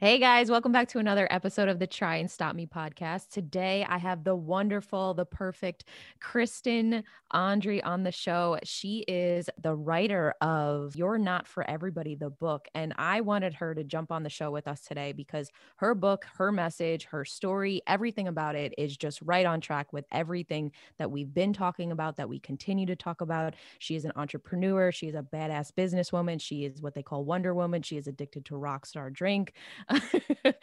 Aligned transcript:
hey 0.00 0.20
guys, 0.20 0.48
welcome 0.48 0.70
back 0.70 0.86
to 0.86 1.00
another 1.00 1.26
episode 1.28 1.68
of 1.68 1.80
the 1.80 1.86
Try 1.86 2.18
and 2.18 2.30
Stop 2.30 2.54
Me 2.54 2.66
podcast. 2.66 3.30
Today 3.30 3.84
I 3.88 3.98
have 3.98 4.22
the 4.22 4.36
wonderful, 4.36 5.12
the 5.12 5.24
perfect 5.24 5.86
Kristen 6.20 7.02
Andre 7.32 7.80
on 7.80 8.04
the 8.04 8.12
show. 8.12 8.60
She 8.62 9.00
is 9.08 9.50
the 9.60 9.74
writer 9.74 10.34
of 10.40 10.94
You're 10.94 11.18
Not 11.18 11.48
for 11.48 11.68
Everybody, 11.68 12.14
the 12.14 12.30
book. 12.30 12.68
And 12.76 12.94
I 12.96 13.22
wanted 13.22 13.54
her 13.54 13.74
to 13.74 13.82
jump 13.82 14.12
on 14.12 14.22
the 14.22 14.30
show 14.30 14.52
with 14.52 14.68
us 14.68 14.82
today 14.82 15.10
because 15.10 15.50
her 15.78 15.96
book, 15.96 16.24
her 16.36 16.52
message, 16.52 17.06
her 17.06 17.24
story, 17.24 17.82
everything 17.88 18.28
about 18.28 18.54
it 18.54 18.74
is 18.78 18.96
just 18.96 19.20
right 19.22 19.46
on 19.46 19.60
track 19.60 19.92
with 19.92 20.04
everything 20.12 20.70
that 20.98 21.10
we've 21.10 21.34
been 21.34 21.52
talking 21.52 21.90
about, 21.90 22.16
that 22.18 22.28
we 22.28 22.38
continue 22.38 22.86
to 22.86 22.94
talk 22.94 23.20
about. 23.20 23.54
She 23.80 23.96
is 23.96 24.04
an 24.04 24.12
entrepreneur, 24.14 24.92
she 24.92 25.08
is 25.08 25.16
a 25.16 25.22
badass 25.24 25.72
businesswoman, 25.72 26.40
she 26.40 26.64
is 26.64 26.80
what 26.80 26.94
they 26.94 27.02
call 27.02 27.24
Wonder 27.24 27.52
Woman, 27.52 27.82
she 27.82 27.96
is 27.96 28.06
addicted 28.06 28.44
to 28.44 28.56
rock 28.56 28.86
star 28.86 29.10
drink. 29.10 29.54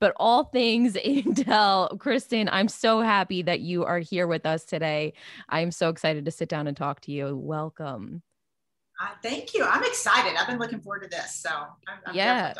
but 0.00 0.12
all 0.16 0.44
things 0.44 0.94
Intel, 1.04 1.98
Kristen, 1.98 2.48
I'm 2.50 2.68
so 2.68 3.00
happy 3.00 3.42
that 3.42 3.60
you 3.60 3.84
are 3.84 3.98
here 3.98 4.26
with 4.26 4.46
us 4.46 4.64
today. 4.64 5.14
I'm 5.48 5.70
so 5.70 5.88
excited 5.88 6.24
to 6.24 6.30
sit 6.30 6.48
down 6.48 6.66
and 6.66 6.76
talk 6.76 7.00
to 7.02 7.12
you. 7.12 7.36
Welcome. 7.36 8.22
Uh, 9.00 9.08
thank 9.22 9.54
you. 9.54 9.64
I'm 9.64 9.82
excited. 9.82 10.36
I've 10.38 10.46
been 10.46 10.58
looking 10.58 10.80
forward 10.80 11.02
to 11.02 11.08
this. 11.08 11.34
So 11.34 11.50
I'm, 11.50 11.98
I'm 12.06 12.14
yeah 12.14 12.54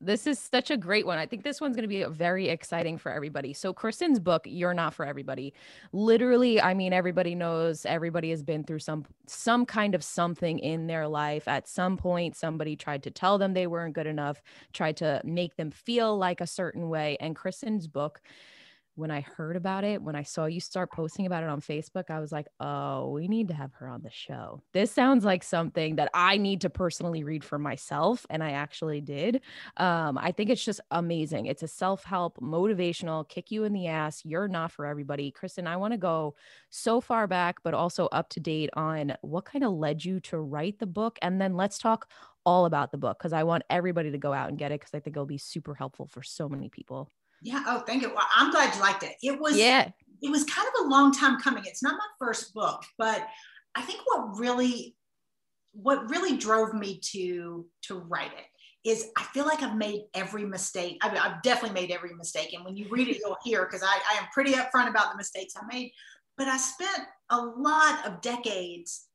this 0.00 0.26
is 0.26 0.38
such 0.38 0.70
a 0.70 0.76
great 0.76 1.06
one. 1.06 1.18
I 1.18 1.26
think 1.26 1.42
this 1.42 1.60
one's 1.60 1.74
going 1.74 1.88
to 1.88 1.88
be 1.88 2.04
very 2.04 2.48
exciting 2.48 2.98
for 2.98 3.10
everybody. 3.10 3.52
So, 3.52 3.72
Kristen's 3.72 4.20
book, 4.20 4.42
You're 4.44 4.74
Not 4.74 4.92
for 4.92 5.06
Everybody. 5.06 5.54
Literally, 5.92 6.60
I 6.60 6.74
mean, 6.74 6.92
everybody 6.92 7.34
knows 7.34 7.86
everybody 7.86 8.30
has 8.30 8.42
been 8.42 8.64
through 8.64 8.80
some 8.80 9.06
some 9.26 9.64
kind 9.64 9.94
of 9.94 10.04
something 10.04 10.58
in 10.58 10.86
their 10.86 11.08
life. 11.08 11.48
At 11.48 11.66
some 11.66 11.96
point, 11.96 12.36
somebody 12.36 12.76
tried 12.76 13.02
to 13.04 13.10
tell 13.10 13.38
them 13.38 13.54
they 13.54 13.66
weren't 13.66 13.94
good 13.94 14.06
enough, 14.06 14.42
tried 14.72 14.98
to 14.98 15.20
make 15.24 15.56
them 15.56 15.70
feel 15.70 16.16
like 16.16 16.40
a 16.40 16.46
certain 16.46 16.88
way. 16.88 17.16
And 17.20 17.34
Kristen's 17.34 17.86
book 17.86 18.20
when 18.96 19.10
I 19.10 19.20
heard 19.20 19.56
about 19.56 19.84
it, 19.84 20.02
when 20.02 20.16
I 20.16 20.22
saw 20.22 20.46
you 20.46 20.60
start 20.60 20.90
posting 20.90 21.26
about 21.26 21.42
it 21.42 21.50
on 21.50 21.60
Facebook, 21.60 22.10
I 22.10 22.18
was 22.18 22.32
like, 22.32 22.46
oh, 22.60 23.10
we 23.10 23.28
need 23.28 23.48
to 23.48 23.54
have 23.54 23.72
her 23.74 23.88
on 23.88 24.02
the 24.02 24.10
show. 24.10 24.62
This 24.72 24.90
sounds 24.90 25.24
like 25.24 25.42
something 25.42 25.96
that 25.96 26.10
I 26.14 26.38
need 26.38 26.62
to 26.62 26.70
personally 26.70 27.22
read 27.22 27.44
for 27.44 27.58
myself. 27.58 28.24
And 28.30 28.42
I 28.42 28.52
actually 28.52 29.02
did. 29.02 29.42
Um, 29.76 30.16
I 30.18 30.32
think 30.32 30.50
it's 30.50 30.64
just 30.64 30.80
amazing. 30.90 31.46
It's 31.46 31.62
a 31.62 31.68
self 31.68 32.04
help, 32.04 32.38
motivational, 32.40 33.28
kick 33.28 33.50
you 33.50 33.64
in 33.64 33.74
the 33.74 33.86
ass. 33.86 34.22
You're 34.24 34.48
not 34.48 34.72
for 34.72 34.86
everybody. 34.86 35.30
Kristen, 35.30 35.66
I 35.66 35.76
want 35.76 35.92
to 35.92 35.98
go 35.98 36.34
so 36.70 37.00
far 37.00 37.26
back, 37.26 37.62
but 37.62 37.74
also 37.74 38.06
up 38.06 38.30
to 38.30 38.40
date 38.40 38.70
on 38.74 39.14
what 39.20 39.44
kind 39.44 39.64
of 39.64 39.72
led 39.72 40.04
you 40.04 40.20
to 40.20 40.38
write 40.38 40.78
the 40.78 40.86
book. 40.86 41.18
And 41.20 41.40
then 41.40 41.54
let's 41.54 41.78
talk 41.78 42.10
all 42.46 42.64
about 42.64 42.92
the 42.92 42.98
book 42.98 43.18
because 43.18 43.32
I 43.32 43.42
want 43.42 43.64
everybody 43.68 44.10
to 44.12 44.18
go 44.18 44.32
out 44.32 44.48
and 44.48 44.56
get 44.56 44.72
it 44.72 44.80
because 44.80 44.94
I 44.94 45.00
think 45.00 45.16
it'll 45.16 45.26
be 45.26 45.36
super 45.36 45.74
helpful 45.74 46.06
for 46.06 46.22
so 46.22 46.48
many 46.48 46.70
people. 46.70 47.10
Yeah. 47.42 47.62
Oh, 47.66 47.80
thank 47.80 48.02
you. 48.02 48.08
Well, 48.08 48.26
I'm 48.34 48.50
glad 48.50 48.74
you 48.74 48.80
liked 48.80 49.02
it. 49.02 49.16
It 49.22 49.40
was 49.40 49.56
yeah. 49.56 49.90
It 50.22 50.30
was 50.30 50.44
kind 50.44 50.66
of 50.66 50.86
a 50.86 50.88
long 50.88 51.12
time 51.12 51.38
coming. 51.40 51.64
It's 51.66 51.82
not 51.82 51.94
my 51.94 52.26
first 52.26 52.54
book, 52.54 52.82
but 52.98 53.26
I 53.74 53.82
think 53.82 54.00
what 54.04 54.38
really 54.38 54.96
what 55.72 56.08
really 56.08 56.36
drove 56.36 56.72
me 56.72 57.00
to 57.12 57.66
to 57.82 57.98
write 57.98 58.32
it 58.32 58.88
is 58.88 59.10
I 59.16 59.24
feel 59.24 59.44
like 59.44 59.62
I've 59.62 59.76
made 59.76 60.02
every 60.14 60.44
mistake. 60.44 60.98
I 61.02 61.08
mean, 61.08 61.18
I've 61.18 61.42
definitely 61.42 61.80
made 61.80 61.90
every 61.90 62.14
mistake. 62.14 62.52
And 62.54 62.64
when 62.64 62.76
you 62.76 62.86
read 62.88 63.08
it, 63.08 63.18
you'll 63.18 63.36
hear 63.44 63.64
because 63.64 63.82
I, 63.82 63.98
I 64.14 64.18
am 64.18 64.28
pretty 64.32 64.52
upfront 64.52 64.88
about 64.88 65.10
the 65.10 65.16
mistakes 65.16 65.54
I 65.56 65.66
made. 65.66 65.90
But 66.38 66.46
I 66.46 66.56
spent 66.56 67.00
a 67.30 67.36
lot 67.38 68.06
of 68.06 68.20
decades 68.20 69.06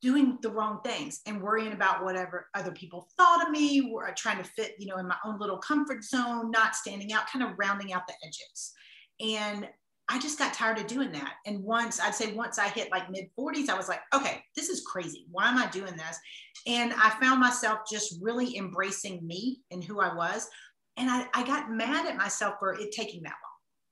doing 0.00 0.38
the 0.42 0.50
wrong 0.50 0.80
things 0.84 1.20
and 1.26 1.42
worrying 1.42 1.72
about 1.72 2.04
whatever 2.04 2.48
other 2.54 2.72
people 2.72 3.08
thought 3.16 3.44
of 3.44 3.50
me, 3.50 3.90
or 3.92 4.10
trying 4.16 4.38
to 4.38 4.44
fit, 4.44 4.74
you 4.78 4.86
know, 4.86 4.98
in 4.98 5.08
my 5.08 5.16
own 5.24 5.38
little 5.38 5.58
comfort 5.58 6.04
zone, 6.04 6.50
not 6.50 6.76
standing 6.76 7.12
out, 7.12 7.28
kind 7.30 7.44
of 7.44 7.58
rounding 7.58 7.92
out 7.92 8.06
the 8.06 8.14
edges. 8.24 8.72
And 9.20 9.68
I 10.10 10.18
just 10.18 10.38
got 10.38 10.54
tired 10.54 10.78
of 10.78 10.86
doing 10.86 11.12
that. 11.12 11.34
And 11.44 11.62
once 11.62 12.00
I'd 12.00 12.14
say 12.14 12.32
once 12.32 12.58
I 12.58 12.68
hit 12.68 12.90
like 12.90 13.10
mid 13.10 13.26
40s, 13.38 13.68
I 13.68 13.76
was 13.76 13.88
like, 13.88 14.00
okay, 14.14 14.42
this 14.56 14.70
is 14.70 14.82
crazy. 14.86 15.26
Why 15.30 15.48
am 15.48 15.58
I 15.58 15.66
doing 15.66 15.96
this? 15.96 16.18
And 16.66 16.94
I 16.94 17.10
found 17.20 17.40
myself 17.40 17.80
just 17.90 18.16
really 18.22 18.56
embracing 18.56 19.26
me 19.26 19.60
and 19.70 19.84
who 19.84 20.00
I 20.00 20.14
was. 20.14 20.48
And 20.96 21.10
I, 21.10 21.26
I 21.34 21.46
got 21.46 21.70
mad 21.70 22.06
at 22.06 22.16
myself 22.16 22.54
for 22.58 22.72
it 22.72 22.90
taking 22.90 23.22
that 23.24 23.34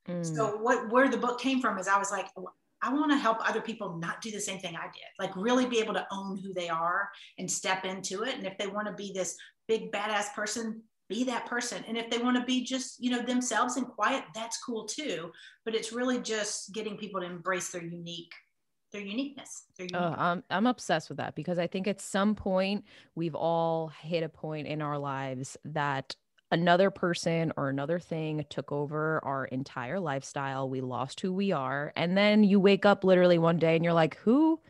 long. 0.08 0.22
Mm. 0.22 0.36
So 0.36 0.56
what 0.56 0.90
where 0.90 1.08
the 1.08 1.18
book 1.18 1.38
came 1.40 1.60
from 1.60 1.78
is 1.78 1.86
I 1.86 1.98
was 1.98 2.10
like, 2.10 2.26
I 2.82 2.92
want 2.92 3.10
to 3.10 3.16
help 3.16 3.38
other 3.40 3.60
people 3.60 3.96
not 3.98 4.20
do 4.20 4.30
the 4.30 4.40
same 4.40 4.58
thing 4.58 4.76
I 4.76 4.86
did, 4.86 5.08
like 5.18 5.34
really 5.36 5.66
be 5.66 5.78
able 5.78 5.94
to 5.94 6.06
own 6.10 6.38
who 6.38 6.52
they 6.52 6.68
are 6.68 7.08
and 7.38 7.50
step 7.50 7.84
into 7.84 8.22
it. 8.22 8.36
And 8.36 8.46
if 8.46 8.58
they 8.58 8.66
want 8.66 8.86
to 8.86 8.92
be 8.92 9.12
this 9.12 9.36
big 9.66 9.90
badass 9.92 10.34
person, 10.34 10.82
be 11.08 11.24
that 11.24 11.46
person. 11.46 11.84
And 11.86 11.96
if 11.96 12.10
they 12.10 12.18
want 12.18 12.36
to 12.36 12.44
be 12.44 12.64
just, 12.64 13.02
you 13.02 13.10
know, 13.10 13.22
themselves 13.22 13.76
and 13.76 13.86
quiet, 13.86 14.24
that's 14.34 14.62
cool 14.62 14.86
too. 14.86 15.30
But 15.64 15.74
it's 15.74 15.92
really 15.92 16.20
just 16.20 16.72
getting 16.74 16.96
people 16.96 17.20
to 17.20 17.26
embrace 17.26 17.70
their 17.70 17.84
unique 17.84 18.32
their 18.92 19.02
uniqueness. 19.02 19.64
Their 19.76 19.86
uniqueness. 19.86 20.16
Oh, 20.18 20.22
I'm, 20.22 20.44
I'm 20.48 20.66
obsessed 20.66 21.08
with 21.08 21.18
that 21.18 21.34
because 21.34 21.58
I 21.58 21.66
think 21.66 21.86
at 21.86 22.00
some 22.00 22.34
point 22.34 22.84
we've 23.14 23.34
all 23.34 23.88
hit 24.00 24.22
a 24.22 24.28
point 24.28 24.66
in 24.66 24.80
our 24.80 24.98
lives 24.98 25.56
that 25.64 26.14
another 26.50 26.90
person 26.90 27.52
or 27.56 27.68
another 27.68 27.98
thing 27.98 28.44
took 28.50 28.72
over 28.72 29.20
our 29.24 29.46
entire 29.46 29.98
lifestyle. 30.00 30.68
We 30.68 30.80
lost 30.80 31.20
who 31.20 31.32
we 31.32 31.52
are. 31.52 31.92
And 31.96 32.16
then 32.16 32.44
you 32.44 32.60
wake 32.60 32.84
up 32.86 33.04
literally 33.04 33.38
one 33.38 33.58
day 33.58 33.74
and 33.76 33.84
you're 33.84 33.92
like, 33.94 34.16
who? 34.18 34.60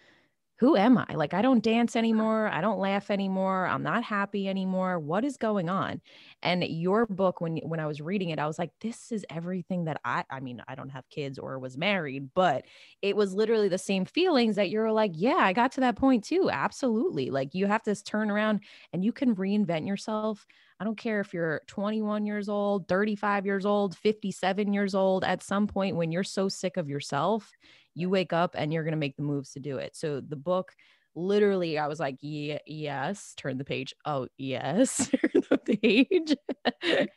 Who 0.58 0.74
am 0.74 0.96
I? 0.96 1.04
Like, 1.14 1.34
I 1.34 1.42
don't 1.42 1.62
dance 1.62 1.96
anymore. 1.96 2.48
I 2.48 2.62
don't 2.62 2.78
laugh 2.78 3.10
anymore. 3.10 3.66
I'm 3.66 3.82
not 3.82 4.02
happy 4.02 4.48
anymore. 4.48 4.98
What 4.98 5.22
is 5.22 5.36
going 5.36 5.68
on? 5.68 6.00
And 6.42 6.64
your 6.64 7.04
book, 7.04 7.42
when 7.42 7.58
when 7.58 7.78
I 7.78 7.86
was 7.86 8.00
reading 8.00 8.30
it, 8.30 8.38
I 8.38 8.46
was 8.46 8.58
like, 8.58 8.70
this 8.80 9.12
is 9.12 9.24
everything 9.28 9.84
that 9.84 10.00
I. 10.02 10.24
I 10.30 10.40
mean, 10.40 10.62
I 10.66 10.74
don't 10.74 10.88
have 10.88 11.08
kids 11.10 11.38
or 11.38 11.58
was 11.58 11.76
married, 11.76 12.30
but 12.34 12.64
it 13.02 13.16
was 13.16 13.34
literally 13.34 13.68
the 13.68 13.76
same 13.76 14.06
feelings 14.06 14.56
that 14.56 14.70
you're 14.70 14.92
like, 14.92 15.12
yeah, 15.14 15.36
I 15.36 15.52
got 15.52 15.72
to 15.72 15.80
that 15.80 15.96
point 15.96 16.24
too. 16.24 16.48
Absolutely. 16.50 17.28
Like, 17.30 17.54
you 17.54 17.66
have 17.66 17.82
to 17.82 17.94
turn 18.02 18.30
around 18.30 18.60
and 18.94 19.04
you 19.04 19.12
can 19.12 19.34
reinvent 19.36 19.86
yourself 19.86 20.46
I 20.78 20.84
don't 20.84 20.98
care 20.98 21.20
if 21.20 21.32
you're 21.32 21.62
21 21.68 22.26
years 22.26 22.50
old, 22.50 22.86
35 22.86 23.46
years 23.46 23.64
old, 23.64 23.96
57 23.96 24.74
years 24.74 24.94
old, 24.94 25.24
at 25.24 25.42
some 25.42 25.66
point 25.66 25.96
when 25.96 26.12
you're 26.12 26.22
so 26.22 26.50
sick 26.50 26.76
of 26.76 26.86
yourself, 26.88 27.50
you 27.96 28.10
wake 28.10 28.32
up 28.32 28.54
and 28.56 28.72
you're 28.72 28.84
going 28.84 28.92
to 28.92 28.98
make 28.98 29.16
the 29.16 29.22
moves 29.22 29.52
to 29.52 29.60
do 29.60 29.78
it. 29.78 29.96
So 29.96 30.20
the 30.20 30.36
book 30.36 30.72
literally 31.16 31.78
I 31.78 31.88
was 31.88 31.98
like, 31.98 32.16
yeah, 32.20 32.58
yes, 32.66 33.32
turn 33.36 33.56
the 33.56 33.64
page. 33.64 33.94
Oh, 34.04 34.28
yes, 34.36 35.08
turn 35.10 35.42
the 35.50 35.58
page. 35.58 36.36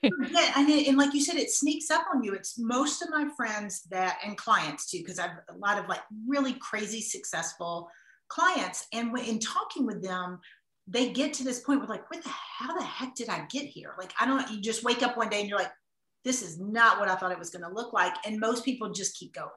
yeah, 0.01 0.53
and, 0.55 0.69
it, 0.69 0.87
and 0.87 0.97
like 0.97 1.13
you 1.13 1.21
said, 1.21 1.35
it 1.35 1.51
sneaks 1.51 1.91
up 1.91 2.05
on 2.13 2.23
you. 2.23 2.33
It's 2.33 2.57
most 2.57 3.01
of 3.01 3.09
my 3.09 3.27
friends 3.35 3.83
that 3.91 4.17
and 4.25 4.37
clients 4.37 4.89
too, 4.89 4.99
because 4.99 5.19
I've 5.19 5.31
a 5.49 5.57
lot 5.57 5.77
of 5.77 5.87
like 5.87 6.01
really 6.27 6.53
crazy 6.53 7.01
successful 7.01 7.89
clients. 8.29 8.87
And 8.93 9.11
when, 9.11 9.25
in 9.25 9.39
talking 9.39 9.85
with 9.85 10.01
them, 10.01 10.39
they 10.87 11.11
get 11.11 11.33
to 11.33 11.43
this 11.43 11.59
point 11.59 11.81
where 11.81 11.89
like, 11.89 12.09
what 12.09 12.23
the 12.23 12.29
how 12.29 12.75
the 12.75 12.83
heck 12.83 13.13
did 13.15 13.29
I 13.29 13.45
get 13.49 13.65
here? 13.65 13.93
Like, 13.99 14.13
I 14.19 14.25
don't 14.25 14.49
you 14.49 14.61
just 14.61 14.83
wake 14.83 15.03
up 15.03 15.17
one 15.17 15.29
day 15.29 15.41
and 15.41 15.49
you're 15.49 15.59
like, 15.59 15.71
this 16.23 16.41
is 16.41 16.59
not 16.59 16.99
what 16.99 17.09
I 17.09 17.15
thought 17.15 17.31
it 17.31 17.39
was 17.39 17.49
going 17.49 17.63
to 17.63 17.73
look 17.73 17.93
like. 17.93 18.13
And 18.25 18.39
most 18.39 18.65
people 18.65 18.91
just 18.91 19.17
keep 19.17 19.33
going. 19.33 19.49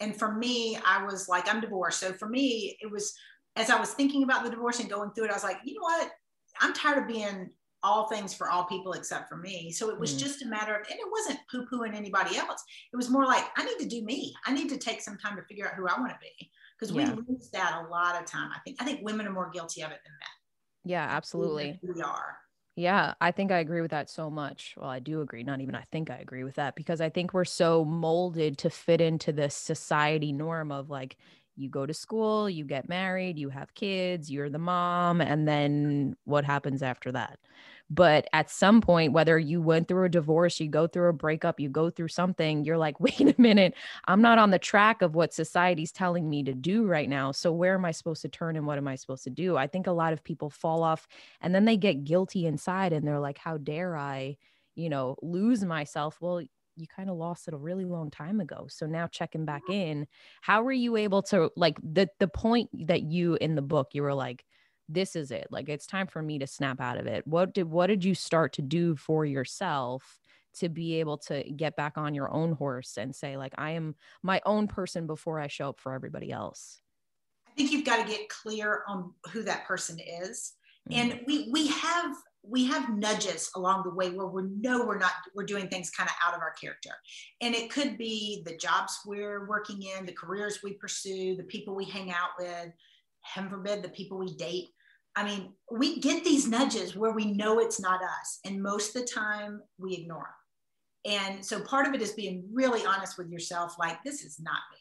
And 0.00 0.16
for 0.18 0.32
me, 0.34 0.78
I 0.84 1.04
was 1.04 1.28
like, 1.28 1.52
I'm 1.52 1.60
divorced. 1.60 2.00
So 2.00 2.12
for 2.12 2.28
me, 2.28 2.76
it 2.80 2.90
was 2.90 3.14
as 3.56 3.70
I 3.70 3.78
was 3.78 3.92
thinking 3.92 4.22
about 4.22 4.44
the 4.44 4.50
divorce 4.50 4.80
and 4.80 4.88
going 4.88 5.10
through 5.10 5.24
it, 5.24 5.30
I 5.30 5.34
was 5.34 5.44
like, 5.44 5.58
you 5.64 5.74
know 5.74 5.82
what? 5.82 6.10
I'm 6.60 6.72
tired 6.72 6.98
of 6.98 7.08
being 7.08 7.50
all 7.82 8.08
things 8.08 8.34
for 8.34 8.50
all 8.50 8.64
people 8.64 8.92
except 8.92 9.28
for 9.28 9.36
me. 9.36 9.72
So 9.72 9.90
it 9.90 9.98
was 9.98 10.14
mm. 10.14 10.18
just 10.18 10.42
a 10.42 10.46
matter 10.46 10.74
of, 10.74 10.86
and 10.90 10.98
it 10.98 11.06
wasn't 11.10 11.40
poo 11.50 11.66
pooing 11.66 11.94
anybody 11.94 12.36
else. 12.36 12.62
It 12.92 12.96
was 12.96 13.08
more 13.08 13.24
like, 13.24 13.44
I 13.56 13.64
need 13.64 13.78
to 13.78 13.88
do 13.88 14.04
me. 14.04 14.34
I 14.46 14.52
need 14.52 14.68
to 14.68 14.76
take 14.76 15.00
some 15.00 15.16
time 15.16 15.36
to 15.36 15.42
figure 15.42 15.66
out 15.66 15.74
who 15.74 15.88
I 15.88 15.98
want 15.98 16.12
to 16.12 16.18
be 16.20 16.50
because 16.78 16.92
we 16.92 17.04
lose 17.04 17.50
that 17.52 17.82
a 17.84 17.88
lot 17.90 18.20
of 18.20 18.26
time. 18.26 18.50
I 18.54 18.58
think, 18.60 18.76
I 18.80 18.84
think 18.84 19.00
women 19.02 19.26
are 19.26 19.32
more 19.32 19.50
guilty 19.50 19.82
of 19.82 19.90
it 19.90 19.98
than 20.04 20.12
men. 20.12 20.92
Yeah, 20.92 21.06
absolutely. 21.08 21.78
We 21.82 22.02
are. 22.02 22.36
Yeah, 22.76 23.14
I 23.20 23.30
think 23.32 23.50
I 23.52 23.58
agree 23.58 23.80
with 23.80 23.90
that 23.90 24.08
so 24.08 24.30
much. 24.30 24.74
Well, 24.76 24.88
I 24.88 25.00
do 25.00 25.20
agree. 25.20 25.42
Not 25.42 25.60
even 25.60 25.74
I 25.74 25.84
think 25.92 26.10
I 26.10 26.16
agree 26.18 26.44
with 26.44 26.54
that 26.54 26.76
because 26.76 27.00
I 27.00 27.10
think 27.10 27.34
we're 27.34 27.44
so 27.44 27.84
molded 27.84 28.58
to 28.58 28.70
fit 28.70 29.00
into 29.00 29.32
this 29.32 29.54
society 29.54 30.32
norm 30.32 30.72
of 30.72 30.88
like, 30.88 31.16
you 31.56 31.68
go 31.68 31.84
to 31.84 31.92
school, 31.92 32.48
you 32.48 32.64
get 32.64 32.88
married, 32.88 33.38
you 33.38 33.50
have 33.50 33.74
kids, 33.74 34.30
you're 34.30 34.48
the 34.48 34.58
mom, 34.58 35.20
and 35.20 35.46
then 35.46 36.16
what 36.24 36.44
happens 36.44 36.82
after 36.82 37.12
that? 37.12 37.38
But 37.90 38.28
at 38.32 38.50
some 38.50 38.80
point, 38.80 39.12
whether 39.12 39.36
you 39.38 39.60
went 39.60 39.88
through 39.88 40.04
a 40.04 40.08
divorce, 40.08 40.60
you 40.60 40.68
go 40.68 40.86
through 40.86 41.08
a 41.08 41.12
breakup, 41.12 41.58
you 41.58 41.68
go 41.68 41.90
through 41.90 42.08
something, 42.08 42.64
you're 42.64 42.78
like, 42.78 43.00
wait 43.00 43.20
a 43.20 43.34
minute, 43.36 43.74
I'm 44.06 44.22
not 44.22 44.38
on 44.38 44.50
the 44.50 44.58
track 44.58 45.02
of 45.02 45.14
what 45.14 45.34
society's 45.34 45.92
telling 45.92 46.28
me 46.30 46.42
to 46.44 46.54
do 46.54 46.86
right 46.86 47.08
now. 47.08 47.32
So 47.32 47.52
where 47.52 47.74
am 47.74 47.84
I 47.84 47.90
supposed 47.90 48.22
to 48.22 48.28
turn 48.28 48.56
and 48.56 48.66
what 48.66 48.78
am 48.78 48.86
I 48.88 48.94
supposed 48.94 49.24
to 49.24 49.30
do? 49.30 49.56
I 49.56 49.66
think 49.66 49.86
a 49.86 49.92
lot 49.92 50.12
of 50.12 50.22
people 50.22 50.50
fall 50.50 50.82
off 50.82 51.08
and 51.40 51.54
then 51.54 51.64
they 51.64 51.76
get 51.76 52.04
guilty 52.04 52.46
inside 52.46 52.92
and 52.92 53.06
they're 53.06 53.20
like, 53.20 53.38
how 53.38 53.58
dare 53.58 53.96
I, 53.96 54.36
you 54.74 54.88
know, 54.88 55.16
lose 55.22 55.64
myself? 55.64 56.18
Well, 56.20 56.42
you 56.76 56.86
kind 56.86 57.10
of 57.10 57.16
lost 57.16 57.48
it 57.48 57.54
a 57.54 57.58
really 57.58 57.84
long 57.84 58.10
time 58.10 58.40
ago. 58.40 58.66
So 58.70 58.86
now 58.86 59.06
checking 59.08 59.44
back 59.44 59.68
in, 59.68 60.06
how 60.40 60.62
were 60.62 60.72
you 60.72 60.96
able 60.96 61.22
to 61.24 61.50
like 61.56 61.76
the 61.82 62.08
the 62.18 62.28
point 62.28 62.70
that 62.86 63.02
you 63.02 63.34
in 63.40 63.54
the 63.54 63.62
book 63.62 63.88
you 63.92 64.02
were 64.02 64.14
like 64.14 64.44
this 64.92 65.16
is 65.16 65.30
it. 65.30 65.46
Like 65.50 65.68
it's 65.68 65.86
time 65.86 66.06
for 66.06 66.22
me 66.22 66.38
to 66.38 66.46
snap 66.46 66.80
out 66.80 66.98
of 66.98 67.06
it. 67.06 67.26
What 67.26 67.54
did 67.54 67.70
what 67.70 67.86
did 67.86 68.04
you 68.04 68.14
start 68.14 68.52
to 68.54 68.62
do 68.62 68.96
for 68.96 69.24
yourself 69.24 70.18
to 70.58 70.68
be 70.68 70.98
able 70.98 71.16
to 71.16 71.44
get 71.44 71.76
back 71.76 71.96
on 71.96 72.14
your 72.14 72.32
own 72.32 72.52
horse 72.52 72.96
and 72.96 73.14
say 73.14 73.36
like 73.36 73.54
I 73.56 73.72
am 73.72 73.94
my 74.22 74.40
own 74.44 74.66
person 74.66 75.06
before 75.06 75.38
I 75.38 75.46
show 75.46 75.70
up 75.70 75.80
for 75.80 75.92
everybody 75.92 76.32
else? 76.32 76.80
I 77.48 77.52
think 77.52 77.72
you've 77.72 77.84
got 77.84 78.04
to 78.04 78.10
get 78.10 78.28
clear 78.28 78.82
on 78.88 79.12
who 79.30 79.42
that 79.44 79.66
person 79.66 79.98
is. 79.98 80.54
Mm-hmm. 80.90 81.00
And 81.00 81.20
we 81.26 81.48
we 81.52 81.68
have 81.68 82.14
we 82.42 82.64
have 82.66 82.96
nudges 82.96 83.50
along 83.54 83.82
the 83.84 83.94
way 83.94 84.10
where 84.10 84.26
we 84.26 84.42
know 84.60 84.84
we're 84.84 84.98
not 84.98 85.12
we're 85.34 85.44
doing 85.44 85.68
things 85.68 85.90
kind 85.90 86.08
of 86.08 86.14
out 86.26 86.34
of 86.34 86.40
our 86.40 86.52
character 86.52 86.90
and 87.42 87.54
it 87.54 87.70
could 87.70 87.98
be 87.98 88.42
the 88.46 88.56
jobs 88.56 88.98
we're 89.04 89.46
working 89.46 89.82
in 89.82 90.06
the 90.06 90.12
careers 90.12 90.60
we 90.62 90.72
pursue 90.74 91.36
the 91.36 91.44
people 91.44 91.74
we 91.74 91.84
hang 91.84 92.10
out 92.10 92.30
with 92.38 92.72
heaven 93.20 93.50
forbid 93.50 93.82
the 93.82 93.90
people 93.90 94.18
we 94.18 94.34
date 94.36 94.68
i 95.20 95.24
mean 95.24 95.52
we 95.70 96.00
get 96.00 96.24
these 96.24 96.48
nudges 96.48 96.96
where 96.96 97.12
we 97.12 97.32
know 97.32 97.58
it's 97.60 97.80
not 97.80 98.00
us 98.02 98.40
and 98.44 98.62
most 98.62 98.94
of 98.94 99.02
the 99.02 99.08
time 99.08 99.60
we 99.78 99.94
ignore 99.94 100.28
them 101.04 101.12
and 101.12 101.44
so 101.44 101.60
part 101.60 101.86
of 101.86 101.94
it 101.94 102.02
is 102.02 102.12
being 102.12 102.44
really 102.52 102.84
honest 102.86 103.18
with 103.18 103.28
yourself 103.28 103.76
like 103.78 104.02
this 104.04 104.24
is 104.24 104.38
not 104.40 104.60
me 104.72 104.78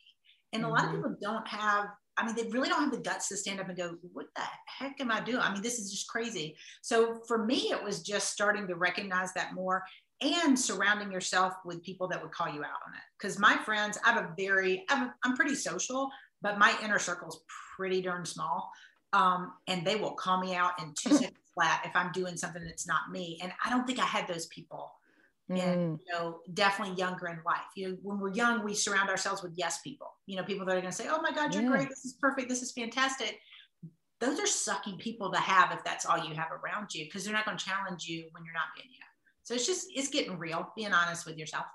and 0.53 0.63
mm-hmm. 0.63 0.71
a 0.71 0.73
lot 0.73 0.83
of 0.83 0.89
mm-hmm. 0.91 1.03
people 1.03 1.17
don't 1.21 1.47
have 1.47 1.87
I 2.19 2.25
mean, 2.25 2.35
they 2.35 2.49
really 2.49 2.67
don't 2.67 2.81
have 2.81 2.91
the 2.91 2.97
guts 2.97 3.29
to 3.29 3.37
stand 3.37 3.61
up 3.61 3.69
and 3.69 3.77
go, 3.77 3.95
what 4.11 4.25
the 4.35 4.41
heck 4.65 4.99
am 4.99 5.09
I 5.09 5.21
doing? 5.21 5.39
I 5.39 5.53
mean, 5.53 5.61
this 5.61 5.79
is 5.79 5.89
just 5.89 6.09
crazy. 6.09 6.53
So 6.81 7.21
for 7.25 7.45
me, 7.45 7.71
it 7.71 7.81
was 7.81 8.03
just 8.03 8.33
starting 8.33 8.67
to 8.67 8.75
recognize 8.75 9.31
that 9.35 9.53
more 9.53 9.83
and 10.21 10.59
surrounding 10.59 11.13
yourself 11.13 11.53
with 11.63 11.81
people 11.81 12.09
that 12.09 12.21
would 12.21 12.31
call 12.31 12.47
you 12.47 12.59
out 12.59 12.81
on 12.85 12.93
it. 12.93 13.01
Because 13.17 13.39
my 13.39 13.55
friends, 13.57 13.97
I 14.05 14.11
have 14.11 14.23
a 14.23 14.33
very, 14.37 14.83
I'm, 14.89 15.13
I'm 15.23 15.37
pretty 15.37 15.55
social, 15.55 16.09
but 16.41 16.59
my 16.59 16.75
inner 16.83 16.99
circle 16.99 17.29
is 17.29 17.39
pretty 17.77 18.01
darn 18.01 18.25
small. 18.25 18.69
Um, 19.11 19.53
and 19.67 19.85
they 19.85 19.95
will 19.95 20.11
call 20.11 20.39
me 20.39 20.55
out 20.55 20.79
in 20.81 20.93
two 20.93 21.09
seconds 21.15 21.37
flat 21.53 21.81
if 21.85 21.95
I'm 21.95 22.11
doing 22.11 22.37
something 22.37 22.63
that's 22.63 22.87
not 22.87 23.11
me. 23.11 23.39
And 23.41 23.51
I 23.65 23.69
don't 23.69 23.87
think 23.87 23.99
I 23.99 24.05
had 24.05 24.27
those 24.27 24.45
people 24.47 24.91
mm. 25.49 25.61
and 25.61 25.99
you 25.99 26.13
know 26.13 26.39
definitely 26.53 26.95
younger 26.95 27.27
in 27.27 27.39
life 27.45 27.65
you 27.75 27.89
know 27.89 27.97
when 28.01 28.19
we're 28.19 28.31
young 28.33 28.63
we 28.63 28.73
surround 28.73 29.09
ourselves 29.09 29.41
with 29.41 29.51
yes 29.55 29.81
people 29.81 30.13
you 30.25 30.35
know 30.35 30.43
people 30.43 30.65
that 30.65 30.75
are 30.75 30.81
going 30.81 30.91
to 30.91 30.97
say 30.97 31.07
oh 31.09 31.21
my 31.21 31.31
god 31.31 31.53
you're 31.53 31.63
yeah. 31.63 31.69
great 31.69 31.89
this 31.89 32.05
is 32.05 32.13
perfect 32.13 32.49
this 32.49 32.61
is 32.61 32.71
fantastic 32.71 33.39
those 34.19 34.39
are 34.39 34.47
sucking 34.47 34.97
people 34.97 35.31
to 35.31 35.39
have 35.39 35.71
if 35.71 35.83
that's 35.83 36.05
all 36.05 36.17
you 36.17 36.35
have 36.35 36.49
around 36.63 36.93
you 36.93 37.05
because 37.05 37.23
they're 37.23 37.33
not 37.33 37.45
going 37.45 37.57
to 37.57 37.65
challenge 37.65 38.05
you 38.05 38.27
when 38.31 38.43
you're 38.43 38.53
not 38.53 38.67
being 38.75 38.89
you 38.91 38.99
so 39.43 39.53
it's 39.53 39.65
just 39.65 39.87
it's 39.93 40.09
getting 40.09 40.37
real 40.37 40.71
being 40.75 40.93
honest 40.93 41.25
with 41.25 41.37
yourself 41.37 41.65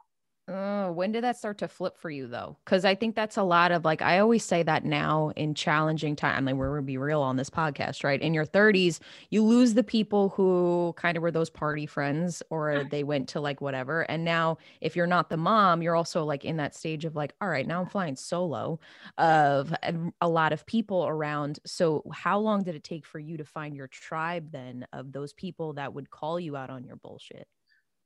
Oh, 0.46 0.92
when 0.92 1.10
did 1.10 1.24
that 1.24 1.38
start 1.38 1.56
to 1.58 1.68
flip 1.68 1.96
for 1.96 2.10
you 2.10 2.26
though? 2.26 2.58
Because 2.66 2.84
I 2.84 2.94
think 2.94 3.14
that's 3.14 3.38
a 3.38 3.42
lot 3.42 3.72
of 3.72 3.82
like 3.86 4.02
I 4.02 4.18
always 4.18 4.44
say 4.44 4.62
that 4.62 4.84
now 4.84 5.32
in 5.36 5.54
challenging 5.54 6.16
time. 6.16 6.36
I 6.36 6.52
mean, 6.52 6.58
we're 6.58 6.68
gonna 6.68 6.82
be 6.82 6.98
real 6.98 7.22
on 7.22 7.36
this 7.36 7.48
podcast, 7.48 8.04
right? 8.04 8.20
In 8.20 8.34
your 8.34 8.44
30s, 8.44 9.00
you 9.30 9.42
lose 9.42 9.72
the 9.72 9.82
people 9.82 10.28
who 10.30 10.92
kind 10.98 11.16
of 11.16 11.22
were 11.22 11.30
those 11.30 11.48
party 11.48 11.86
friends 11.86 12.42
or 12.50 12.84
they 12.90 13.04
went 13.04 13.30
to 13.30 13.40
like 13.40 13.62
whatever. 13.62 14.02
And 14.02 14.22
now 14.22 14.58
if 14.82 14.96
you're 14.96 15.06
not 15.06 15.30
the 15.30 15.38
mom, 15.38 15.80
you're 15.80 15.96
also 15.96 16.24
like 16.24 16.44
in 16.44 16.58
that 16.58 16.74
stage 16.74 17.06
of 17.06 17.16
like, 17.16 17.34
all 17.40 17.48
right, 17.48 17.66
now 17.66 17.80
I'm 17.80 17.88
flying 17.88 18.14
solo 18.16 18.80
of 19.16 19.74
a 20.20 20.28
lot 20.28 20.52
of 20.52 20.66
people 20.66 21.06
around. 21.06 21.58
So 21.64 22.02
how 22.12 22.38
long 22.38 22.64
did 22.64 22.74
it 22.74 22.84
take 22.84 23.06
for 23.06 23.18
you 23.18 23.38
to 23.38 23.46
find 23.46 23.74
your 23.74 23.88
tribe 23.88 24.50
then 24.52 24.86
of 24.92 25.10
those 25.10 25.32
people 25.32 25.72
that 25.74 25.94
would 25.94 26.10
call 26.10 26.38
you 26.38 26.54
out 26.54 26.68
on 26.68 26.84
your 26.84 26.96
bullshit? 26.96 27.48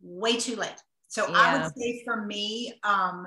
Way 0.01 0.37
too 0.37 0.55
late. 0.55 0.83
So 1.09 1.29
yeah. 1.29 1.35
I 1.37 1.63
would 1.63 1.77
say 1.77 2.03
for 2.05 2.25
me, 2.25 2.75
um, 2.85 3.27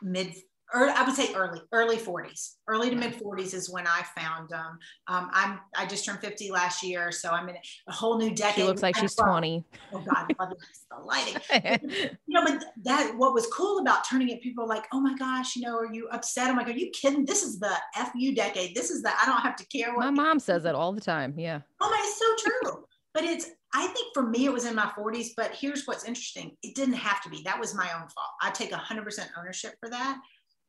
mid 0.00 0.34
or 0.74 0.88
I 0.88 1.04
would 1.04 1.14
say 1.14 1.34
early, 1.34 1.60
early 1.72 1.96
40s, 1.96 2.54
early 2.66 2.88
to 2.90 2.96
mid 2.96 3.14
40s 3.14 3.52
is 3.52 3.68
when 3.68 3.86
I 3.86 4.02
found 4.16 4.48
them. 4.48 4.78
Um, 5.06 5.28
I'm, 5.32 5.60
I 5.76 5.86
just 5.86 6.04
turned 6.04 6.20
50 6.20 6.50
last 6.50 6.82
year, 6.82 7.12
so 7.12 7.30
I'm 7.30 7.48
in 7.48 7.56
a 7.88 7.92
whole 7.92 8.18
new 8.18 8.30
decade. 8.30 8.54
She 8.54 8.62
looks 8.64 8.82
like 8.82 8.96
she's 8.96 9.14
20. 9.14 9.64
Oh 9.92 9.98
God, 9.98 10.34
the 10.38 11.04
lighting. 11.04 11.36
you 12.26 12.40
know, 12.40 12.44
but 12.44 12.64
that 12.84 13.14
what 13.16 13.34
was 13.34 13.46
cool 13.48 13.80
about 13.80 14.08
turning 14.08 14.30
it, 14.30 14.40
people 14.40 14.66
like, 14.66 14.86
oh 14.92 15.00
my 15.00 15.14
gosh, 15.14 15.56
you 15.56 15.62
know, 15.62 15.76
are 15.76 15.92
you 15.92 16.08
upset? 16.10 16.48
I'm 16.48 16.56
like, 16.56 16.68
are 16.68 16.72
you 16.72 16.90
kidding? 16.90 17.26
This 17.26 17.42
is 17.42 17.58
the 17.58 17.72
FU 17.94 18.34
decade. 18.34 18.74
This 18.74 18.90
is 18.90 19.02
the 19.02 19.10
I 19.10 19.26
don't 19.26 19.40
have 19.40 19.56
to 19.56 19.66
care. 19.66 19.94
What 19.94 20.04
my 20.06 20.10
mom 20.10 20.38
says 20.38 20.64
it 20.64 20.74
all 20.74 20.92
the 20.92 21.00
time. 21.00 21.34
Yeah. 21.38 21.60
Oh 21.80 21.90
my, 21.90 22.00
it's 22.02 22.18
so 22.18 22.50
true. 22.50 22.84
But 23.14 23.24
it's 23.24 23.50
I 23.74 23.86
think 23.86 24.12
for 24.12 24.22
me, 24.22 24.44
it 24.44 24.52
was 24.52 24.66
in 24.66 24.74
my 24.74 24.90
40s, 24.98 25.28
but 25.36 25.54
here's 25.54 25.86
what's 25.86 26.04
interesting. 26.04 26.56
It 26.62 26.74
didn't 26.74 26.94
have 26.94 27.22
to 27.22 27.30
be. 27.30 27.42
That 27.44 27.58
was 27.58 27.74
my 27.74 27.90
own 27.94 28.08
fault. 28.08 28.30
I 28.42 28.50
take 28.50 28.70
100% 28.70 29.26
ownership 29.38 29.74
for 29.80 29.88
that. 29.88 30.20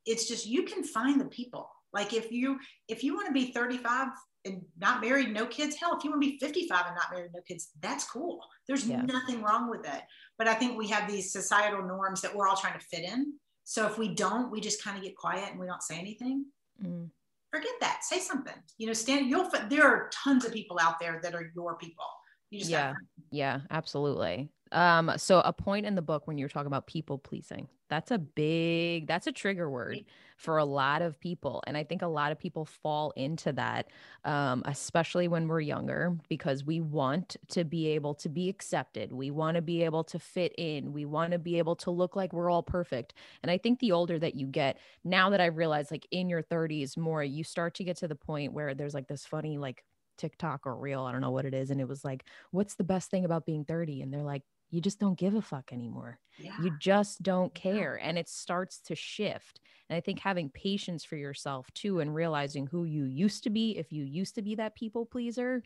It's 0.05 0.27
just 0.27 0.45
you 0.47 0.63
can 0.63 0.83
find 0.83 1.19
the 1.19 1.25
people. 1.25 1.69
Like 1.91 2.13
if 2.13 2.31
you 2.31 2.57
if 2.87 3.03
you 3.03 3.13
want 3.13 3.27
to 3.27 3.33
be 3.33 3.51
35 3.51 4.07
and 4.45 4.61
not 4.77 4.99
married, 5.01 5.33
no 5.33 5.45
kids, 5.45 5.75
hell, 5.75 5.95
if 5.97 6.03
you 6.03 6.09
want 6.09 6.21
to 6.21 6.29
be 6.29 6.37
55 6.39 6.85
and 6.87 6.95
not 6.95 7.11
married, 7.11 7.31
no 7.33 7.41
kids, 7.47 7.69
that's 7.81 8.03
cool. 8.09 8.39
There's 8.67 8.87
yeah. 8.87 9.03
nothing 9.03 9.41
wrong 9.41 9.69
with 9.69 9.85
it. 9.85 10.01
But 10.37 10.47
I 10.47 10.53
think 10.55 10.77
we 10.77 10.87
have 10.87 11.09
these 11.09 11.31
societal 11.31 11.83
norms 11.83 12.21
that 12.21 12.35
we're 12.35 12.47
all 12.47 12.57
trying 12.57 12.77
to 12.77 12.85
fit 12.85 13.03
in. 13.03 13.33
So 13.63 13.85
if 13.87 13.97
we 13.97 14.13
don't, 14.13 14.51
we 14.51 14.59
just 14.59 14.83
kind 14.83 14.97
of 14.97 15.03
get 15.03 15.15
quiet 15.15 15.51
and 15.51 15.59
we 15.59 15.67
don't 15.67 15.83
say 15.83 15.97
anything. 15.97 16.45
Mm. 16.83 17.09
Forget 17.51 17.71
that. 17.81 18.03
Say 18.03 18.19
something. 18.19 18.55
You 18.77 18.87
know, 18.87 18.93
stand. 18.93 19.29
You'll. 19.29 19.49
There 19.69 19.85
are 19.85 20.09
tons 20.11 20.43
of 20.43 20.51
people 20.51 20.79
out 20.81 20.99
there 20.99 21.19
that 21.21 21.35
are 21.35 21.51
your 21.55 21.77
people 21.77 22.05
yeah. 22.53 22.93
yeah 23.31 23.59
absolutely. 23.71 24.49
Um 24.71 25.11
so 25.17 25.39
a 25.39 25.53
point 25.53 25.85
in 25.85 25.95
the 25.95 26.01
book 26.01 26.27
when 26.27 26.37
you're 26.37 26.49
talking 26.49 26.67
about 26.67 26.87
people 26.87 27.17
pleasing 27.17 27.67
that's 27.93 28.09
a 28.09 28.17
big 28.17 29.05
that's 29.05 29.27
a 29.27 29.31
trigger 29.31 29.69
word 29.69 30.03
for 30.37 30.57
a 30.57 30.65
lot 30.65 31.03
of 31.03 31.19
people 31.19 31.63
and 31.67 31.77
i 31.77 31.83
think 31.83 32.01
a 32.01 32.07
lot 32.07 32.31
of 32.31 32.39
people 32.39 32.65
fall 32.65 33.13
into 33.15 33.51
that 33.53 33.85
um, 34.25 34.63
especially 34.65 35.27
when 35.27 35.47
we're 35.47 35.59
younger 35.59 36.17
because 36.27 36.65
we 36.65 36.81
want 36.81 37.35
to 37.49 37.63
be 37.63 37.89
able 37.89 38.15
to 38.15 38.29
be 38.29 38.49
accepted 38.49 39.13
we 39.13 39.29
want 39.29 39.55
to 39.55 39.61
be 39.61 39.83
able 39.83 40.03
to 40.03 40.17
fit 40.17 40.53
in 40.57 40.91
we 40.91 41.05
want 41.05 41.31
to 41.31 41.37
be 41.37 41.59
able 41.59 41.75
to 41.75 41.91
look 41.91 42.15
like 42.15 42.33
we're 42.33 42.49
all 42.49 42.63
perfect 42.63 43.13
and 43.43 43.51
i 43.51 43.59
think 43.59 43.79
the 43.79 43.91
older 43.91 44.17
that 44.17 44.33
you 44.33 44.47
get 44.47 44.79
now 45.03 45.29
that 45.29 45.39
i 45.39 45.45
realize 45.45 45.91
like 45.91 46.07
in 46.09 46.27
your 46.27 46.41
30s 46.41 46.97
more 46.97 47.23
you 47.23 47.43
start 47.43 47.75
to 47.75 47.83
get 47.83 47.97
to 47.97 48.07
the 48.07 48.15
point 48.15 48.53
where 48.53 48.73
there's 48.73 48.95
like 48.95 49.07
this 49.07 49.23
funny 49.23 49.59
like 49.59 49.83
TikTok 50.17 50.65
or 50.65 50.75
reel, 50.75 51.03
I 51.03 51.11
don't 51.11 51.21
know 51.21 51.31
what 51.31 51.45
it 51.45 51.53
is. 51.53 51.71
And 51.71 51.81
it 51.81 51.87
was 51.87 52.03
like, 52.03 52.25
what's 52.51 52.75
the 52.75 52.83
best 52.83 53.09
thing 53.11 53.25
about 53.25 53.45
being 53.45 53.65
30? 53.65 54.01
And 54.01 54.13
they're 54.13 54.23
like, 54.23 54.43
you 54.69 54.81
just 54.81 54.99
don't 54.99 55.17
give 55.17 55.35
a 55.35 55.41
fuck 55.41 55.71
anymore. 55.71 56.19
Yeah. 56.39 56.55
You 56.61 56.71
just 56.79 57.21
don't 57.21 57.53
care. 57.53 57.99
And 58.01 58.17
it 58.17 58.27
starts 58.27 58.79
to 58.81 58.95
shift. 58.95 59.59
And 59.87 59.95
I 59.95 59.99
think 59.99 60.19
having 60.19 60.49
patience 60.49 61.03
for 61.03 61.15
yourself 61.15 61.71
too, 61.75 61.99
and 61.99 62.15
realizing 62.15 62.65
who 62.65 62.83
you 62.85 63.05
used 63.05 63.43
to 63.43 63.51
be, 63.51 63.77
if 63.77 63.91
you 63.91 64.03
used 64.03 64.33
to 64.35 64.41
be 64.41 64.55
that 64.55 64.75
people 64.75 65.05
pleaser, 65.05 65.61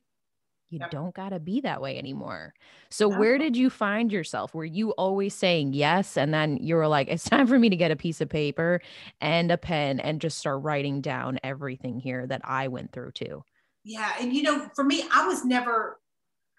you 0.69 0.79
don't 0.91 1.15
got 1.15 1.29
to 1.29 1.39
be 1.39 1.62
that 1.62 1.81
way 1.81 1.98
anymore. 1.98 2.53
So, 2.89 3.07
where 3.07 3.38
did 3.38 3.55
you 3.55 3.69
find 3.69 4.12
yourself? 4.12 4.53
Were 4.53 4.65
you 4.65 4.91
always 4.91 5.33
saying 5.33 5.74
yes? 5.74 6.17
And 6.17 6.33
then 6.33 6.57
you 6.57 6.75
were 6.75 6.88
like, 6.88 7.07
it's 7.07 7.24
time 7.29 7.48
for 7.48 7.57
me 7.57 7.69
to 7.69 7.77
get 7.77 7.91
a 7.91 7.95
piece 7.95 8.19
of 8.19 8.27
paper 8.27 8.81
and 9.22 9.50
a 9.50 9.57
pen 9.57 10.01
and 10.01 10.19
just 10.19 10.38
start 10.38 10.63
writing 10.63 11.00
down 11.00 11.39
everything 11.43 12.00
here 12.00 12.27
that 12.27 12.41
I 12.43 12.67
went 12.67 12.91
through 12.91 13.12
too? 13.12 13.43
Yeah. 13.88 14.12
And 14.20 14.34
you 14.34 14.44
know, 14.44 14.70
for 14.75 14.84
me, 14.84 15.03
I 15.13 15.25
was 15.25 15.46
never, 15.46 16.00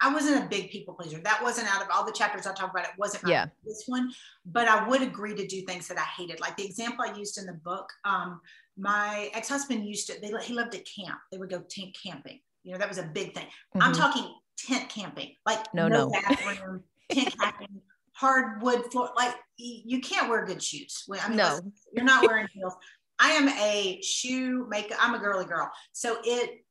I 0.01 0.11
wasn't 0.11 0.43
a 0.43 0.47
big 0.47 0.71
people 0.71 0.95
pleaser. 0.95 1.19
That 1.23 1.43
wasn't 1.43 1.73
out 1.73 1.83
of 1.83 1.89
all 1.93 2.03
the 2.03 2.11
chapters 2.11 2.47
I 2.47 2.53
talked 2.53 2.73
about. 2.73 2.85
It 2.85 2.97
wasn't 2.97 3.27
yeah. 3.27 3.45
this 3.63 3.83
one, 3.85 4.11
but 4.45 4.67
I 4.67 4.87
would 4.87 5.03
agree 5.03 5.35
to 5.35 5.45
do 5.45 5.61
things 5.61 5.87
that 5.89 5.99
I 5.99 6.05
hated. 6.17 6.39
Like 6.39 6.57
the 6.57 6.65
example 6.65 7.05
I 7.07 7.15
used 7.15 7.37
in 7.37 7.45
the 7.45 7.53
book, 7.53 7.87
um, 8.03 8.41
my 8.77 9.29
ex-husband 9.35 9.85
used 9.85 10.07
to, 10.07 10.19
they, 10.19 10.31
he 10.41 10.53
loved 10.53 10.71
to 10.71 10.79
camp. 10.79 11.19
They 11.31 11.37
would 11.37 11.51
go 11.51 11.59
tent 11.69 11.95
camping. 12.01 12.39
You 12.63 12.71
know, 12.71 12.79
that 12.79 12.89
was 12.89 12.97
a 12.97 13.03
big 13.03 13.35
thing. 13.35 13.45
Mm-hmm. 13.45 13.83
I'm 13.83 13.93
talking 13.93 14.33
tent 14.57 14.89
camping, 14.89 15.35
like 15.45 15.71
no, 15.73 15.87
no, 15.87 16.07
no. 16.07 16.09
bathroom, 16.09 16.83
tent 17.11 17.35
camping, 17.41 17.81
hardwood 18.13 18.91
floor. 18.91 19.11
Like 19.15 19.35
you 19.57 20.01
can't 20.01 20.29
wear 20.29 20.45
good 20.45 20.63
shoes. 20.63 21.05
I 21.21 21.27
mean, 21.27 21.37
no, 21.37 21.59
you're 21.93 22.05
not 22.05 22.25
wearing 22.27 22.47
heels. 22.53 22.73
I 23.19 23.31
am 23.31 23.49
a 23.49 24.01
shoe 24.01 24.65
maker. 24.69 24.95
I'm 24.99 25.13
a 25.13 25.19
girly 25.19 25.45
girl. 25.45 25.69
So 25.91 26.17
it 26.23 26.63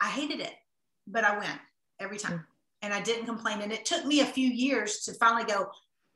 I 0.00 0.08
hated 0.08 0.40
it, 0.40 0.54
but 1.06 1.24
I 1.24 1.38
went 1.38 1.58
every 2.00 2.18
time. 2.18 2.32
Mm. 2.32 2.44
And 2.82 2.94
I 2.94 3.00
didn't 3.00 3.26
complain. 3.26 3.60
And 3.60 3.72
it 3.72 3.84
took 3.84 4.04
me 4.04 4.20
a 4.20 4.26
few 4.26 4.48
years 4.48 5.00
to 5.00 5.14
finally 5.14 5.44
go, 5.44 5.68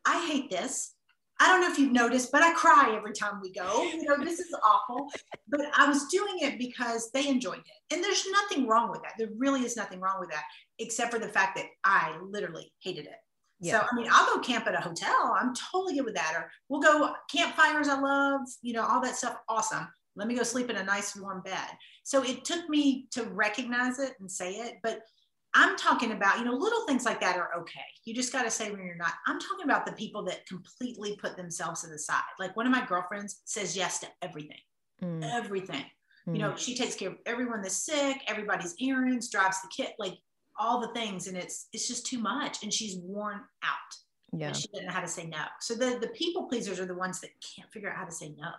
I 0.07 0.25
hate 0.27 0.49
this. 0.49 0.95
I 1.41 1.49
don't 1.49 1.61
know 1.61 1.73
if 1.73 1.79
you've 1.79 1.91
noticed, 1.91 2.31
but 2.31 2.43
I 2.43 2.53
cry 2.53 2.95
every 2.97 3.13
time 3.13 3.41
we 3.43 3.51
go. 3.51 3.83
You 3.83 4.05
know, 4.05 4.23
this 4.23 4.39
is 4.39 4.55
awful. 4.65 5.09
But 5.49 5.63
I 5.75 5.89
was 5.89 6.07
doing 6.07 6.37
it 6.41 6.59
because 6.59 7.11
they 7.11 7.27
enjoyed 7.27 7.59
it. 7.59 7.95
And 7.95 8.05
there's 8.05 8.25
nothing 8.31 8.69
wrong 8.69 8.93
with 8.93 9.03
that. 9.03 9.15
There 9.19 9.29
really 9.37 9.63
is 9.63 9.77
nothing 9.77 9.99
wrong 9.99 10.21
with 10.21 10.31
that, 10.31 10.45
except 10.79 11.13
for 11.13 11.19
the 11.19 11.27
fact 11.29 11.57
that 11.57 11.67
I 11.83 12.17
literally 12.23 12.73
hated 12.81 13.07
it. 13.07 13.17
Yeah. 13.59 13.81
So, 13.81 13.87
I 13.91 13.97
mean, 13.97 14.07
I'll 14.13 14.37
go 14.37 14.41
camp 14.41 14.69
at 14.69 14.75
a 14.75 14.81
hotel. 14.81 15.37
I'm 15.37 15.53
totally 15.55 15.95
good 15.95 16.05
with 16.05 16.15
that. 16.15 16.35
Or 16.37 16.49
we'll 16.69 16.81
go 16.81 17.13
campfires 17.29 17.89
I 17.89 17.99
love, 17.99 18.43
you 18.61 18.73
know, 18.73 18.87
all 18.87 19.01
that 19.03 19.17
stuff. 19.17 19.37
Awesome. 19.49 19.89
Let 20.17 20.29
me 20.29 20.35
go 20.35 20.43
sleep 20.43 20.71
in 20.71 20.77
a 20.77 20.85
nice 20.85 21.17
warm 21.17 21.43
bed. 21.43 21.69
So 22.05 22.23
it 22.23 22.45
took 22.45 22.69
me 22.69 23.07
to 23.13 23.25
recognize 23.25 23.99
it 23.99 24.13
and 24.21 24.31
say 24.31 24.55
it. 24.55 24.75
But 24.83 25.01
I'm 25.55 25.77
talking 25.77 26.13
about, 26.13 26.39
you 26.39 26.45
know, 26.45 26.55
little 26.55 26.87
things 26.87 27.05
like 27.05 27.21
that 27.21 27.37
are 27.37 27.51
okay. 27.61 27.81
You 28.05 28.15
just 28.15 28.33
got 28.33 28.45
to 28.45 28.51
say 28.51 28.71
when 28.71 28.85
you're 28.85 28.97
not. 28.97 29.13
I'm 29.27 29.39
talking 29.39 29.65
about 29.65 29.85
the 29.85 29.93
people 29.93 30.25
that 30.25 30.47
completely 30.47 31.17
put 31.17 31.37
themselves 31.37 31.83
to 31.83 31.89
the 31.89 31.99
side. 31.99 32.23
Like 32.39 32.57
one 32.57 32.67
of 32.67 32.73
my 32.73 32.85
girlfriends 32.87 33.43
says 33.45 33.77
yes 33.77 34.01
to 34.01 34.09
everything, 34.23 34.61
mm. 35.03 35.23
everything. 35.31 35.85
Mm. 36.27 36.35
You 36.35 36.39
know, 36.39 36.57
she 36.57 36.75
takes 36.75 36.95
care 36.95 37.11
of 37.11 37.17
everyone 37.27 37.61
that's 37.61 37.85
sick, 37.85 38.19
everybody's 38.29 38.75
errands, 38.81 39.29
drives 39.29 39.61
the 39.61 39.69
kid, 39.69 39.93
like 39.99 40.15
all 40.59 40.81
the 40.81 40.93
things, 40.95 41.27
and 41.27 41.37
it's 41.37 41.69
it's 41.73 41.87
just 41.89 42.07
too 42.07 42.19
much, 42.19 42.63
and 42.63 42.73
she's 42.73 42.97
worn 42.99 43.41
out. 43.63 43.73
Yeah, 44.33 44.53
she 44.53 44.69
didn't 44.69 44.87
know 44.87 44.95
how 44.95 45.01
to 45.01 45.09
say 45.09 45.27
no. 45.27 45.45
So 45.61 45.75
the 45.75 45.99
the 46.01 46.09
people 46.09 46.49
pleasers 46.49 46.81
are 46.81 46.87
the 46.87 46.95
ones 46.95 47.21
that 47.21 47.31
can't 47.57 47.71
figure 47.71 47.91
out 47.91 47.97
how 47.97 48.05
to 48.05 48.13
say 48.13 48.35
no. 48.39 48.51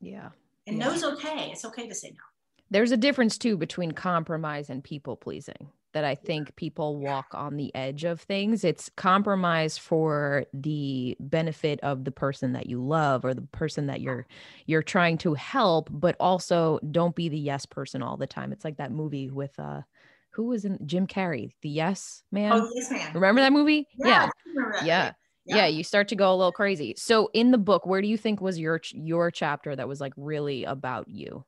Yeah, 0.00 0.30
and 0.66 0.78
yeah. 0.78 0.84
no's 0.84 1.04
okay. 1.04 1.50
It's 1.52 1.64
okay 1.64 1.88
to 1.88 1.94
say 1.94 2.10
no. 2.10 2.24
There's 2.70 2.92
a 2.92 2.96
difference 2.96 3.36
too 3.38 3.56
between 3.56 3.92
compromise 3.92 4.70
and 4.70 4.82
people 4.82 5.16
pleasing 5.16 5.68
that 5.92 6.04
I 6.04 6.14
think 6.14 6.56
people 6.56 6.98
walk 6.98 7.26
on 7.32 7.56
the 7.56 7.74
edge 7.74 8.04
of 8.04 8.20
things. 8.20 8.64
It's 8.64 8.90
compromise 8.96 9.76
for 9.76 10.46
the 10.54 11.16
benefit 11.20 11.80
of 11.80 12.04
the 12.04 12.10
person 12.10 12.52
that 12.52 12.66
you 12.66 12.82
love 12.82 13.24
or 13.24 13.34
the 13.34 13.42
person 13.42 13.86
that 13.86 14.00
you're 14.00 14.26
you're 14.66 14.82
trying 14.82 15.18
to 15.18 15.34
help, 15.34 15.88
but 15.92 16.16
also 16.18 16.78
don't 16.90 17.14
be 17.14 17.28
the 17.28 17.38
yes 17.38 17.66
person 17.66 18.02
all 18.02 18.16
the 18.16 18.26
time. 18.26 18.52
It's 18.52 18.64
like 18.64 18.78
that 18.78 18.92
movie 18.92 19.30
with 19.30 19.58
uh 19.58 19.82
who 20.30 20.44
was 20.44 20.64
in 20.64 20.78
Jim 20.86 21.06
Carrey, 21.06 21.52
the 21.60 21.68
yes 21.68 22.22
man. 22.32 22.52
Oh, 22.54 22.70
yes 22.74 22.90
man. 22.90 23.12
Remember 23.12 23.42
that 23.42 23.52
movie? 23.52 23.86
Yeah. 23.98 24.30
Yeah. 24.54 24.84
yeah. 24.84 25.12
Yeah. 25.44 25.56
yeah. 25.56 25.66
you 25.66 25.84
start 25.84 26.08
to 26.08 26.16
go 26.16 26.32
a 26.32 26.36
little 26.36 26.52
crazy. 26.52 26.94
So 26.96 27.30
in 27.32 27.50
the 27.50 27.58
book, 27.58 27.86
where 27.86 28.02
do 28.02 28.08
you 28.08 28.16
think 28.16 28.40
was 28.40 28.58
your 28.58 28.80
your 28.92 29.30
chapter 29.30 29.74
that 29.74 29.88
was 29.88 30.00
like 30.00 30.12
really 30.16 30.64
about 30.64 31.08
you? 31.08 31.44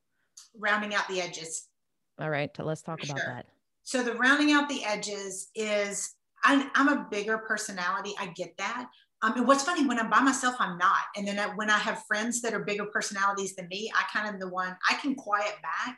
Rounding 0.57 0.93
out 0.93 1.07
the 1.07 1.21
edges. 1.21 1.67
All 2.19 2.29
right, 2.29 2.49
let's 2.59 2.81
talk 2.81 3.01
For 3.01 3.11
about 3.11 3.19
sure. 3.19 3.33
that. 3.33 3.45
So 3.83 4.01
the 4.01 4.15
rounding 4.15 4.51
out 4.51 4.67
the 4.67 4.83
edges 4.83 5.49
is 5.53 6.15
I, 6.43 6.69
am 6.75 6.87
a 6.87 7.07
bigger 7.09 7.37
personality. 7.39 8.13
I 8.19 8.27
get 8.27 8.55
that. 8.57 8.87
Um, 9.21 9.33
and 9.37 9.47
what's 9.47 9.63
funny 9.63 9.85
when 9.85 9.99
I'm 9.99 10.09
by 10.09 10.21
myself, 10.21 10.55
I'm 10.59 10.77
not. 10.77 11.03
And 11.15 11.27
then 11.27 11.39
I, 11.39 11.47
when 11.55 11.69
I 11.69 11.77
have 11.77 12.03
friends 12.07 12.41
that 12.41 12.53
are 12.53 12.63
bigger 12.63 12.85
personalities 12.85 13.55
than 13.55 13.67
me, 13.67 13.91
I 13.95 14.03
kind 14.15 14.33
of 14.33 14.39
the 14.39 14.49
one 14.49 14.75
I 14.89 14.95
can 14.95 15.15
quiet 15.15 15.55
back. 15.61 15.97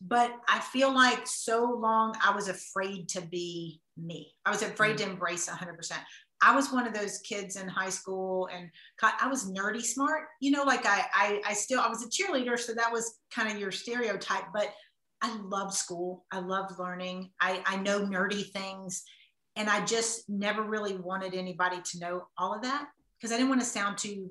But 0.00 0.32
I 0.48 0.60
feel 0.60 0.94
like 0.94 1.26
so 1.26 1.64
long 1.64 2.14
I 2.24 2.34
was 2.34 2.48
afraid 2.48 3.08
to 3.10 3.20
be 3.20 3.80
me. 3.96 4.32
I 4.44 4.50
was 4.50 4.62
afraid 4.62 4.96
mm-hmm. 4.96 5.06
to 5.06 5.12
embrace 5.12 5.48
100%. 5.48 5.92
I 6.40 6.54
was 6.54 6.72
one 6.72 6.86
of 6.86 6.94
those 6.94 7.18
kids 7.18 7.56
in 7.56 7.66
high 7.68 7.90
school 7.90 8.48
and 8.52 8.70
I 9.02 9.28
was 9.28 9.50
nerdy 9.50 9.82
smart, 9.82 10.28
you 10.40 10.50
know, 10.50 10.62
like 10.62 10.86
I, 10.86 11.04
I, 11.14 11.42
I 11.48 11.52
still, 11.52 11.80
I 11.80 11.88
was 11.88 12.04
a 12.04 12.08
cheerleader. 12.08 12.58
So 12.58 12.74
that 12.74 12.92
was 12.92 13.18
kind 13.34 13.50
of 13.50 13.58
your 13.58 13.72
stereotype, 13.72 14.44
but 14.52 14.72
I 15.20 15.36
love 15.42 15.74
school. 15.74 16.24
I 16.30 16.38
love 16.38 16.78
learning. 16.78 17.30
I, 17.40 17.62
I 17.66 17.76
know 17.76 18.00
nerdy 18.00 18.50
things. 18.52 19.02
And 19.56 19.68
I 19.68 19.84
just 19.84 20.28
never 20.28 20.62
really 20.62 20.96
wanted 20.96 21.34
anybody 21.34 21.78
to 21.84 21.98
know 21.98 22.28
all 22.36 22.54
of 22.54 22.62
that 22.62 22.86
because 23.18 23.32
I 23.32 23.36
didn't 23.36 23.48
want 23.48 23.60
to 23.60 23.66
sound 23.66 23.98
too 23.98 24.30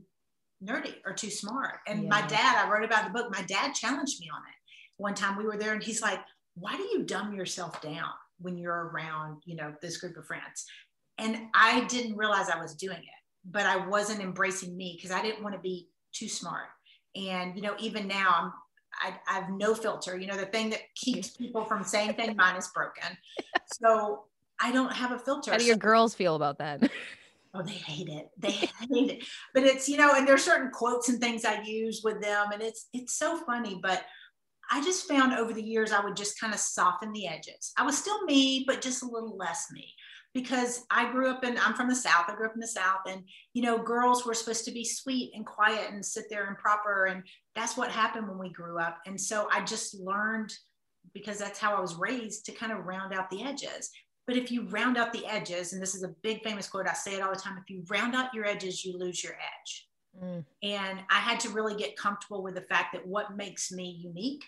nerdy 0.64 0.96
or 1.06 1.14
too 1.14 1.30
smart. 1.30 1.80
And 1.88 2.04
yeah. 2.04 2.10
my 2.10 2.22
dad, 2.28 2.64
I 2.64 2.70
wrote 2.70 2.86
about 2.86 3.06
the 3.06 3.12
book, 3.12 3.30
my 3.32 3.44
dad 3.44 3.74
challenged 3.74 4.22
me 4.22 4.30
on 4.34 4.40
it. 4.40 4.56
One 4.96 5.14
time 5.14 5.38
we 5.38 5.44
were 5.44 5.58
there 5.58 5.74
and 5.74 5.84
he's 5.84 6.02
like, 6.02 6.20
why 6.56 6.76
do 6.78 6.84
you 6.84 7.04
dumb 7.04 7.34
yourself 7.34 7.82
down 7.82 8.10
when 8.40 8.58
you're 8.58 8.90
around, 8.90 9.42
you 9.46 9.56
know, 9.56 9.74
this 9.82 9.98
group 9.98 10.18
of 10.18 10.26
friends? 10.26 10.66
And 11.18 11.48
I 11.54 11.86
didn't 11.86 12.18
realize 12.18 12.50
I 12.50 12.62
was 12.62 12.76
doing 12.76 12.98
it, 12.98 13.22
but 13.46 13.66
I 13.66 13.88
wasn't 13.88 14.22
embracing 14.22 14.76
me 14.78 14.98
because 14.98 15.16
I 15.16 15.22
didn't 15.22 15.44
want 15.44 15.56
to 15.56 15.62
be 15.62 15.90
too 16.14 16.28
smart. 16.28 16.68
And, 17.16 17.56
you 17.56 17.62
know, 17.62 17.76
even 17.80 18.08
now 18.08 18.36
I'm 18.36 18.52
I, 19.00 19.14
I, 19.28 19.40
have 19.40 19.50
no 19.50 19.76
filter. 19.76 20.18
You 20.18 20.28
know, 20.28 20.38
the 20.38 20.46
thing 20.46 20.70
that 20.72 20.82
keeps 20.96 21.30
people 21.38 21.66
from 21.66 21.84
saying 21.84 22.14
things, 22.14 22.36
mine 22.36 22.56
is 22.56 22.68
broken. 22.74 23.18
So 23.74 24.26
I 24.60 24.72
don't 24.72 24.92
have 24.92 25.12
a 25.12 25.20
filter. 25.20 25.52
How 25.52 25.58
do 25.58 25.66
your 25.66 25.76
so, 25.76 25.80
girls 25.80 26.16
feel 26.16 26.36
about 26.36 26.58
that? 26.60 26.90
Oh, 27.54 27.64
they 27.64 27.72
hate 27.72 28.10
it. 28.10 28.30
They 28.38 28.52
hate 28.52 28.70
it. 28.92 29.24
But 29.52 29.64
it's, 29.64 29.90
you 29.90 29.98
know, 29.98 30.12
and 30.14 30.28
there's 30.28 30.44
certain 30.44 30.70
quotes 30.70 31.10
and 31.10 31.20
things 31.20 31.44
I 31.44 31.62
use 31.62 32.02
with 32.04 32.22
them. 32.22 32.52
And 32.52 32.62
it's 32.62 32.88
it's 32.94 33.18
so 33.18 33.38
funny. 33.48 33.80
But 33.82 34.04
I 34.70 34.84
just 34.84 35.08
found 35.08 35.34
over 35.34 35.54
the 35.54 35.64
years 35.64 35.92
I 35.92 36.04
would 36.04 36.16
just 36.16 36.40
kind 36.40 36.54
of 36.54 36.60
soften 36.60 37.14
the 37.14 37.26
edges. 37.26 37.72
I 37.76 37.84
was 37.84 37.98
still 37.98 38.24
me, 38.26 38.64
but 38.68 38.82
just 38.82 39.02
a 39.02 39.08
little 39.08 39.38
less 39.38 39.68
me 39.72 39.96
because 40.38 40.86
I 40.92 41.12
grew 41.12 41.32
up 41.32 41.44
in, 41.44 41.58
I'm 41.58 41.74
from 41.74 41.90
the 41.90 41.96
South. 41.96 42.26
I 42.28 42.36
grew 42.36 42.46
up 42.46 42.54
in 42.54 42.60
the 42.60 42.68
South 42.68 43.00
and, 43.08 43.24
you 43.56 43.64
know, 43.64 43.80
girls 43.80 44.24
were 44.24 44.36
supposed 44.36 44.66
to 44.66 44.72
be 44.72 44.86
sweet 44.86 45.32
and 45.34 45.44
quiet 45.44 45.90
and 45.92 46.06
sit 46.06 46.26
there 46.30 46.46
and 46.46 46.56
proper. 46.56 47.06
And 47.06 47.24
that's 47.56 47.76
what 47.76 47.90
happened 47.90 48.28
when 48.28 48.38
we 48.38 48.54
grew 48.54 48.78
up. 48.80 49.00
And 49.08 49.20
so 49.20 49.48
I 49.52 49.66
just 49.66 49.96
learned 50.00 50.54
because 51.12 51.40
that's 51.40 51.58
how 51.58 51.76
I 51.76 51.82
was 51.82 51.96
raised 51.96 52.46
to 52.46 52.52
kind 52.52 52.72
of 52.72 52.86
round 52.86 53.16
out 53.16 53.32
the 53.32 53.42
edges. 53.46 53.90
But 54.28 54.38
if 54.38 54.52
you 54.52 54.68
round 54.68 54.96
out 54.96 55.12
the 55.12 55.26
edges, 55.26 55.74
and 55.74 55.82
this 55.82 55.96
is 55.96 56.04
a 56.04 56.14
big 56.22 56.44
famous 56.44 56.68
quote, 56.68 56.88
I 56.88 56.94
say 56.94 57.16
it 57.16 57.24
all 57.24 57.34
the 57.34 57.40
time 57.40 57.58
if 57.58 57.68
you 57.68 57.84
round 57.90 58.14
out 58.14 58.32
your 58.32 58.46
edges, 58.46 58.86
you 58.86 58.96
lose 58.96 59.24
your 59.24 59.34
edge. 59.34 59.88
Mm. 60.24 60.46
And 60.62 61.00
I 61.10 61.16
had 61.16 61.40
to 61.40 61.50
really 61.50 61.76
get 61.76 61.98
comfortable 61.98 62.44
with 62.44 62.54
the 62.54 62.62
fact 62.62 62.94
that 62.94 63.08
what 63.08 63.36
makes 63.36 63.72
me 63.72 64.00
unique 64.04 64.44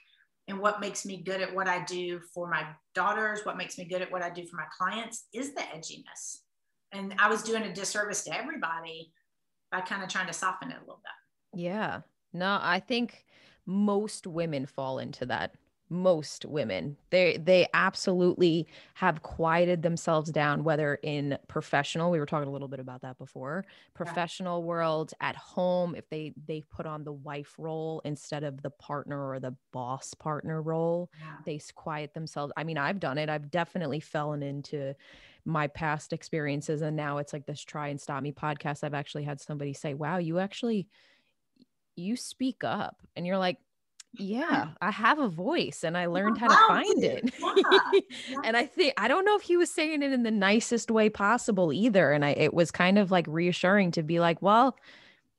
and 0.50 0.60
what 0.60 0.82
makes 0.82 1.06
me 1.06 1.18
good 1.18 1.42
at 1.42 1.54
what 1.54 1.68
I 1.68 1.84
do 1.86 2.20
for 2.34 2.50
my 2.50 2.66
daughters, 2.96 3.42
what 3.44 3.56
makes 3.56 3.78
me 3.78 3.86
good 3.86 4.02
at 4.02 4.12
what 4.12 4.24
I 4.24 4.30
do 4.30 4.46
for 4.46 4.58
my 4.58 4.66
clients 4.76 5.28
is 5.34 5.54
the 5.54 5.62
edginess. 5.62 6.40
And 6.92 7.14
I 7.20 7.30
was 7.30 7.44
doing 7.44 7.64
a 7.64 7.74
disservice 7.74 8.24
to 8.24 8.36
everybody 8.36 9.14
by 9.72 9.82
kind 9.82 10.02
of 10.02 10.10
trying 10.10 10.28
to 10.28 10.34
soften 10.34 10.72
it 10.72 10.78
a 10.78 10.80
little 10.80 11.02
bit. 11.04 11.62
Yeah. 11.62 12.02
No, 12.34 12.60
I 12.62 12.80
think 12.80 13.26
most 13.68 14.26
women 14.26 14.66
fall 14.66 14.98
into 14.98 15.28
that 15.28 15.54
most 15.90 16.46
women. 16.46 16.98
They 17.10 17.38
they 17.38 17.68
absolutely 17.74 18.68
have 18.94 19.22
quieted 19.24 19.82
themselves 19.82 20.32
down 20.32 20.64
whether 20.64 20.96
in 21.02 21.38
professional 21.48 22.12
we 22.12 22.20
were 22.20 22.26
talking 22.26 22.48
a 22.48 22.52
little 22.52 22.68
bit 22.68 22.80
about 22.80 23.02
that 23.02 23.18
before 23.18 23.66
professional 23.94 24.60
yeah. 24.60 24.66
world 24.66 25.14
at 25.20 25.36
home 25.36 25.96
if 25.96 26.08
they 26.10 26.34
they 26.48 26.64
put 26.70 26.86
on 26.86 27.04
the 27.04 27.12
wife 27.12 27.56
role 27.58 28.02
instead 28.06 28.44
of 28.44 28.62
the 28.62 28.70
partner 28.70 29.30
or 29.30 29.40
the 29.40 29.56
boss 29.72 30.14
partner 30.14 30.62
role 30.62 31.10
yeah. 31.20 31.38
they 31.46 31.60
quiet 31.76 32.14
themselves. 32.14 32.54
I 32.56 32.64
mean 32.64 32.78
i've 32.78 33.00
done 33.00 33.18
it. 33.18 33.30
I've 33.30 33.50
definitely 33.50 34.00
fallen 34.00 34.44
into 34.44 34.94
my 35.46 35.68
past 35.68 36.14
experiences 36.14 36.82
and 36.82 36.96
now 36.96 37.18
it's 37.18 37.34
like 37.34 37.46
this 37.46 37.64
try 37.64 37.88
and 37.88 38.00
stop 38.00 38.22
me 38.22 38.32
podcast. 38.32 38.84
I've 38.84 38.94
actually 38.94 39.24
had 39.24 39.42
somebody 39.42 39.74
say 39.74 39.96
wow 39.96 40.18
you 40.18 40.40
actually 40.40 40.88
you 42.00 42.16
speak 42.16 42.64
up. 42.64 43.02
And 43.16 43.28
you're 43.28 43.38
like 43.38 43.58
yeah 44.14 44.70
i 44.82 44.92
have 44.92 45.20
a 45.20 45.28
voice 45.28 45.84
and 45.84 45.98
i 45.98 46.06
learned 46.06 46.38
how 46.38 46.48
to 46.48 46.68
find 46.68 47.04
it 47.04 47.34
yeah. 48.28 48.40
and 48.44 48.58
i 48.58 48.66
think 48.66 48.94
i 48.98 49.08
don't 49.08 49.26
know 49.26 49.36
if 49.36 49.42
he 49.42 49.58
was 49.58 49.70
saying 49.70 50.02
it 50.02 50.12
in 50.12 50.24
the 50.24 50.32
nicest 50.32 50.90
way 50.90 51.10
possible 51.10 51.72
either 51.72 52.12
and 52.12 52.26
i 52.26 52.32
it 52.32 52.54
was 52.54 52.72
kind 52.72 52.98
of 52.98 53.12
like 53.12 53.26
reassuring 53.28 53.92
to 53.92 54.04
be 54.04 54.20
like 54.20 54.42
well 54.42 54.76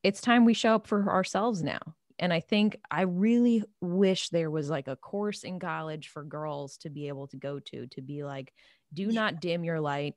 it's 0.03 0.21
time 0.21 0.45
we 0.45 0.55
show 0.55 0.75
up 0.75 0.87
for 0.87 1.11
ourselves 1.11 1.63
now 1.63 1.81
and 2.19 2.33
i 2.33 2.41
think 2.41 2.77
i 2.91 3.03
really 3.03 3.63
wish 3.81 4.29
there 4.29 4.51
was 4.51 4.71
like 4.71 4.89
a 4.89 4.97
course 4.97 5.43
in 5.43 5.59
college 5.59 6.09
for 6.09 6.23
girls 6.23 6.77
to 6.77 6.91
be 6.91 7.09
able 7.09 7.27
to 7.27 7.37
go 7.37 7.59
to 7.59 7.87
to 7.89 8.01
be 8.01 8.23
like 8.23 8.53
do 8.95 9.05
yeah. 9.05 9.13
not 9.13 9.41
dim 9.41 9.65
your 9.65 9.81
light 9.81 10.15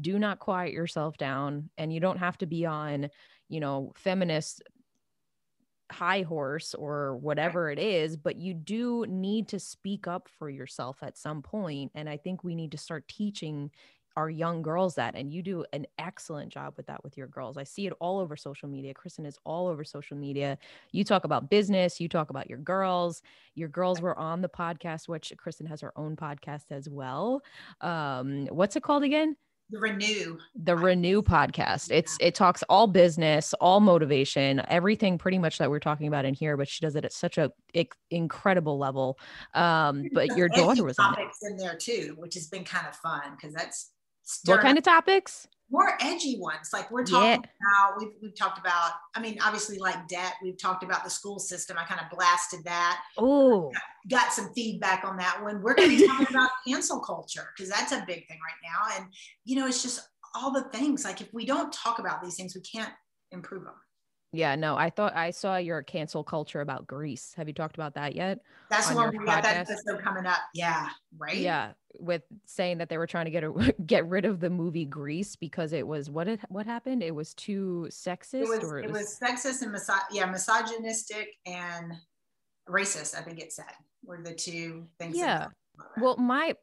do 0.00 0.18
not 0.18 0.38
quiet 0.38 0.72
yourself 0.72 1.16
down 1.16 1.70
and 1.78 1.92
you 1.92 2.00
don't 2.00 2.18
have 2.18 2.36
to 2.38 2.46
be 2.46 2.66
on 2.66 3.08
you 3.48 3.60
know 3.60 3.92
feminist 3.96 4.62
high 5.90 6.22
horse 6.22 6.74
or 6.74 7.16
whatever 7.16 7.70
it 7.70 7.78
is, 7.78 8.16
but 8.16 8.36
you 8.36 8.54
do 8.54 9.04
need 9.08 9.48
to 9.48 9.60
speak 9.60 10.06
up 10.06 10.28
for 10.38 10.50
yourself 10.50 10.98
at 11.02 11.16
some 11.16 11.42
point. 11.42 11.92
And 11.94 12.08
I 12.08 12.16
think 12.16 12.42
we 12.42 12.54
need 12.54 12.72
to 12.72 12.78
start 12.78 13.06
teaching 13.08 13.70
our 14.16 14.30
young 14.30 14.62
girls 14.62 14.94
that. 14.94 15.14
And 15.14 15.30
you 15.32 15.42
do 15.42 15.64
an 15.72 15.86
excellent 15.98 16.50
job 16.50 16.74
with 16.76 16.86
that 16.86 17.04
with 17.04 17.16
your 17.16 17.26
girls. 17.26 17.58
I 17.58 17.64
see 17.64 17.86
it 17.86 17.92
all 18.00 18.18
over 18.18 18.36
social 18.36 18.68
media. 18.68 18.94
Kristen 18.94 19.26
is 19.26 19.38
all 19.44 19.68
over 19.68 19.84
social 19.84 20.16
media. 20.16 20.58
You 20.92 21.04
talk 21.04 21.24
about 21.24 21.50
business, 21.50 22.00
you 22.00 22.08
talk 22.08 22.30
about 22.30 22.48
your 22.48 22.58
girls. 22.58 23.22
Your 23.54 23.68
girls 23.68 24.00
were 24.00 24.18
on 24.18 24.40
the 24.40 24.48
podcast, 24.48 25.08
which 25.08 25.32
Kristen 25.36 25.66
has 25.66 25.82
her 25.82 25.92
own 25.96 26.16
podcast 26.16 26.64
as 26.70 26.88
well. 26.88 27.42
Um, 27.80 28.46
what's 28.46 28.76
it 28.76 28.82
called 28.82 29.02
again? 29.02 29.36
The 29.70 29.78
renew 29.78 30.38
the 30.54 30.76
renew 30.76 31.22
podcast. 31.22 31.90
It's 31.90 32.16
it 32.20 32.34
talks 32.34 32.62
all 32.68 32.86
business 32.86 33.52
all 33.60 33.80
motivation 33.80 34.62
everything 34.68 35.18
pretty 35.18 35.38
much 35.38 35.58
that 35.58 35.70
we're 35.70 35.80
talking 35.80 36.06
about 36.06 36.24
in 36.24 36.34
here 36.34 36.56
but 36.56 36.68
she 36.68 36.80
does 36.80 36.94
it 36.94 37.04
at 37.04 37.12
such 37.12 37.36
a 37.38 37.50
incredible 38.10 38.78
level. 38.78 39.18
Um 39.54 40.08
but 40.12 40.36
your 40.36 40.48
daughter 40.48 40.84
was 40.84 40.96
topics 40.96 41.38
in 41.42 41.56
there 41.56 41.76
too 41.76 42.14
which 42.18 42.34
has 42.34 42.46
been 42.46 42.64
kind 42.64 42.86
of 42.86 42.94
fun 42.96 43.22
because 43.36 43.54
that's 43.54 43.90
what 44.44 44.60
kind 44.60 44.78
of 44.78 44.84
topics 44.84 45.48
more 45.70 45.96
edgy 46.00 46.38
ones. 46.38 46.70
Like 46.72 46.90
we're 46.90 47.04
talking 47.04 47.42
yeah. 47.42 47.82
about, 47.82 47.98
we've, 47.98 48.12
we've 48.22 48.36
talked 48.36 48.58
about, 48.58 48.92
I 49.14 49.20
mean, 49.20 49.38
obviously 49.42 49.78
like 49.78 50.06
debt, 50.08 50.34
we've 50.42 50.58
talked 50.58 50.84
about 50.84 51.04
the 51.04 51.10
school 51.10 51.38
system. 51.38 51.76
I 51.78 51.84
kind 51.84 52.00
of 52.00 52.16
blasted 52.16 52.64
that. 52.64 53.00
Oh, 53.18 53.72
got, 54.08 54.20
got, 54.20 54.32
some 54.32 54.52
feedback 54.54 55.04
on 55.04 55.16
that 55.16 55.42
one. 55.42 55.62
We're 55.62 55.74
going 55.74 55.90
to 55.90 55.96
be 55.96 56.06
talking 56.06 56.26
about 56.30 56.50
cancel 56.66 57.00
culture 57.00 57.48
because 57.56 57.70
that's 57.70 57.92
a 57.92 58.04
big 58.06 58.26
thing 58.28 58.38
right 58.38 58.62
now. 58.62 58.96
And, 58.96 59.06
you 59.44 59.56
know, 59.56 59.66
it's 59.66 59.82
just 59.82 60.08
all 60.34 60.52
the 60.52 60.64
things 60.72 61.04
like 61.04 61.20
if 61.20 61.32
we 61.32 61.44
don't 61.44 61.72
talk 61.72 61.98
about 61.98 62.22
these 62.22 62.36
things, 62.36 62.54
we 62.54 62.60
can't 62.60 62.92
improve 63.32 63.64
them. 63.64 63.74
Yeah, 64.36 64.54
no, 64.54 64.76
I 64.76 64.90
thought 64.90 65.16
I 65.16 65.30
saw 65.30 65.56
your 65.56 65.82
cancel 65.82 66.22
culture 66.22 66.60
about 66.60 66.86
Grease. 66.86 67.32
Have 67.36 67.48
you 67.48 67.54
talked 67.54 67.76
about 67.76 67.94
that 67.94 68.14
yet? 68.14 68.40
That's 68.68 68.90
the 68.90 68.96
one 68.96 69.16
we 69.16 69.24
got 69.24 69.42
that 69.42 69.68
episode 69.68 70.02
coming 70.02 70.26
up. 70.26 70.38
Yeah, 70.54 70.88
right. 71.18 71.36
Yeah, 71.36 71.72
with 71.98 72.22
saying 72.44 72.78
that 72.78 72.88
they 72.88 72.98
were 72.98 73.06
trying 73.06 73.24
to 73.24 73.30
get 73.30 73.44
a, 73.44 73.74
get 73.86 74.06
rid 74.06 74.24
of 74.24 74.40
the 74.40 74.50
movie 74.50 74.84
Grease 74.84 75.36
because 75.36 75.72
it 75.72 75.86
was 75.86 76.10
what 76.10 76.28
it 76.28 76.40
what 76.48 76.66
happened? 76.66 77.02
It 77.02 77.14
was 77.14 77.34
too 77.34 77.88
sexist. 77.90 78.42
It 78.42 78.48
was, 78.48 78.72
it, 78.72 78.84
it 78.84 78.92
was, 78.92 79.02
was 79.02 79.18
sexist 79.22 79.62
and 79.62 79.74
miso- 79.74 79.98
yeah, 80.10 80.26
misogynistic 80.26 81.28
and 81.46 81.94
racist. 82.68 83.16
I 83.18 83.22
think 83.22 83.40
it 83.40 83.52
said. 83.52 83.64
were 84.04 84.20
the 84.22 84.34
two 84.34 84.86
things. 84.98 85.16
Yeah. 85.16 85.48
Well, 85.98 86.16
my 86.16 86.54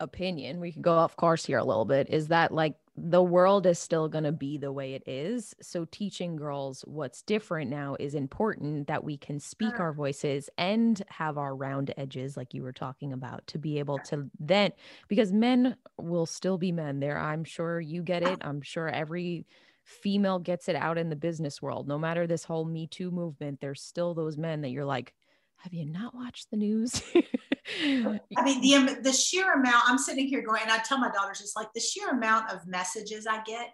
opinion, 0.00 0.60
we 0.60 0.72
can 0.72 0.82
go 0.82 0.92
off 0.92 1.16
course 1.16 1.44
here 1.44 1.58
a 1.58 1.64
little 1.64 1.84
bit, 1.84 2.08
is 2.10 2.28
that 2.28 2.52
like 2.52 2.74
the 3.02 3.22
world 3.22 3.66
is 3.66 3.78
still 3.78 4.08
going 4.08 4.24
to 4.24 4.32
be 4.32 4.58
the 4.58 4.72
way 4.72 4.94
it 4.94 5.02
is. 5.06 5.54
So 5.62 5.86
teaching 5.90 6.36
girls 6.36 6.82
what's 6.86 7.22
different 7.22 7.70
now 7.70 7.96
is 7.98 8.14
important 8.14 8.88
that 8.88 9.04
we 9.04 9.16
can 9.16 9.40
speak 9.40 9.80
our 9.80 9.92
voices 9.92 10.50
and 10.58 11.02
have 11.08 11.38
our 11.38 11.56
round 11.56 11.94
edges 11.96 12.36
like 12.36 12.52
you 12.52 12.62
were 12.62 12.72
talking 12.72 13.12
about 13.12 13.46
to 13.48 13.58
be 13.58 13.78
able 13.78 13.98
to 14.06 14.28
then 14.38 14.72
because 15.08 15.32
men 15.32 15.76
will 15.98 16.26
still 16.26 16.58
be 16.58 16.72
men 16.72 17.00
there. 17.00 17.18
I'm 17.18 17.44
sure 17.44 17.80
you 17.80 18.02
get 18.02 18.22
it. 18.22 18.38
I'm 18.42 18.60
sure 18.60 18.88
every 18.88 19.46
female 19.84 20.38
gets 20.38 20.68
it 20.68 20.76
out 20.76 20.98
in 20.98 21.08
the 21.08 21.16
business 21.16 21.62
world. 21.62 21.88
No 21.88 21.98
matter 21.98 22.26
this 22.26 22.44
whole 22.44 22.64
Me 22.64 22.86
Too 22.86 23.10
movement, 23.10 23.60
there's 23.60 23.82
still 23.82 24.14
those 24.14 24.36
men 24.36 24.60
that 24.60 24.70
you're 24.70 24.84
like, 24.84 25.14
have 25.62 25.74
you 25.74 25.86
not 25.86 26.14
watched 26.14 26.50
the 26.50 26.56
news? 26.56 27.02
I 27.82 28.20
mean, 28.42 28.60
the 28.60 29.00
the 29.02 29.12
sheer 29.12 29.52
amount. 29.52 29.84
I'm 29.86 29.98
sitting 29.98 30.26
here 30.26 30.42
going, 30.42 30.62
and 30.62 30.70
I 30.70 30.78
tell 30.78 30.98
my 30.98 31.10
daughters, 31.10 31.40
it's 31.40 31.56
like 31.56 31.68
the 31.74 31.80
sheer 31.80 32.10
amount 32.10 32.50
of 32.50 32.66
messages 32.66 33.26
I 33.26 33.42
get 33.44 33.70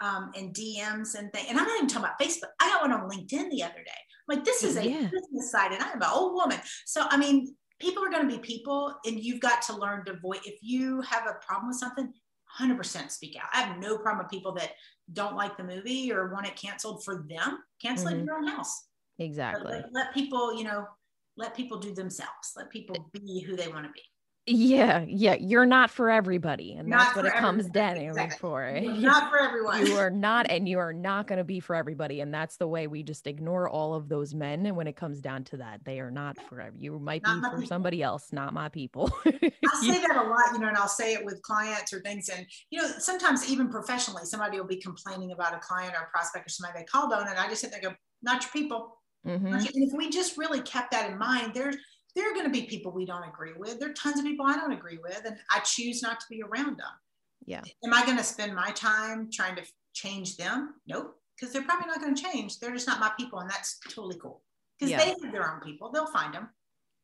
um, 0.00 0.30
and 0.36 0.54
DMs 0.54 1.18
and 1.18 1.32
things. 1.32 1.46
And 1.48 1.58
I'm 1.58 1.66
not 1.66 1.76
even 1.76 1.88
talking 1.88 2.04
about 2.04 2.20
Facebook. 2.20 2.50
I 2.60 2.68
got 2.68 2.82
one 2.82 2.92
on 2.92 3.08
LinkedIn 3.08 3.50
the 3.50 3.62
other 3.62 3.74
day. 3.74 4.00
I'm 4.28 4.36
like, 4.36 4.44
this 4.44 4.62
is 4.62 4.76
a 4.76 4.88
yeah. 4.88 5.08
business 5.10 5.50
site, 5.50 5.72
and 5.72 5.82
I'm 5.82 6.00
an 6.00 6.08
old 6.12 6.34
woman. 6.34 6.58
So 6.86 7.04
I 7.08 7.16
mean, 7.16 7.54
people 7.80 8.04
are 8.04 8.10
going 8.10 8.28
to 8.28 8.36
be 8.36 8.40
people, 8.40 8.94
and 9.04 9.18
you've 9.18 9.40
got 9.40 9.62
to 9.62 9.76
learn 9.76 10.04
to 10.06 10.18
voice. 10.18 10.40
If 10.44 10.58
you 10.62 11.00
have 11.02 11.26
a 11.26 11.44
problem 11.44 11.68
with 11.68 11.78
something, 11.78 12.12
100% 12.58 13.10
speak 13.10 13.36
out. 13.36 13.48
I 13.52 13.62
have 13.62 13.78
no 13.78 13.96
problem 13.98 14.24
with 14.24 14.30
people 14.30 14.52
that 14.54 14.72
don't 15.12 15.36
like 15.36 15.56
the 15.56 15.64
movie 15.64 16.12
or 16.12 16.32
want 16.32 16.46
it 16.46 16.56
canceled 16.56 17.04
for 17.04 17.24
them. 17.28 17.58
Cancel 17.80 18.08
mm-hmm. 18.08 18.16
it 18.16 18.20
in 18.20 18.26
your 18.26 18.36
own 18.36 18.46
house. 18.46 18.86
Exactly. 19.18 19.72
Let, 19.72 19.92
let, 19.92 20.14
people, 20.14 20.56
you 20.56 20.64
know, 20.64 20.86
let 21.40 21.56
people 21.56 21.78
do 21.78 21.92
themselves. 21.92 22.52
Let 22.56 22.70
people 22.70 23.10
be 23.12 23.40
who 23.40 23.56
they 23.56 23.68
want 23.68 23.86
to 23.86 23.92
be. 23.92 24.02
Yeah 24.46 25.04
yeah 25.06 25.34
you're 25.34 25.66
not 25.66 25.90
for 25.90 26.10
everybody 26.10 26.72
and 26.72 26.88
not 26.88 26.98
that's 26.98 27.16
what 27.16 27.26
it 27.26 27.34
comes 27.34 27.68
down 27.68 27.98
exactly. 27.98 28.38
for 28.38 28.64
eh? 28.64 28.80
not 28.80 29.30
for 29.30 29.38
everyone. 29.38 29.86
You 29.86 29.96
are 29.98 30.10
not 30.10 30.50
and 30.50 30.66
you 30.66 30.78
are 30.78 30.94
not 30.94 31.26
going 31.26 31.36
to 31.38 31.44
be 31.44 31.60
for 31.60 31.76
everybody 31.76 32.20
and 32.20 32.32
that's 32.32 32.56
the 32.56 32.66
way 32.66 32.86
we 32.86 33.02
just 33.02 33.26
ignore 33.26 33.68
all 33.68 33.94
of 33.94 34.08
those 34.08 34.34
men 34.34 34.64
and 34.64 34.74
when 34.76 34.86
it 34.86 34.96
comes 34.96 35.20
down 35.20 35.44
to 35.44 35.58
that 35.58 35.84
they 35.84 36.00
are 36.00 36.10
not 36.10 36.38
for 36.48 36.72
you 36.76 36.98
might 36.98 37.22
not 37.22 37.42
be 37.42 37.50
for 37.50 37.56
people. 37.56 37.68
somebody 37.68 38.02
else 38.02 38.32
not 38.32 38.54
my 38.54 38.70
people. 38.70 39.12
I 39.26 39.30
say 39.82 40.00
that 40.00 40.16
a 40.16 40.28
lot 40.28 40.52
you 40.54 40.58
know 40.58 40.68
and 40.68 40.76
i'll 40.76 40.88
say 40.88 41.12
it 41.12 41.24
with 41.24 41.40
clients 41.42 41.92
or 41.92 42.00
things 42.00 42.30
and 42.30 42.46
you 42.70 42.80
know 42.80 42.88
sometimes 42.98 43.48
even 43.48 43.68
professionally 43.68 44.24
somebody 44.24 44.58
will 44.58 44.66
be 44.66 44.80
complaining 44.80 45.32
about 45.32 45.54
a 45.54 45.58
client 45.58 45.94
or 45.94 46.04
a 46.04 46.10
prospect 46.10 46.46
or 46.46 46.48
somebody 46.50 46.80
they 46.80 46.84
called 46.86 47.12
on 47.12 47.28
and 47.28 47.38
i 47.38 47.46
just 47.46 47.60
sit 47.60 47.70
there 47.70 47.80
and 47.80 47.90
go 47.90 47.94
not 48.22 48.42
your 48.42 48.50
people 48.52 48.99
Mm-hmm. 49.26 49.46
And 49.46 49.66
if 49.66 49.92
we 49.92 50.10
just 50.10 50.38
really 50.38 50.62
kept 50.62 50.92
that 50.92 51.10
in 51.10 51.18
mind, 51.18 51.52
there's 51.54 51.76
there 52.16 52.28
are 52.30 52.34
going 52.34 52.46
to 52.46 52.50
be 52.50 52.62
people 52.62 52.90
we 52.90 53.06
don't 53.06 53.28
agree 53.28 53.52
with. 53.56 53.78
There 53.78 53.90
are 53.90 53.94
tons 53.94 54.18
of 54.18 54.24
people 54.24 54.46
I 54.46 54.56
don't 54.56 54.72
agree 54.72 54.98
with, 55.02 55.22
and 55.24 55.36
I 55.54 55.60
choose 55.60 56.02
not 56.02 56.18
to 56.20 56.26
be 56.28 56.42
around 56.42 56.78
them. 56.78 56.92
Yeah. 57.46 57.62
Am 57.84 57.94
I 57.94 58.04
going 58.04 58.18
to 58.18 58.24
spend 58.24 58.54
my 58.54 58.70
time 58.72 59.28
trying 59.32 59.54
to 59.56 59.62
change 59.92 60.36
them? 60.36 60.74
Nope, 60.88 61.14
because 61.36 61.52
they're 61.52 61.62
probably 61.62 61.86
not 61.86 62.00
going 62.00 62.14
to 62.14 62.22
change. 62.22 62.58
They're 62.58 62.72
just 62.72 62.88
not 62.88 63.00
my 63.00 63.12
people, 63.18 63.38
and 63.38 63.48
that's 63.48 63.78
totally 63.88 64.18
cool. 64.18 64.42
Because 64.78 64.90
yeah. 64.90 64.98
they 64.98 65.10
have 65.10 65.32
their 65.32 65.52
own 65.52 65.60
people, 65.60 65.92
they'll 65.92 66.10
find 66.10 66.34
them 66.34 66.48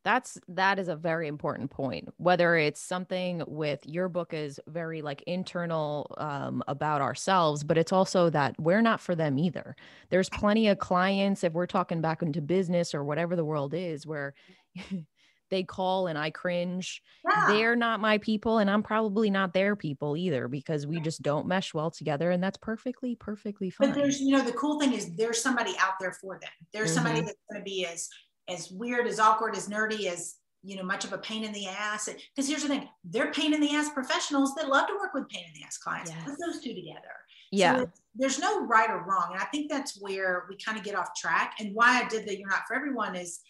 that's 0.07 0.39
that 0.47 0.79
is 0.79 0.87
a 0.87 0.95
very 0.95 1.27
important 1.27 1.69
point 1.69 2.09
whether 2.17 2.55
it's 2.55 2.81
something 2.81 3.43
with 3.49 3.81
your 3.85 4.09
book 4.09 4.33
is 4.33 4.61
very 4.69 5.03
like 5.03 5.21
internal 5.27 6.15
um, 6.19 6.63
about 6.69 7.01
ourselves 7.01 7.65
but 7.65 7.77
it's 7.77 7.93
also 7.93 8.31
that 8.31 8.55
we're 8.61 8.81
not 8.81 9.01
for 9.01 9.17
them 9.17 9.37
either 9.37 9.75
there's 10.11 10.29
plenty 10.29 10.69
of 10.69 10.79
clients 10.79 11.43
if 11.43 11.53
we're 11.53 11.67
talking 11.67 12.01
back 12.01 12.23
into 12.23 12.41
business 12.41 12.95
or 12.95 13.03
whatever 13.03 13.35
the 13.35 13.45
world 13.45 13.75
is 13.75 14.07
where 14.07 14.33
they 15.51 15.65
call 15.65 16.07
and 16.07 16.17
i 16.17 16.31
cringe 16.31 17.03
yeah. 17.29 17.47
they're 17.49 17.77
not 17.77 17.99
my 17.99 18.19
people 18.19 18.59
and 18.59 18.71
i'm 18.71 18.85
probably 18.85 19.29
not 19.29 19.53
their 19.53 19.75
people 19.75 20.17
either 20.17 20.47
because 20.47 20.87
we 20.87 21.01
just 21.01 21.21
don't 21.23 21.49
mesh 21.49 21.75
well 21.75 21.91
together 21.91 22.31
and 22.31 22.43
that's 22.43 22.59
perfectly 22.59 23.17
perfectly 23.17 23.71
fine 23.71 23.89
but 23.89 23.95
there's 23.97 24.21
you 24.21 24.37
know 24.37 24.45
the 24.45 24.53
cool 24.53 24.79
thing 24.79 24.93
is 24.93 25.17
there's 25.17 25.43
somebody 25.43 25.73
out 25.81 25.95
there 25.99 26.13
for 26.13 26.39
them 26.41 26.51
there's 26.73 26.91
mm-hmm. 26.91 26.97
somebody 26.97 27.21
that's 27.21 27.39
going 27.51 27.61
to 27.61 27.65
be 27.65 27.85
as 27.87 28.09
as 28.49 28.71
weird, 28.71 29.07
as 29.07 29.19
awkward, 29.19 29.57
as 29.57 29.69
nerdy, 29.69 30.07
as 30.07 30.37
you 30.63 30.77
know, 30.77 30.83
much 30.83 31.05
of 31.05 31.13
a 31.13 31.19
pain 31.19 31.45
in 31.45 31.53
the 31.53 31.67
ass. 31.67 32.09
Because 32.35 32.49
here's 32.49 32.63
the 32.63 32.69
thing: 32.69 32.89
they're 33.05 33.33
pain 33.33 33.55
in 33.55 33.61
the 33.61 33.75
ass 33.75 33.91
professionals 33.91 34.55
that 34.57 34.69
love 34.69 34.89
to 34.89 34.95
work 34.95 35.15
with 35.15 35.29
pain 35.29 35.45
in 35.47 35.55
the 35.55 35.65
ass 35.65 35.79
clients. 35.79 36.11
Yes. 36.11 36.25
Put 36.25 36.39
those 36.45 36.61
two 36.61 36.75
together. 36.75 37.01
Yeah. 37.53 37.77
So 37.77 37.91
there's 38.15 38.39
no 38.39 38.67
right 38.67 38.91
or 38.91 39.05
wrong, 39.05 39.29
and 39.33 39.41
I 39.41 39.45
think 39.47 39.71
that's 39.71 40.01
where 40.01 40.45
we 40.49 40.57
kind 40.57 40.77
of 40.77 40.85
get 40.85 40.97
off 40.97 41.15
track. 41.17 41.55
And 41.61 41.75
why 41.75 42.03
I 42.03 42.09
did 42.09 42.27
the 42.27 42.37
"You're 42.37 42.49
Not 42.49 42.63
for 42.67 42.75
Everyone" 42.75 43.15
is 43.15 43.41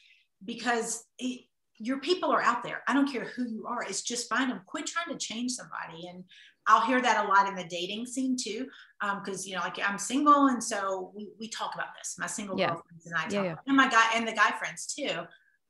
because 0.45 1.05
it, 1.19 1.47
your 1.79 2.01
people 2.01 2.31
are 2.31 2.43
out 2.43 2.63
there. 2.63 2.83
I 2.87 2.93
don't 2.93 3.11
care 3.11 3.25
who 3.25 3.47
you 3.49 3.67
are. 3.67 3.83
It's 3.83 4.03
just 4.03 4.29
find 4.29 4.51
them. 4.51 4.61
Quit 4.67 4.87
trying 4.87 5.17
to 5.17 5.25
change 5.25 5.53
somebody. 5.53 6.09
And 6.09 6.25
I'll 6.67 6.85
hear 6.85 7.01
that 7.01 7.25
a 7.25 7.29
lot 7.29 7.49
in 7.49 7.55
the 7.55 7.65
dating 7.65 8.07
scene 8.07 8.37
too. 8.37 8.69
Um, 9.01 9.23
cause 9.25 9.47
you 9.47 9.55
know, 9.55 9.61
like 9.61 9.79
I'm 9.85 9.99
single. 9.99 10.47
And 10.47 10.63
so 10.63 11.13
we, 11.15 11.29
we 11.39 11.49
talk 11.49 11.75
about 11.75 11.89
this, 11.99 12.17
my 12.19 12.27
single 12.27 12.59
yeah. 12.59 12.69
girlfriends 12.69 13.07
and 13.07 13.15
I 13.15 13.23
talk 13.23 13.33
yeah, 13.33 13.43
yeah. 13.43 13.55
and 13.67 13.77
my 13.77 13.89
guy 13.89 14.05
and 14.15 14.27
the 14.27 14.33
guy 14.33 14.51
friends 14.59 14.95
too. 14.95 15.23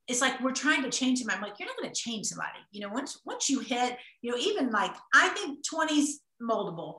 It's 0.09 0.21
like, 0.21 0.41
we're 0.41 0.53
trying 0.53 0.85
to 0.85 0.91
change 0.91 1.21
them. 1.21 1.35
I'm 1.35 1.43
like, 1.43 1.59
you're 1.59 1.69
not 1.69 1.77
going 1.77 1.93
to 1.93 2.01
change 2.01 2.27
somebody. 2.27 2.61
You 2.71 2.83
know, 2.83 2.91
once, 2.91 3.21
once 3.25 3.51
you 3.51 3.59
hit, 3.59 3.99
you 4.23 4.31
know, 4.31 4.39
even 4.39 4.71
like, 4.71 4.95
I 5.13 5.29
think 5.31 5.67
20s 5.67 6.11
moldable, 6.41 6.99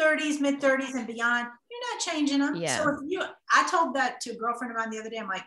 30s, 0.00 0.40
mid 0.40 0.60
30s 0.60 0.94
and 0.94 1.06
beyond, 1.06 1.46
you're 1.70 1.94
not 1.94 2.00
changing 2.00 2.40
them. 2.40 2.56
Yeah. 2.56 2.78
So 2.78 2.88
if 2.88 2.96
you, 3.06 3.22
I 3.52 3.68
told 3.70 3.94
that 3.94 4.20
to 4.22 4.30
a 4.30 4.34
girlfriend 4.34 4.72
of 4.72 4.76
mine 4.76 4.90
the 4.90 4.98
other 4.98 5.08
day, 5.08 5.18
I'm 5.18 5.28
like, 5.28 5.44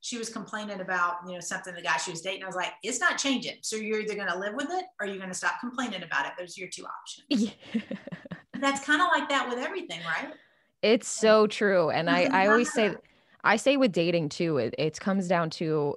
she 0.00 0.18
was 0.18 0.28
complaining 0.28 0.80
about 0.80 1.16
you 1.26 1.34
know 1.34 1.40
something 1.40 1.74
the 1.74 1.82
guy 1.82 1.96
she 1.96 2.10
was 2.10 2.20
dating. 2.20 2.44
I 2.44 2.46
was 2.46 2.56
like, 2.56 2.72
it's 2.82 3.00
not 3.00 3.18
changing. 3.18 3.56
So 3.62 3.76
you're 3.76 4.00
either 4.00 4.14
going 4.14 4.28
to 4.28 4.38
live 4.38 4.54
with 4.54 4.68
it 4.70 4.84
or 5.00 5.06
you're 5.06 5.16
going 5.16 5.28
to 5.28 5.34
stop 5.34 5.60
complaining 5.60 6.02
about 6.02 6.26
it. 6.26 6.32
Those 6.38 6.56
are 6.56 6.60
your 6.60 6.70
two 6.70 6.84
options. 6.84 7.54
Yeah. 7.74 7.80
That's 8.60 8.84
kind 8.84 9.00
of 9.00 9.08
like 9.14 9.28
that 9.28 9.48
with 9.48 9.58
everything, 9.58 10.00
right? 10.04 10.32
It's 10.82 11.08
so 11.08 11.46
true, 11.46 11.90
and 11.90 12.08
I 12.08 12.24
I 12.24 12.46
always 12.48 12.72
say 12.72 12.94
I 13.44 13.56
say 13.56 13.76
with 13.76 13.92
dating 13.92 14.30
too. 14.30 14.58
It 14.58 14.74
it 14.78 15.00
comes 15.00 15.28
down 15.28 15.50
to 15.50 15.96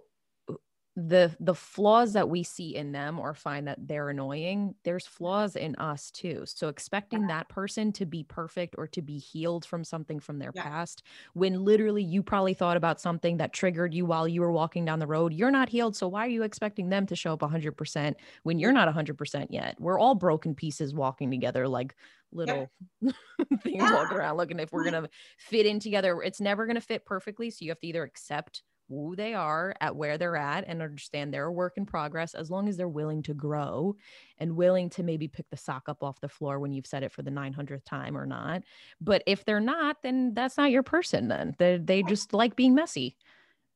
the 1.07 1.35
the 1.39 1.55
flaws 1.55 2.13
that 2.13 2.29
we 2.29 2.43
see 2.43 2.75
in 2.75 2.91
them 2.91 3.19
or 3.19 3.33
find 3.33 3.67
that 3.67 3.77
they're 3.87 4.09
annoying 4.09 4.75
there's 4.83 5.07
flaws 5.07 5.55
in 5.55 5.75
us 5.75 6.11
too 6.11 6.43
so 6.45 6.67
expecting 6.67 7.27
that 7.27 7.47
person 7.49 7.91
to 7.91 8.05
be 8.05 8.23
perfect 8.23 8.75
or 8.77 8.87
to 8.87 9.01
be 9.01 9.17
healed 9.17 9.65
from 9.65 9.83
something 9.83 10.19
from 10.19 10.37
their 10.37 10.51
yeah. 10.53 10.63
past 10.63 11.03
when 11.33 11.63
literally 11.63 12.03
you 12.03 12.21
probably 12.21 12.53
thought 12.53 12.77
about 12.77 13.01
something 13.01 13.37
that 13.37 13.53
triggered 13.53 13.93
you 13.93 14.05
while 14.05 14.27
you 14.27 14.41
were 14.41 14.51
walking 14.51 14.85
down 14.85 14.99
the 14.99 15.07
road 15.07 15.33
you're 15.33 15.51
not 15.51 15.69
healed 15.69 15.95
so 15.95 16.07
why 16.07 16.25
are 16.25 16.29
you 16.29 16.43
expecting 16.43 16.89
them 16.89 17.05
to 17.05 17.15
show 17.15 17.33
up 17.33 17.39
100% 17.39 18.15
when 18.43 18.59
you're 18.59 18.71
not 18.71 18.93
100% 18.93 19.47
yet 19.49 19.75
we're 19.79 19.99
all 19.99 20.15
broken 20.15 20.53
pieces 20.53 20.93
walking 20.93 21.31
together 21.31 21.67
like 21.67 21.95
little 22.33 22.69
yep. 23.01 23.15
things 23.61 23.75
yeah. 23.77 23.93
walking 23.93 24.17
around 24.17 24.37
looking 24.37 24.59
if 24.59 24.71
we're 24.71 24.85
gonna 24.85 25.09
fit 25.37 25.65
in 25.65 25.79
together 25.79 26.21
it's 26.21 26.39
never 26.39 26.65
gonna 26.65 26.81
fit 26.81 27.05
perfectly 27.05 27.49
so 27.49 27.65
you 27.65 27.71
have 27.71 27.79
to 27.79 27.87
either 27.87 28.03
accept 28.03 28.63
who 28.91 29.15
they 29.15 29.33
are 29.33 29.73
at 29.79 29.95
where 29.95 30.17
they're 30.17 30.35
at 30.35 30.65
and 30.67 30.81
understand 30.81 31.33
they're 31.33 31.45
a 31.45 31.51
work 31.51 31.73
in 31.77 31.85
progress 31.85 32.33
as 32.33 32.51
long 32.51 32.67
as 32.67 32.77
they're 32.77 32.87
willing 32.87 33.23
to 33.23 33.33
grow 33.33 33.95
and 34.37 34.55
willing 34.55 34.89
to 34.89 35.03
maybe 35.03 35.27
pick 35.27 35.49
the 35.49 35.57
sock 35.57 35.87
up 35.87 36.03
off 36.03 36.19
the 36.19 36.29
floor 36.29 36.59
when 36.59 36.73
you've 36.73 36.87
said 36.87 37.03
it 37.03 37.11
for 37.11 37.21
the 37.21 37.31
900th 37.31 37.85
time 37.85 38.17
or 38.17 38.25
not. 38.25 38.63
But 38.99 39.23
if 39.25 39.45
they're 39.45 39.59
not 39.59 39.97
then 40.03 40.33
that's 40.33 40.57
not 40.57 40.71
your 40.71 40.83
person 40.83 41.27
then. 41.27 41.55
They, 41.57 41.77
they 41.77 42.03
just 42.03 42.33
like 42.33 42.55
being 42.55 42.75
messy. 42.75 43.15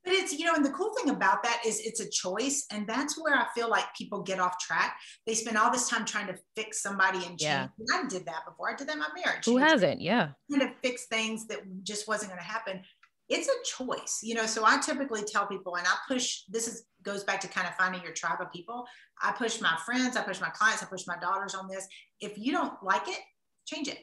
But 0.04 0.14
it's 0.14 0.32
you 0.38 0.44
know 0.44 0.54
and 0.54 0.64
the 0.64 0.70
cool 0.70 0.94
thing 0.94 1.10
about 1.10 1.42
that 1.42 1.62
is 1.66 1.80
it's 1.80 1.98
a 1.98 2.08
choice 2.08 2.64
and 2.70 2.86
that's 2.86 3.20
where 3.20 3.34
i 3.34 3.44
feel 3.56 3.68
like 3.68 3.86
people 3.98 4.22
get 4.22 4.38
off 4.38 4.56
track. 4.58 4.96
They 5.26 5.34
spend 5.34 5.58
all 5.58 5.72
this 5.72 5.88
time 5.88 6.04
trying 6.04 6.28
to 6.28 6.36
fix 6.54 6.80
somebody 6.80 7.18
and 7.18 7.38
change. 7.38 7.40
Yeah. 7.40 7.68
i 7.92 8.06
did 8.06 8.24
that 8.26 8.44
before. 8.46 8.70
I 8.70 8.76
did 8.76 8.86
that 8.86 8.92
in 8.92 9.00
my 9.00 9.08
marriage. 9.24 9.44
Who 9.46 9.56
hasn't? 9.56 10.00
Yeah. 10.00 10.28
kind 10.48 10.62
of 10.62 10.68
fix 10.80 11.06
things 11.06 11.48
that 11.48 11.58
just 11.82 12.06
wasn't 12.06 12.30
going 12.30 12.40
to 12.40 12.46
happen 12.46 12.82
it's 13.28 13.48
a 13.48 13.84
choice 13.84 14.20
you 14.22 14.34
know 14.34 14.46
so 14.46 14.64
i 14.64 14.78
typically 14.78 15.22
tell 15.22 15.46
people 15.46 15.76
and 15.76 15.86
i 15.86 15.94
push 16.08 16.42
this 16.48 16.68
is 16.68 16.84
goes 17.06 17.24
back 17.24 17.40
to 17.40 17.48
kind 17.48 17.66
of 17.66 17.74
finding 17.76 18.02
your 18.02 18.12
tribe 18.12 18.40
of 18.40 18.52
people. 18.52 18.84
I 19.22 19.32
push 19.32 19.60
my 19.60 19.78
friends 19.86 20.16
i 20.16 20.22
push 20.22 20.40
my 20.40 20.50
clients 20.50 20.82
i 20.82 20.86
push 20.86 21.06
my 21.06 21.16
daughters 21.18 21.54
on 21.54 21.68
this. 21.68 21.86
If 22.20 22.36
you 22.36 22.52
don't 22.52 22.74
like 22.82 23.08
it 23.08 23.20
change 23.64 23.88
it. 23.88 23.98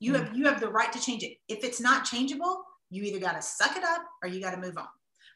You 0.00 0.12
mm-hmm. 0.12 0.24
have 0.24 0.36
you 0.36 0.44
have 0.46 0.60
the 0.60 0.68
right 0.68 0.92
to 0.92 1.00
change 1.00 1.22
it. 1.22 1.36
If 1.48 1.64
it's 1.64 1.80
not 1.80 2.04
changeable 2.04 2.64
you 2.90 3.04
either 3.04 3.20
got 3.20 3.36
to 3.36 3.42
suck 3.42 3.76
it 3.76 3.84
up 3.84 4.02
or 4.22 4.28
you 4.28 4.40
got 4.40 4.50
to 4.50 4.60
move 4.60 4.76
on. 4.76 4.88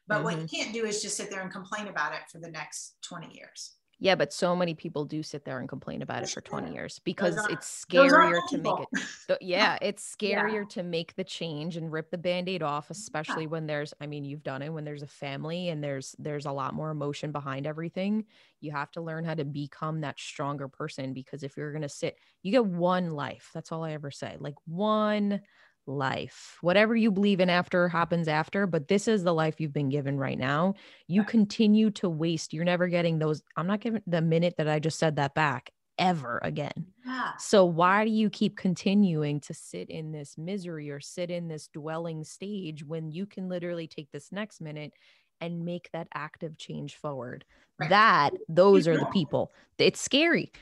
But 0.09 0.17
mm-hmm. 0.17 0.25
what 0.25 0.41
you 0.41 0.47
can't 0.47 0.75
do 0.75 0.85
is 0.85 1.01
just 1.01 1.17
sit 1.17 1.31
there 1.31 1.41
and 1.41 1.53
complain 1.53 1.87
about 1.87 2.13
it 2.13 2.23
for 2.31 2.39
the 2.41 2.51
next 2.51 2.97
20 3.09 3.35
years 3.35 3.75
yeah, 4.05 4.15
but 4.15 4.35
so 4.35 4.55
many 4.55 4.75
people 4.75 5.07
do 5.07 5.23
sit 5.23 5.47
there 5.47 5.61
and 5.61 5.67
complain 5.67 6.03
about 6.03 6.23
it 6.23 6.29
for 6.29 6.43
20 6.43 6.75
years 6.75 7.01
because 7.05 7.39
are, 7.39 7.51
it's 7.51 7.87
scarier 7.87 8.39
to 8.51 8.59
make 8.59 8.87
it. 8.93 9.39
yeah, 9.41 9.79
it's 9.81 10.15
scarier 10.15 10.61
yeah. 10.61 10.69
to 10.69 10.83
make 10.83 11.17
the 11.17 11.25
change 11.25 11.79
and 11.79 11.91
rip 11.91 12.11
the 12.11 12.19
band-aid 12.19 12.63
off, 12.63 12.91
especially 12.91 13.45
yeah. 13.45 13.49
when 13.49 13.67
there's 13.67 13.95
I 14.03 14.07
mean, 14.07 14.23
you've 14.23 14.43
done 14.43 14.61
it 14.61 14.69
when 14.69 14.85
there's 14.85 15.01
a 15.03 15.07
family 15.07 15.71
and 15.71 15.83
there's 15.83 16.15
there's 16.19 16.45
a 16.45 16.53
lot 16.53 16.75
more 16.75 16.91
emotion 16.91 17.33
behind 17.33 17.67
everything. 17.67 18.27
You 18.61 18.73
have 18.73 18.91
to 18.91 19.01
learn 19.01 19.25
how 19.25 19.33
to 19.37 19.45
become 19.47 20.03
that 20.03 20.21
stronger 20.21 20.69
person 20.69 21.15
because 21.15 21.43
if 21.43 21.57
you're 21.57 21.73
going 21.73 21.81
to 21.81 21.89
sit, 21.89 22.19
you 22.43 22.53
get 22.53 22.67
one 22.67 23.13
life. 23.13 23.53
That's 23.55 23.73
all 23.73 23.85
I 23.85 23.93
ever 23.93 24.11
say. 24.11 24.37
Like 24.39 24.57
one 24.67 25.41
life. 25.87 26.57
Whatever 26.61 26.95
you 26.97 27.11
believe 27.11 27.41
in 27.41 27.51
after 27.51 27.89
happens 27.89 28.29
after, 28.29 28.67
but 28.67 28.89
this 28.89 29.09
is 29.09 29.23
the 29.23 29.35
life 29.35 29.61
you've 29.61 29.73
been 29.73 29.89
given 29.89 30.19
right 30.19 30.39
now. 30.39 30.75
You 31.07 31.25
continue 31.25 31.91
to 31.93 32.09
waste. 32.09 32.53
You're 32.53 32.65
never 32.65 32.89
getting 32.89 33.19
those. 33.19 33.43
I'm 33.57 33.67
not 33.67 33.81
giving 33.81 34.03
the 34.07 34.23
minute 34.23 34.55
that 34.59 34.69
I 34.69 34.79
just 34.79 34.99
said 34.99 35.17
that 35.17 35.35
back 35.35 35.71
ever 35.99 36.41
again. 36.43 36.87
Yeah. 37.07 37.33
So 37.39 37.65
why 37.65 38.05
do 38.05 38.11
you 38.11 38.31
keep 38.31 38.57
continuing 38.57 39.41
to 39.41 39.55
sit 39.55 39.91
in 39.91 40.13
this 40.13 40.37
misery 40.37 40.91
or 40.91 41.01
sit 41.01 41.31
in 41.31 41.49
this 41.49 41.69
dwelling 41.69 42.25
stage 42.25 42.85
when 42.85 43.11
you 43.11 43.27
can 43.27 43.49
literally 43.49 43.87
take 43.87 44.11
this 44.11 44.33
next 44.33 44.61
minute 44.61 44.93
and 45.41 45.65
make 45.65 45.91
that 45.93 46.09
active 46.15 46.59
change 46.59 46.97
forward? 46.97 47.45
Right. 47.79 47.91
That 47.91 48.31
those 48.49 48.87
are 48.87 48.97
the 48.97 49.07
people. 49.07 49.53
It's 49.79 50.01
scary. 50.01 50.53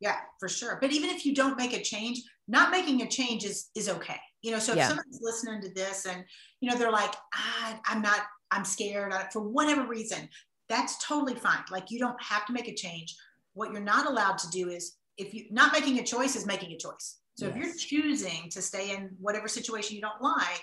Yeah, 0.00 0.16
for 0.38 0.48
sure. 0.48 0.78
But 0.80 0.92
even 0.92 1.10
if 1.10 1.26
you 1.26 1.34
don't 1.34 1.58
make 1.58 1.74
a 1.74 1.82
change, 1.82 2.22
not 2.48 2.70
making 2.70 3.02
a 3.02 3.08
change 3.08 3.44
is 3.44 3.68
is 3.74 3.88
okay. 3.88 4.18
You 4.42 4.52
know, 4.52 4.58
so 4.58 4.72
if 4.72 4.78
yeah. 4.78 4.88
someone's 4.88 5.20
listening 5.20 5.60
to 5.62 5.74
this 5.74 6.06
and 6.06 6.24
you 6.60 6.70
know 6.70 6.76
they're 6.76 6.90
like, 6.90 7.14
ah, 7.34 7.80
I'm 7.86 8.00
not, 8.00 8.20
I'm 8.50 8.64
scared 8.64 9.12
for 9.32 9.42
whatever 9.42 9.86
reason, 9.86 10.28
that's 10.68 11.04
totally 11.06 11.34
fine. 11.34 11.62
Like 11.70 11.90
you 11.90 11.98
don't 11.98 12.20
have 12.22 12.46
to 12.46 12.52
make 12.52 12.68
a 12.68 12.74
change. 12.74 13.14
What 13.52 13.72
you're 13.72 13.80
not 13.80 14.06
allowed 14.06 14.38
to 14.38 14.50
do 14.50 14.70
is 14.70 14.96
if 15.18 15.34
you 15.34 15.44
not 15.50 15.72
making 15.72 15.98
a 15.98 16.02
choice 16.04 16.36
is 16.36 16.46
making 16.46 16.72
a 16.72 16.78
choice. 16.78 17.18
So 17.34 17.46
yes. 17.46 17.54
if 17.54 17.62
you're 17.62 17.74
choosing 18.02 18.48
to 18.50 18.62
stay 18.62 18.94
in 18.94 19.10
whatever 19.20 19.48
situation 19.48 19.96
you 19.96 20.02
don't 20.02 20.22
like, 20.22 20.62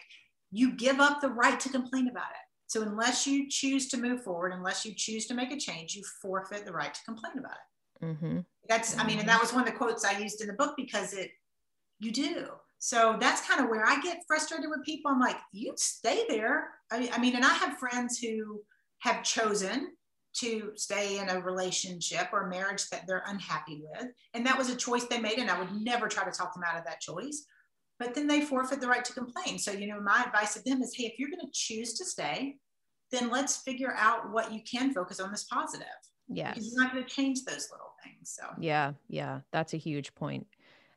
you 0.52 0.74
give 0.74 1.00
up 1.00 1.22
the 1.22 1.30
right 1.30 1.60
to 1.60 1.70
complain 1.70 2.08
about 2.08 2.32
it. 2.32 2.48
So 2.68 2.82
unless 2.82 3.26
you 3.26 3.50
choose 3.50 3.88
to 3.90 3.98
move 3.98 4.24
forward, 4.24 4.52
unless 4.54 4.86
you 4.86 4.94
choose 4.96 5.26
to 5.28 5.34
make 5.34 5.52
a 5.52 5.58
change, 5.58 5.96
you 5.96 6.04
forfeit 6.22 6.66
the 6.66 6.74
right 6.74 6.94
to 6.94 7.04
complain 7.04 7.38
about 7.38 7.54
it. 7.54 7.77
Mm-hmm. 8.04 8.40
That's, 8.68 8.92
mm-hmm. 8.92 9.02
I 9.02 9.08
mean, 9.08 9.20
and 9.20 9.30
that 9.30 9.42
was 9.42 9.54
one 9.54 9.62
of 9.62 9.68
the 9.68 9.78
quotes 9.78 10.06
I 10.06 10.18
used 10.18 10.42
in 10.42 10.48
the 10.48 10.54
book 10.54 10.76
because 10.76 11.14
it, 11.14 11.32
you 12.00 12.12
do. 12.12 12.48
So 12.80 13.18
that's 13.20 13.48
kind 13.48 13.62
of 13.62 13.70
where 13.70 13.86
I 13.86 14.00
get 14.02 14.24
frustrated 14.28 14.70
with 14.70 14.86
people. 14.86 15.12
I'm 15.12 15.20
like, 15.20 15.38
you 15.52 15.74
stay 15.78 16.26
there. 16.30 16.70
I, 16.92 17.10
I 17.12 17.20
mean, 17.20 17.36
and 17.36 17.44
I 17.44 17.54
have 17.54 17.80
friends 17.80 18.20
who 18.20 18.62
have 19.00 19.24
chosen 19.24 19.94
to 20.36 20.72
stay 20.76 21.18
in 21.18 21.30
a 21.30 21.42
relationship 21.42 22.28
or 22.32 22.48
marriage 22.48 22.88
that 22.90 23.08
they're 23.08 23.24
unhappy 23.28 23.82
with. 23.82 24.08
And 24.36 24.46
that 24.46 24.58
was 24.58 24.70
a 24.70 24.76
choice 24.76 25.06
they 25.06 25.20
made. 25.20 25.40
And 25.40 25.50
I 25.50 25.58
would 25.58 25.72
never 25.82 26.08
try 26.08 26.24
to 26.24 26.32
talk 26.32 26.54
them 26.54 26.64
out 26.64 26.78
of 26.78 26.86
that 26.86 27.02
choice. 27.02 27.46
But 27.98 28.14
then 28.14 28.28
they 28.28 28.42
forfeit 28.42 28.80
the 28.80 28.88
right 28.88 29.04
to 29.04 29.14
complain. 29.14 29.58
So, 29.58 29.72
you 29.72 29.88
know, 29.88 30.00
my 30.00 30.24
advice 30.24 30.54
to 30.54 30.64
them 30.64 30.84
is 30.84 30.94
hey, 30.96 31.06
if 31.06 31.18
you're 31.18 31.32
going 31.32 31.46
to 31.46 31.52
choose 31.52 31.96
to 31.96 32.06
stay, 32.06 32.58
then 33.12 33.32
let's 33.32 33.58
figure 33.58 33.96
out 33.98 34.32
what 34.32 34.52
you 34.52 34.62
can 34.70 34.94
focus 34.94 35.20
on 35.20 35.32
this 35.32 35.46
positive. 35.46 35.88
Because 36.30 36.72
you're 36.72 36.84
not 36.84 36.94
going 36.94 37.04
to 37.04 37.10
change 37.10 37.44
those 37.46 37.70
little 37.72 37.94
things. 38.04 38.38
So, 38.38 38.44
yeah, 38.60 38.94
yeah, 39.08 39.42
that's 39.52 39.74
a 39.74 39.78
huge 39.78 40.14
point. 40.16 40.48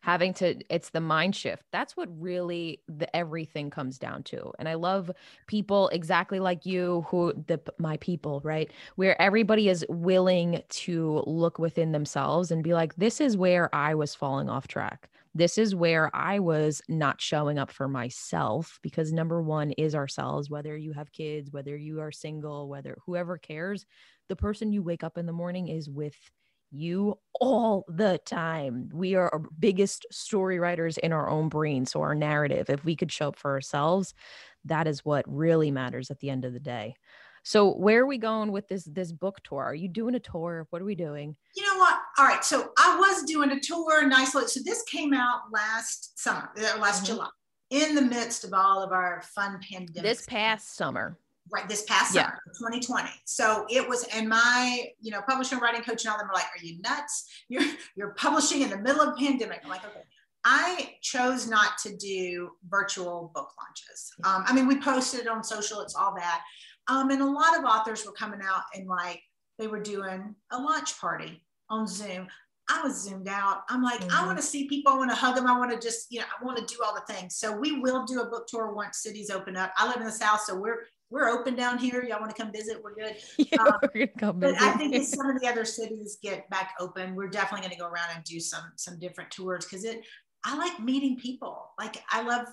Having 0.02 0.34
to 0.34 0.54
it's 0.70 0.88
the 0.90 1.00
mind 1.00 1.36
shift 1.36 1.62
that's 1.72 1.94
what 1.94 2.08
really 2.18 2.80
the 2.88 3.14
everything 3.14 3.68
comes 3.68 3.98
down 3.98 4.22
to 4.22 4.50
and 4.58 4.66
i 4.66 4.72
love 4.72 5.10
people 5.46 5.88
exactly 5.90 6.40
like 6.40 6.64
you 6.64 7.04
who 7.08 7.34
the 7.48 7.60
my 7.78 7.98
people 7.98 8.40
right? 8.42 8.70
Where 8.96 9.20
everybody 9.20 9.68
is 9.68 9.84
willing 9.90 10.62
to 10.70 11.22
look 11.26 11.58
within 11.58 11.92
themselves 11.92 12.50
and 12.50 12.64
be 12.64 12.72
like 12.72 12.94
this 12.96 13.20
is 13.20 13.36
where 13.36 13.72
i 13.74 13.94
was 13.94 14.14
falling 14.14 14.48
off 14.48 14.68
track. 14.68 15.10
This 15.34 15.58
is 15.58 15.74
where 15.74 16.10
i 16.16 16.38
was 16.38 16.80
not 16.88 17.20
showing 17.20 17.58
up 17.58 17.70
for 17.70 17.86
myself 17.86 18.78
because 18.82 19.12
number 19.12 19.42
one 19.42 19.72
is 19.72 19.94
ourselves 19.94 20.48
whether 20.48 20.78
you 20.78 20.94
have 20.94 21.12
kids 21.12 21.50
whether 21.50 21.76
you 21.76 22.00
are 22.00 22.10
single 22.10 22.70
whether 22.70 22.96
whoever 23.04 23.36
cares 23.36 23.84
the 24.30 24.36
person 24.36 24.72
you 24.72 24.80
wake 24.80 25.02
up 25.02 25.18
in 25.18 25.26
the 25.26 25.32
morning 25.32 25.68
is 25.68 25.90
with 25.90 26.14
you 26.70 27.18
all 27.40 27.84
the 27.88 28.20
time. 28.24 28.88
We 28.94 29.16
are 29.16 29.28
our 29.28 29.42
biggest 29.58 30.06
story 30.12 30.60
writers 30.60 30.98
in 30.98 31.12
our 31.12 31.28
own 31.28 31.48
brain. 31.48 31.84
So, 31.84 32.00
our 32.00 32.14
narrative, 32.14 32.70
if 32.70 32.84
we 32.84 32.94
could 32.94 33.10
show 33.10 33.28
up 33.28 33.36
for 33.36 33.50
ourselves, 33.50 34.14
that 34.64 34.86
is 34.86 35.04
what 35.04 35.24
really 35.26 35.72
matters 35.72 36.12
at 36.12 36.20
the 36.20 36.30
end 36.30 36.44
of 36.44 36.52
the 36.52 36.60
day. 36.60 36.94
So, 37.42 37.72
where 37.72 38.02
are 38.02 38.06
we 38.06 38.18
going 38.18 38.52
with 38.52 38.68
this 38.68 38.84
this 38.84 39.10
book 39.10 39.40
tour? 39.42 39.64
Are 39.64 39.74
you 39.74 39.88
doing 39.88 40.14
a 40.14 40.20
tour? 40.20 40.68
What 40.70 40.80
are 40.80 40.84
we 40.84 40.94
doing? 40.94 41.34
You 41.56 41.64
know 41.66 41.78
what? 41.78 41.98
All 42.16 42.24
right. 42.24 42.44
So, 42.44 42.70
I 42.78 42.96
was 42.96 43.24
doing 43.24 43.50
a 43.50 43.58
tour, 43.58 44.06
nice. 44.06 44.32
So, 44.32 44.60
this 44.64 44.84
came 44.84 45.12
out 45.12 45.40
last 45.50 46.20
summer, 46.20 46.50
uh, 46.56 46.78
last 46.78 46.98
mm-hmm. 46.98 47.06
July, 47.06 47.28
in 47.70 47.96
the 47.96 48.02
midst 48.02 48.44
of 48.44 48.52
all 48.54 48.80
of 48.80 48.92
our 48.92 49.22
fun 49.34 49.58
pandemic. 49.68 50.02
This 50.04 50.24
past 50.26 50.76
summer 50.76 51.18
right 51.48 51.68
this 51.68 51.82
past 51.84 52.14
yeah. 52.14 52.24
summer 52.24 52.38
2020 52.46 53.08
so 53.24 53.66
it 53.68 53.88
was 53.88 54.04
and 54.14 54.28
my 54.28 54.84
you 55.00 55.10
know 55.10 55.20
publishing 55.28 55.58
writing 55.58 55.82
coach 55.82 56.04
and 56.04 56.12
all 56.12 56.18
them 56.18 56.28
were 56.28 56.34
like 56.34 56.44
are 56.44 56.64
you 56.64 56.80
nuts 56.82 57.28
you're 57.48 57.62
you're 57.96 58.14
publishing 58.14 58.62
in 58.62 58.70
the 58.70 58.78
middle 58.78 59.00
of 59.00 59.16
pandemic 59.16 59.60
i'm 59.64 59.70
like 59.70 59.84
okay 59.84 60.04
i 60.44 60.94
chose 61.02 61.48
not 61.48 61.78
to 61.78 61.96
do 61.96 62.50
virtual 62.68 63.30
book 63.34 63.50
launches 63.58 64.12
um, 64.24 64.44
i 64.46 64.52
mean 64.52 64.66
we 64.66 64.78
posted 64.78 65.20
it 65.20 65.28
on 65.28 65.42
social 65.42 65.80
it's 65.80 65.94
all 65.94 66.14
that 66.14 66.42
um, 66.88 67.10
and 67.10 67.22
a 67.22 67.26
lot 67.26 67.56
of 67.58 67.64
authors 67.64 68.04
were 68.04 68.12
coming 68.12 68.40
out 68.42 68.62
and 68.74 68.86
like 68.86 69.20
they 69.58 69.66
were 69.66 69.80
doing 69.80 70.34
a 70.52 70.58
launch 70.58 70.98
party 71.00 71.44
on 71.68 71.86
zoom 71.86 72.26
I 72.72 72.82
was 72.82 73.02
zoomed 73.02 73.28
out. 73.28 73.62
I'm 73.68 73.82
like, 73.82 74.00
mm-hmm. 74.00 74.16
I 74.16 74.24
want 74.24 74.38
to 74.38 74.44
see 74.44 74.68
people. 74.68 74.92
I 74.92 74.96
want 74.96 75.10
to 75.10 75.16
hug 75.16 75.34
them. 75.34 75.46
I 75.46 75.58
want 75.58 75.72
to 75.72 75.78
just, 75.78 76.06
you 76.10 76.20
know, 76.20 76.26
I 76.40 76.44
want 76.44 76.56
to 76.56 76.74
do 76.74 76.80
all 76.84 76.94
the 76.94 77.12
things. 77.12 77.34
So 77.34 77.56
we 77.56 77.80
will 77.80 78.04
do 78.04 78.20
a 78.20 78.26
book 78.26 78.46
tour 78.46 78.72
once 78.72 78.98
cities 78.98 79.28
open 79.28 79.56
up. 79.56 79.72
I 79.76 79.88
live 79.88 79.96
in 79.96 80.04
the 80.04 80.12
South, 80.12 80.40
so 80.42 80.54
we're 80.54 80.84
we're 81.10 81.28
open 81.28 81.56
down 81.56 81.78
here. 81.78 82.04
Y'all 82.04 82.20
want 82.20 82.34
to 82.34 82.40
come 82.40 82.52
visit? 82.52 82.80
We're 82.82 82.94
good. 82.94 83.16
Yeah, 83.38 83.62
um, 83.62 83.78
we're 83.94 84.06
come 84.06 84.38
but 84.38 84.52
visit. 84.52 84.62
I 84.62 84.72
think 84.72 84.94
as 84.94 85.10
some 85.12 85.28
of 85.28 85.40
the 85.40 85.48
other 85.48 85.64
cities 85.64 86.18
get 86.22 86.48
back 86.50 86.74
open, 86.78 87.14
we're 87.14 87.28
definitely 87.28 87.66
going 87.66 87.76
to 87.76 87.82
go 87.82 87.88
around 87.88 88.08
and 88.14 88.24
do 88.24 88.38
some 88.38 88.64
some 88.76 88.98
different 88.98 89.30
tours 89.30 89.64
because 89.64 89.84
it. 89.84 90.04
I 90.44 90.56
like 90.56 90.80
meeting 90.80 91.18
people. 91.18 91.70
Like 91.78 92.02
I 92.10 92.22
love 92.22 92.46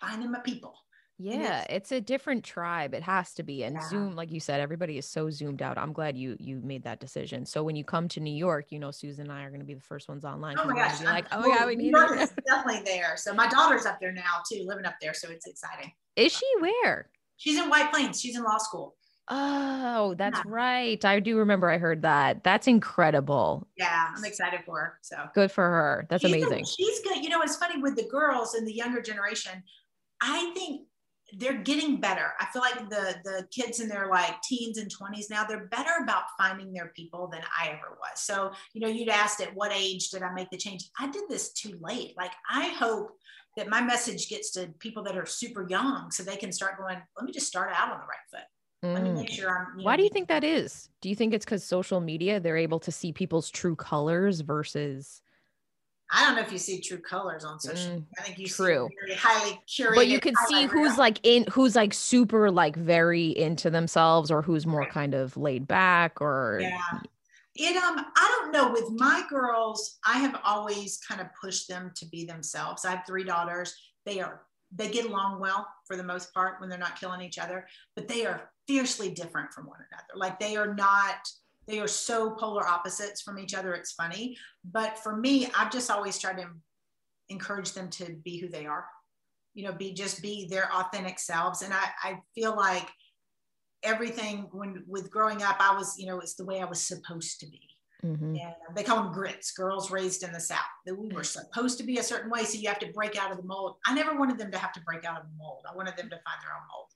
finding 0.00 0.30
my 0.30 0.40
people. 0.40 0.74
Yeah, 1.18 1.64
it's 1.70 1.92
a 1.92 2.00
different 2.00 2.44
tribe. 2.44 2.92
It 2.92 3.02
has 3.02 3.32
to 3.34 3.42
be. 3.42 3.64
And 3.64 3.76
yeah. 3.76 3.88
Zoom, 3.88 4.14
like 4.14 4.30
you 4.30 4.38
said, 4.38 4.60
everybody 4.60 4.98
is 4.98 5.08
so 5.08 5.30
zoomed 5.30 5.62
out. 5.62 5.78
I'm 5.78 5.94
glad 5.94 6.16
you 6.16 6.36
you 6.38 6.60
made 6.62 6.84
that 6.84 7.00
decision. 7.00 7.46
So 7.46 7.62
when 7.62 7.74
you 7.74 7.84
come 7.84 8.06
to 8.08 8.20
New 8.20 8.34
York, 8.34 8.70
you 8.70 8.78
know, 8.78 8.90
Susan 8.90 9.24
and 9.24 9.32
I 9.32 9.44
are 9.44 9.48
going 9.48 9.60
to 9.60 9.66
be 9.66 9.74
the 9.74 9.80
first 9.80 10.08
ones 10.08 10.24
online. 10.24 10.56
Oh 10.58 10.66
my 10.66 10.74
gosh! 10.74 11.00
Like, 11.02 11.26
oh 11.32 11.40
well, 11.40 11.48
yeah, 11.48 11.66
we 11.66 11.76
need 11.76 11.94
is 12.18 12.32
definitely 12.46 12.82
there. 12.84 13.16
So 13.16 13.32
my 13.32 13.48
daughter's 13.48 13.86
up 13.86 13.98
there 13.98 14.12
now 14.12 14.42
too, 14.50 14.64
living 14.66 14.84
up 14.84 14.96
there. 15.00 15.14
So 15.14 15.30
it's 15.30 15.46
exciting. 15.46 15.90
Is 16.16 16.32
she 16.32 16.46
where? 16.60 17.08
She's 17.36 17.58
in 17.58 17.68
White 17.68 17.92
Plains. 17.92 18.20
She's 18.20 18.36
in 18.36 18.42
law 18.42 18.58
school. 18.58 18.96
Oh, 19.28 20.14
that's 20.16 20.38
yeah. 20.38 20.44
right. 20.46 21.04
I 21.04 21.18
do 21.18 21.38
remember 21.38 21.68
I 21.68 21.78
heard 21.78 22.02
that. 22.02 22.44
That's 22.44 22.68
incredible. 22.68 23.66
Yeah, 23.76 24.12
I'm 24.14 24.24
excited 24.24 24.60
for 24.64 24.78
her. 24.78 24.98
So 25.02 25.16
good 25.34 25.50
for 25.50 25.64
her. 25.64 26.06
That's 26.08 26.22
she's 26.22 26.32
amazing. 26.32 26.64
she's 26.64 27.00
good. 27.00 27.22
You 27.24 27.30
know, 27.30 27.42
it's 27.42 27.56
funny 27.56 27.80
with 27.80 27.96
the 27.96 28.08
girls 28.08 28.54
in 28.54 28.64
the 28.64 28.72
younger 28.72 29.02
generation. 29.02 29.64
I 30.20 30.52
think 30.54 30.86
they're 31.38 31.58
getting 31.58 32.00
better. 32.00 32.34
I 32.38 32.46
feel 32.52 32.62
like 32.62 32.88
the 32.88 33.16
the 33.24 33.48
kids 33.50 33.80
in 33.80 33.88
their 33.88 34.06
like 34.08 34.40
teens 34.42 34.78
and 34.78 34.88
20s 34.88 35.28
now, 35.28 35.44
they're 35.44 35.66
better 35.66 35.90
about 36.02 36.24
finding 36.38 36.72
their 36.72 36.92
people 36.94 37.26
than 37.26 37.42
I 37.60 37.68
ever 37.68 37.98
was. 37.98 38.20
So, 38.20 38.52
you 38.74 38.80
know, 38.80 38.88
you'd 38.88 39.08
asked 39.08 39.40
at 39.40 39.54
what 39.56 39.72
age 39.74 40.10
did 40.10 40.22
I 40.22 40.32
make 40.32 40.50
the 40.50 40.56
change? 40.56 40.88
I 41.00 41.10
did 41.10 41.24
this 41.28 41.52
too 41.52 41.76
late. 41.80 42.14
Like 42.16 42.32
I 42.48 42.68
hope 42.68 43.10
that 43.56 43.68
my 43.68 43.80
message 43.80 44.28
gets 44.28 44.50
to 44.52 44.68
people 44.78 45.02
that 45.04 45.16
are 45.16 45.26
super 45.26 45.66
young 45.68 46.10
so 46.10 46.22
they 46.22 46.36
can 46.36 46.52
start 46.52 46.78
going, 46.78 46.98
let 47.16 47.26
me 47.26 47.32
just 47.32 47.46
start 47.46 47.70
out 47.74 47.90
on 47.90 47.98
the 47.98 48.06
right 48.06 48.16
foot. 48.30 48.44
Let 48.82 49.02
me 49.02 49.10
make 49.10 49.30
mm. 49.30 49.34
sure 49.34 49.50
I'm. 49.50 49.82
Why 49.82 49.94
know, 49.94 49.96
do 49.96 50.02
you 50.04 50.10
think 50.10 50.28
that 50.28 50.44
is? 50.44 50.90
Do 51.00 51.08
you 51.08 51.16
think 51.16 51.34
it's 51.34 51.44
because 51.44 51.64
social 51.64 52.00
media, 52.00 52.38
they're 52.38 52.58
able 52.58 52.78
to 52.80 52.92
see 52.92 53.12
people's 53.12 53.50
true 53.50 53.74
colors 53.74 54.42
versus. 54.42 55.22
I 56.12 56.24
don't 56.24 56.36
know 56.36 56.42
if 56.42 56.52
you 56.52 56.58
see 56.58 56.80
true 56.80 57.00
colors 57.00 57.44
on 57.44 57.58
social. 57.58 57.96
Mm, 57.96 58.04
I 58.16 58.22
think 58.22 58.38
you 58.38 58.46
true. 58.46 58.88
see 58.88 58.96
very 59.06 59.18
highly 59.18 59.60
curated. 59.66 59.96
But 59.96 60.06
you 60.06 60.20
can 60.20 60.34
see 60.46 60.66
who's 60.66 60.98
like 60.98 61.18
in, 61.24 61.46
who's 61.50 61.74
like 61.74 61.94
super 61.94 62.48
like 62.48 62.76
very 62.76 63.36
into 63.36 63.70
themselves, 63.70 64.30
or 64.30 64.40
who's 64.40 64.66
more 64.66 64.80
right. 64.80 64.90
kind 64.90 65.14
of 65.14 65.36
laid 65.36 65.66
back, 65.66 66.20
or 66.20 66.58
yeah 66.62 67.00
it 67.58 67.76
um 67.76 68.04
i 68.16 68.38
don't 68.38 68.52
know 68.52 68.70
with 68.72 68.90
my 68.90 69.22
girls 69.28 69.98
i 70.06 70.18
have 70.18 70.38
always 70.44 70.98
kind 71.08 71.20
of 71.20 71.28
pushed 71.40 71.68
them 71.68 71.90
to 71.94 72.06
be 72.06 72.24
themselves. 72.24 72.84
I 72.84 72.90
have 72.90 73.06
three 73.06 73.24
daughters. 73.24 73.74
They 74.04 74.20
are 74.20 74.42
they 74.74 74.90
get 74.90 75.06
along 75.06 75.40
well 75.40 75.66
for 75.86 75.96
the 75.96 76.02
most 76.02 76.34
part 76.34 76.60
when 76.60 76.68
they're 76.68 76.78
not 76.78 76.98
killing 76.98 77.20
each 77.20 77.38
other 77.38 77.66
but 77.94 78.08
they 78.08 78.26
are 78.26 78.50
fiercely 78.66 79.10
different 79.10 79.52
from 79.52 79.66
one 79.66 79.78
another. 79.90 80.12
Like 80.14 80.38
they 80.38 80.56
are 80.56 80.74
not 80.74 81.28
they 81.66 81.80
are 81.80 81.88
so 81.88 82.30
polar 82.30 82.66
opposites 82.66 83.22
from 83.22 83.38
each 83.38 83.54
other 83.54 83.74
it's 83.74 83.92
funny. 83.92 84.36
But 84.64 84.98
for 84.98 85.16
me 85.16 85.48
i've 85.56 85.72
just 85.72 85.90
always 85.90 86.18
tried 86.18 86.38
to 86.38 86.48
encourage 87.28 87.72
them 87.72 87.90
to 87.90 88.16
be 88.24 88.38
who 88.38 88.48
they 88.48 88.66
are. 88.66 88.86
You 89.54 89.64
know 89.64 89.72
be 89.72 89.92
just 89.92 90.22
be 90.22 90.46
their 90.48 90.72
authentic 90.74 91.18
selves. 91.18 91.62
And 91.62 91.72
i 91.72 91.84
i 92.02 92.18
feel 92.34 92.54
like 92.56 92.88
everything 93.82 94.48
when 94.52 94.84
with 94.86 95.10
growing 95.10 95.42
up, 95.42 95.56
I 95.60 95.76
was, 95.76 95.98
you 95.98 96.06
know, 96.06 96.18
it's 96.18 96.34
the 96.34 96.44
way 96.44 96.60
I 96.60 96.64
was 96.64 96.80
supposed 96.80 97.40
to 97.40 97.46
be. 97.46 97.60
Mm-hmm. 98.04 98.36
And 98.36 98.76
they 98.76 98.82
call 98.82 99.02
them 99.02 99.12
grits, 99.12 99.52
girls 99.52 99.90
raised 99.90 100.22
in 100.22 100.32
the 100.32 100.40
South. 100.40 100.58
That 100.84 100.94
we 100.94 101.08
were 101.08 101.24
supposed 101.24 101.78
to 101.78 101.84
be 101.84 101.98
a 101.98 102.02
certain 102.02 102.30
way, 102.30 102.44
so 102.44 102.58
you 102.58 102.68
have 102.68 102.78
to 102.80 102.92
break 102.92 103.20
out 103.20 103.30
of 103.30 103.38
the 103.38 103.42
mold. 103.42 103.76
I 103.86 103.94
never 103.94 104.16
wanted 104.16 104.38
them 104.38 104.50
to 104.52 104.58
have 104.58 104.72
to 104.74 104.80
break 104.80 105.04
out 105.04 105.20
of 105.20 105.26
the 105.26 105.36
mold. 105.36 105.64
I 105.70 105.74
wanted 105.74 105.96
them 105.96 106.08
to 106.10 106.16
find 106.16 106.42
their 106.42 106.52
own 106.54 106.66
mold. 106.72 106.86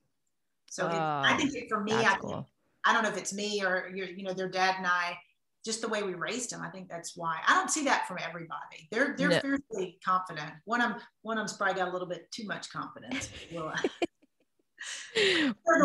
So 0.71 0.85
oh, 0.85 0.89
it, 0.89 1.01
I 1.01 1.37
think 1.37 1.69
for 1.69 1.81
me, 1.81 1.95
I, 1.95 2.17
cool. 2.21 2.49
I 2.85 2.93
don't 2.93 3.03
know 3.03 3.09
if 3.09 3.17
it's 3.17 3.33
me 3.33 3.63
or 3.65 3.91
your 3.95 4.07
you 4.07 4.23
know, 4.23 4.33
their 4.33 4.49
dad 4.49 4.77
and 4.79 4.87
I. 4.87 5.17
just 5.65 5.81
the 5.81 5.89
way 5.89 6.03
we 6.03 6.15
raised 6.15 6.51
them. 6.51 6.63
I 6.63 6.71
think 6.71 6.89
that's 6.89 7.17
why 7.17 7.39
I 7.47 7.55
don't 7.55 7.71
see 7.71 7.85
that 7.85 8.07
from 8.07 8.19
everybody. 8.23 8.89
They're 8.93 9.15
they're 9.17 9.31
no. 9.31 9.41
fiercely 9.41 9.99
confident. 10.05 10.53
One 10.65 10.81
of 10.81 10.93
them 10.93 11.01
one 11.23 11.39
of 11.39 11.43
them's 11.43 11.57
probably 11.57 11.75
got 11.75 11.89
a 11.89 11.93
little 11.93 12.09
bit 12.09 12.31
too 12.31 12.47
much 12.47 12.71
confidence. 12.71 13.31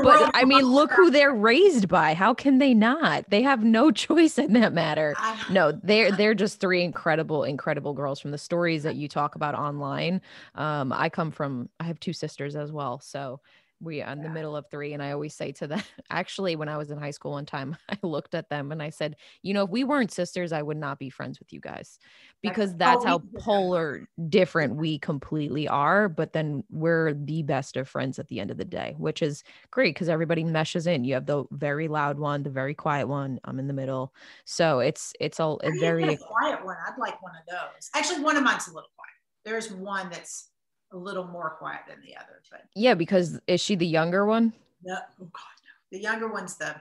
but 0.04 0.32
I 0.34 0.46
mean, 0.46 0.64
look 0.64 0.92
who 0.92 1.12
they're 1.12 1.34
raised 1.34 1.88
by. 1.88 2.14
How 2.14 2.34
can 2.34 2.60
they 2.60 2.74
not? 2.74 3.30
They 3.30 3.42
have 3.42 3.64
no 3.64 3.92
choice 3.92 4.38
in 4.38 4.54
that 4.54 4.74
matter. 4.74 5.16
No, 5.50 5.72
they're 5.84 6.12
they're 6.12 6.34
just 6.34 6.60
three 6.60 6.84
incredible, 6.84 7.44
incredible 7.44 7.94
girls 7.94 8.20
from 8.20 8.32
the 8.32 8.38
stories 8.38 8.84
that 8.84 8.96
you 8.96 9.08
talk 9.08 9.36
about 9.36 9.56
online. 9.56 10.22
Um, 10.56 10.94
I 10.94 11.10
come 11.10 11.32
from 11.32 11.70
I 11.80 11.86
have 11.86 12.00
two 12.00 12.14
sisters 12.14 12.56
as 12.56 12.72
well, 12.72 13.00
so 13.00 13.40
we 13.86 14.02
are 14.02 14.12
in 14.12 14.22
the 14.22 14.30
middle 14.30 14.56
of 14.56 14.66
three 14.70 14.94
and 14.94 15.02
i 15.02 15.12
always 15.12 15.34
say 15.34 15.52
to 15.52 15.68
them 15.68 15.82
actually 16.10 16.56
when 16.56 16.68
i 16.68 16.76
was 16.76 16.92
in 16.92 16.98
high 16.98 17.12
school 17.12 17.32
one 17.32 17.46
time 17.46 17.78
i 17.90 17.98
looked 18.02 18.36
at 18.36 18.50
them 18.50 18.72
and 18.72 18.82
i 18.82 18.90
said 18.90 19.16
you 19.44 19.54
know 19.54 19.64
if 19.64 19.70
we 19.70 19.84
weren't 19.84 20.12
sisters 20.12 20.52
i 20.52 20.62
would 20.62 20.78
not 20.78 21.00
be 21.00 21.10
friends 21.10 21.40
with 21.40 21.54
you 21.54 21.60
guys. 21.60 22.00
Because 22.42 22.72
oh, 22.72 22.76
that's, 22.78 23.04
that's 23.04 23.06
how 23.06 23.22
polar 23.40 24.08
different 24.30 24.76
we 24.76 25.00
completely 25.00 25.68
are 25.68 26.10
but 26.10 26.34
then 26.34 26.64
we're 26.70 27.14
the 27.14 27.44
best 27.44 27.78
of 27.78 27.88
friends 27.88 28.20
at 28.20 28.28
the 28.28 28.40
end 28.40 28.52
of 28.52 28.58
the 28.58 28.66
day 28.66 28.96
which 28.98 29.22
is 29.22 29.44
great 29.72 29.96
because 29.96 30.10
everybody 30.10 30.44
meshes 30.44 30.88
in. 30.88 31.04
You 31.04 31.16
have 31.16 31.26
the 31.26 31.46
very 31.52 31.88
loud 31.88 32.20
one 32.20 32.44
the 32.44 32.50
very 32.50 32.74
quiet 32.74 33.08
one 33.08 33.40
i'm 33.46 33.60
in 33.60 33.68
the 33.68 33.74
middle. 33.74 34.14
So 34.46 34.80
it's 34.80 35.14
it's 35.20 35.40
all 35.40 35.60
a 35.64 35.72
very 35.80 36.18
quiet 36.18 36.64
one 36.64 36.78
i'd 36.88 37.00
like 37.00 37.22
one 37.22 37.34
of 37.36 37.46
those. 37.48 37.90
Actually 37.96 38.22
one 38.22 38.38
of 38.38 38.44
mine's 38.44 38.68
a 38.68 38.74
little 38.74 38.90
quiet. 38.96 39.12
There's 39.44 39.72
one 39.72 40.10
that's 40.10 40.50
a 40.96 40.98
little 40.98 41.28
more 41.28 41.56
quiet 41.60 41.82
than 41.88 41.98
the 42.06 42.16
other. 42.16 42.42
But 42.50 42.62
yeah, 42.76 42.96
because 42.96 43.40
is 43.48 43.62
she 43.62 43.76
the 43.76 43.86
younger 43.86 44.26
one? 44.26 44.54
No, 44.84 44.96
oh 44.96 45.26
God, 45.26 45.32
no. 45.32 45.98
The 45.98 46.00
younger 46.00 46.28
one's 46.28 46.58
the 46.58 46.76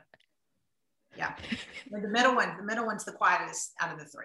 yeah. 1.17 1.35
the 1.91 2.09
middle 2.09 2.35
one, 2.35 2.57
the 2.57 2.65
middle 2.65 2.87
one's 2.87 3.05
the 3.05 3.13
quietest 3.13 3.73
out 3.81 3.93
of 3.93 3.99
the 3.99 4.05
three. 4.05 4.25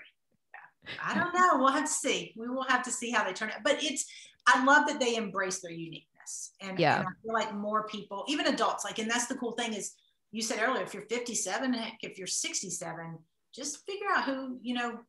Yeah. 0.54 0.90
I 1.04 1.14
don't 1.16 1.34
know. 1.34 1.62
We'll 1.62 1.74
have 1.74 1.86
to 1.86 1.92
see. 1.92 2.34
We 2.38 2.48
will 2.48 2.64
have 2.64 2.84
to 2.84 2.92
see 2.92 3.12
how 3.12 3.24
they 3.24 3.34
turn 3.34 3.50
out. 3.50 3.64
But 3.64 3.84
it's 3.84 4.06
I 4.48 4.64
love 4.64 4.88
that 4.88 5.00
they 5.00 5.16
embrace 5.16 5.60
their 5.62 5.72
uniqueness. 5.72 6.54
And, 6.62 6.80
yeah. 6.80 7.00
and 7.00 7.08
I 7.08 7.12
feel 7.24 7.34
like 7.34 7.54
more 7.54 7.88
people, 7.88 8.26
even 8.28 8.48
adults, 8.48 8.86
like, 8.86 9.00
and 9.00 9.10
that's 9.10 9.28
the 9.28 9.36
cool 9.36 9.52
thing 9.52 9.74
is 9.74 9.94
you 10.32 10.42
said 10.42 10.60
earlier, 10.62 10.84
if 10.84 10.94
you're 10.94 11.04
57, 11.04 11.74
heck, 11.74 11.98
if 12.02 12.18
you're 12.18 12.28
67, 12.28 13.18
just 13.54 13.86
figure 13.86 14.08
out 14.16 14.26
who, 14.26 14.60
you 14.62 14.74
know, 14.74 15.00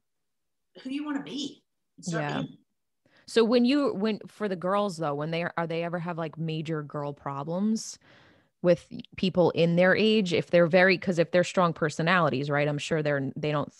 who 0.82 0.90
you 0.90 1.04
want 1.04 1.18
to 1.18 1.22
be. 1.22 1.62
yeah. 1.98 2.34
Being. 2.34 2.56
So 3.30 3.44
when 3.44 3.64
you 3.64 3.94
when 3.94 4.18
for 4.26 4.48
the 4.48 4.56
girls 4.56 4.96
though, 4.96 5.14
when 5.14 5.30
they 5.30 5.44
are, 5.44 5.52
are 5.56 5.68
they 5.68 5.84
ever 5.84 6.00
have 6.00 6.18
like 6.18 6.36
major 6.36 6.82
girl 6.82 7.12
problems 7.12 7.96
with 8.60 8.92
people 9.16 9.50
in 9.52 9.76
their 9.76 9.94
age 9.94 10.32
if 10.32 10.50
they're 10.50 10.66
very 10.66 10.96
because 10.98 11.20
if 11.20 11.30
they're 11.30 11.44
strong 11.44 11.72
personalities, 11.72 12.50
right? 12.50 12.66
I'm 12.66 12.76
sure 12.76 13.04
they're 13.04 13.30
they 13.36 13.52
don't 13.52 13.72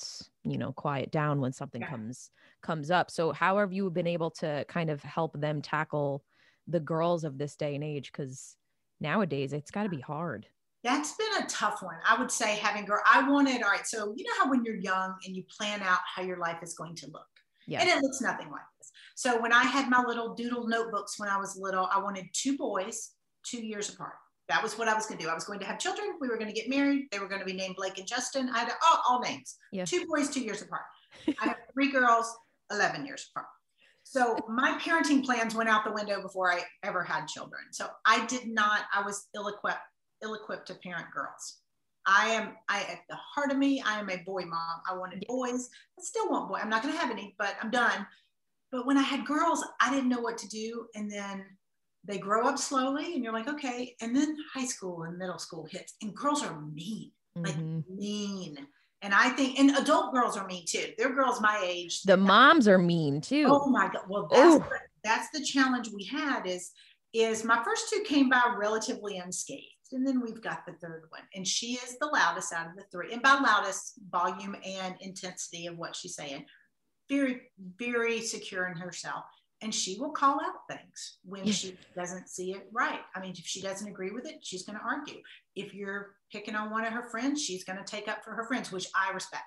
you 0.44 0.56
know 0.56 0.70
quiet 0.70 1.10
down 1.10 1.40
when 1.40 1.52
something 1.52 1.80
yeah. 1.80 1.88
comes 1.88 2.30
comes 2.62 2.92
up. 2.92 3.10
So 3.10 3.32
how 3.32 3.58
have 3.58 3.72
you 3.72 3.90
been 3.90 4.06
able 4.06 4.30
to 4.38 4.64
kind 4.68 4.88
of 4.88 5.02
help 5.02 5.32
them 5.40 5.62
tackle 5.62 6.22
the 6.68 6.78
girls 6.78 7.24
of 7.24 7.36
this 7.36 7.56
day 7.56 7.74
and 7.74 7.82
age 7.82 8.12
cuz 8.12 8.54
nowadays 9.00 9.52
it's 9.52 9.72
got 9.72 9.82
to 9.82 9.88
be 9.88 10.00
hard. 10.00 10.46
That's 10.84 11.16
been 11.16 11.42
a 11.42 11.46
tough 11.48 11.82
one. 11.82 11.96
I 12.08 12.16
would 12.20 12.30
say 12.30 12.54
having 12.54 12.84
girl 12.84 13.02
I 13.04 13.28
wanted 13.28 13.64
all 13.64 13.70
right, 13.70 13.84
so 13.84 14.14
you 14.16 14.22
know 14.22 14.44
how 14.44 14.48
when 14.48 14.64
you're 14.64 14.76
young 14.76 15.16
and 15.26 15.34
you 15.34 15.42
plan 15.58 15.82
out 15.82 15.98
how 16.06 16.22
your 16.22 16.36
life 16.36 16.62
is 16.62 16.74
going 16.74 16.94
to 16.94 17.08
look. 17.08 17.26
Yeah. 17.66 17.80
And 17.80 17.88
it 17.88 18.00
looks 18.00 18.20
nothing 18.20 18.48
like 18.48 18.62
so 19.20 19.38
when 19.38 19.52
I 19.52 19.64
had 19.64 19.90
my 19.90 20.02
little 20.02 20.34
doodle 20.34 20.66
notebooks 20.66 21.18
when 21.18 21.28
I 21.28 21.36
was 21.36 21.54
little, 21.54 21.86
I 21.94 21.98
wanted 21.98 22.24
two 22.32 22.56
boys, 22.56 23.10
two 23.44 23.62
years 23.62 23.90
apart. 23.90 24.14
That 24.48 24.62
was 24.62 24.78
what 24.78 24.88
I 24.88 24.94
was 24.94 25.04
going 25.04 25.18
to 25.18 25.24
do. 25.26 25.30
I 25.30 25.34
was 25.34 25.44
going 25.44 25.60
to 25.60 25.66
have 25.66 25.78
children. 25.78 26.12
We 26.22 26.28
were 26.28 26.38
going 26.38 26.48
to 26.48 26.58
get 26.58 26.70
married. 26.70 27.08
They 27.12 27.18
were 27.18 27.28
going 27.28 27.40
to 27.40 27.44
be 27.44 27.52
named 27.52 27.76
Blake 27.76 27.98
and 27.98 28.06
Justin. 28.06 28.48
I 28.48 28.60
had 28.60 28.72
all, 28.82 29.02
all 29.06 29.20
names. 29.20 29.56
Yeah. 29.72 29.84
Two 29.84 30.06
boys, 30.06 30.30
two 30.30 30.40
years 30.40 30.62
apart. 30.62 30.80
I 31.42 31.48
have 31.48 31.56
three 31.74 31.92
girls, 31.92 32.34
11 32.70 33.04
years 33.04 33.28
apart. 33.30 33.48
So 34.04 34.38
my 34.48 34.78
parenting 34.82 35.22
plans 35.22 35.54
went 35.54 35.68
out 35.68 35.84
the 35.84 35.92
window 35.92 36.22
before 36.22 36.50
I 36.50 36.62
ever 36.82 37.04
had 37.04 37.26
children. 37.26 37.64
So 37.72 37.88
I 38.06 38.24
did 38.24 38.48
not, 38.48 38.84
I 38.94 39.02
was 39.02 39.28
ill-equipped, 39.36 39.76
ill-equipped 40.24 40.66
to 40.68 40.76
parent 40.76 41.08
girls. 41.14 41.58
I 42.06 42.28
am, 42.28 42.54
I 42.70 42.80
at 42.84 43.00
the 43.10 43.16
heart 43.16 43.52
of 43.52 43.58
me, 43.58 43.82
I 43.82 44.00
am 44.00 44.08
a 44.08 44.16
boy 44.24 44.46
mom. 44.46 44.80
I 44.90 44.96
wanted 44.96 45.22
boys. 45.28 45.68
I 45.98 46.02
still 46.02 46.30
want 46.30 46.48
boy. 46.48 46.56
I'm 46.56 46.70
not 46.70 46.82
going 46.82 46.94
to 46.94 47.00
have 47.00 47.10
any, 47.10 47.34
but 47.38 47.54
I'm 47.60 47.70
done. 47.70 48.06
But 48.72 48.86
when 48.86 48.96
I 48.96 49.02
had 49.02 49.26
girls, 49.26 49.64
I 49.80 49.90
didn't 49.90 50.08
know 50.08 50.20
what 50.20 50.38
to 50.38 50.48
do. 50.48 50.86
And 50.94 51.10
then 51.10 51.44
they 52.04 52.18
grow 52.18 52.46
up 52.46 52.58
slowly 52.58 53.14
and 53.14 53.22
you're 53.22 53.32
like, 53.32 53.48
okay. 53.48 53.94
And 54.00 54.14
then 54.14 54.36
high 54.52 54.66
school 54.66 55.02
and 55.02 55.18
middle 55.18 55.38
school 55.38 55.66
hits 55.70 55.94
and 56.02 56.14
girls 56.14 56.42
are 56.44 56.60
mean, 56.60 57.10
mm-hmm. 57.36 57.46
like 57.46 57.88
mean. 57.88 58.66
And 59.02 59.14
I 59.14 59.30
think, 59.30 59.58
and 59.58 59.76
adult 59.76 60.12
girls 60.12 60.36
are 60.36 60.46
mean 60.46 60.64
too. 60.66 60.92
They're 60.98 61.14
girls 61.14 61.40
my 61.40 61.60
age. 61.64 62.02
The 62.02 62.16
moms 62.16 62.68
are 62.68 62.78
mean 62.78 63.20
too. 63.20 63.46
Oh 63.48 63.66
my 63.66 63.88
God. 63.88 64.02
Well, 64.08 64.28
that's, 64.30 64.58
the, 64.58 64.78
that's 65.02 65.30
the 65.30 65.44
challenge 65.44 65.88
we 65.94 66.04
had 66.04 66.46
is, 66.46 66.70
is 67.12 67.44
my 67.44 67.62
first 67.64 67.90
two 67.90 68.02
came 68.06 68.28
by 68.28 68.54
relatively 68.56 69.18
unscathed. 69.18 69.64
And 69.92 70.06
then 70.06 70.20
we've 70.20 70.42
got 70.42 70.64
the 70.66 70.74
third 70.74 71.06
one. 71.08 71.22
And 71.34 71.46
she 71.46 71.72
is 71.72 71.98
the 71.98 72.06
loudest 72.06 72.52
out 72.52 72.68
of 72.68 72.76
the 72.76 72.84
three. 72.92 73.12
And 73.12 73.22
by 73.22 73.34
loudest, 73.34 73.94
volume 74.10 74.54
and 74.64 74.94
intensity 75.00 75.66
of 75.66 75.76
what 75.76 75.96
she's 75.96 76.14
saying 76.14 76.44
very, 77.10 77.42
very 77.76 78.22
secure 78.22 78.68
in 78.68 78.76
herself. 78.76 79.24
And 79.62 79.74
she 79.74 79.98
will 79.98 80.12
call 80.12 80.40
out 80.40 80.66
things 80.70 81.18
when 81.22 81.44
she 81.44 81.76
doesn't 81.94 82.30
see 82.30 82.52
it 82.52 82.66
right. 82.72 83.00
I 83.14 83.20
mean, 83.20 83.32
if 83.32 83.44
she 83.44 83.60
doesn't 83.60 83.86
agree 83.86 84.10
with 84.10 84.26
it, 84.26 84.36
she's 84.40 84.62
going 84.62 84.78
to 84.78 84.84
argue. 84.84 85.20
If 85.54 85.74
you're 85.74 86.14
picking 86.32 86.54
on 86.54 86.70
one 86.70 86.86
of 86.86 86.94
her 86.94 87.10
friends, 87.10 87.44
she's 87.44 87.64
going 87.64 87.78
to 87.78 87.84
take 87.84 88.08
up 88.08 88.24
for 88.24 88.32
her 88.32 88.46
friends, 88.46 88.72
which 88.72 88.86
I 88.94 89.12
respect. 89.12 89.44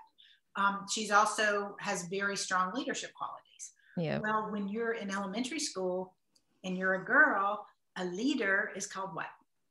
Um, 0.55 0.85
she's 0.93 1.09
also 1.09 1.75
has 1.79 2.05
very 2.11 2.37
strong 2.37 2.73
leadership 2.75 3.11
qualities. 3.15 3.71
Yeah. 3.97 4.19
Well, 4.19 4.49
when 4.51 4.67
you're 4.67 4.93
in 4.93 5.09
elementary 5.09 5.59
school 5.59 6.15
and 6.63 6.77
you're 6.77 6.93
a 6.93 7.05
girl, 7.05 7.65
a 7.97 8.05
leader 8.05 8.71
is 8.75 8.85
called 8.85 9.15
what? 9.15 9.27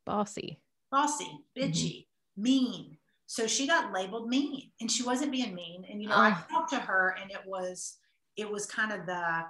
Bossy. 0.06 0.60
Bossy, 0.90 1.30
bitchy, 1.56 2.00
mm-hmm. 2.00 2.42
mean, 2.42 2.96
so 3.32 3.46
she 3.46 3.66
got 3.66 3.94
labeled 3.94 4.28
mean 4.28 4.70
and 4.82 4.90
she 4.90 5.02
wasn't 5.02 5.32
being 5.32 5.54
mean. 5.54 5.86
And, 5.90 6.02
you 6.02 6.08
know, 6.10 6.16
oh. 6.16 6.20
I 6.20 6.32
ah. 6.32 6.46
talked 6.50 6.68
to 6.74 6.78
her 6.78 7.16
and 7.18 7.30
it 7.30 7.40
was, 7.46 7.96
it 8.36 8.46
was 8.46 8.66
kind 8.66 8.92
of 8.92 9.06
the, 9.06 9.44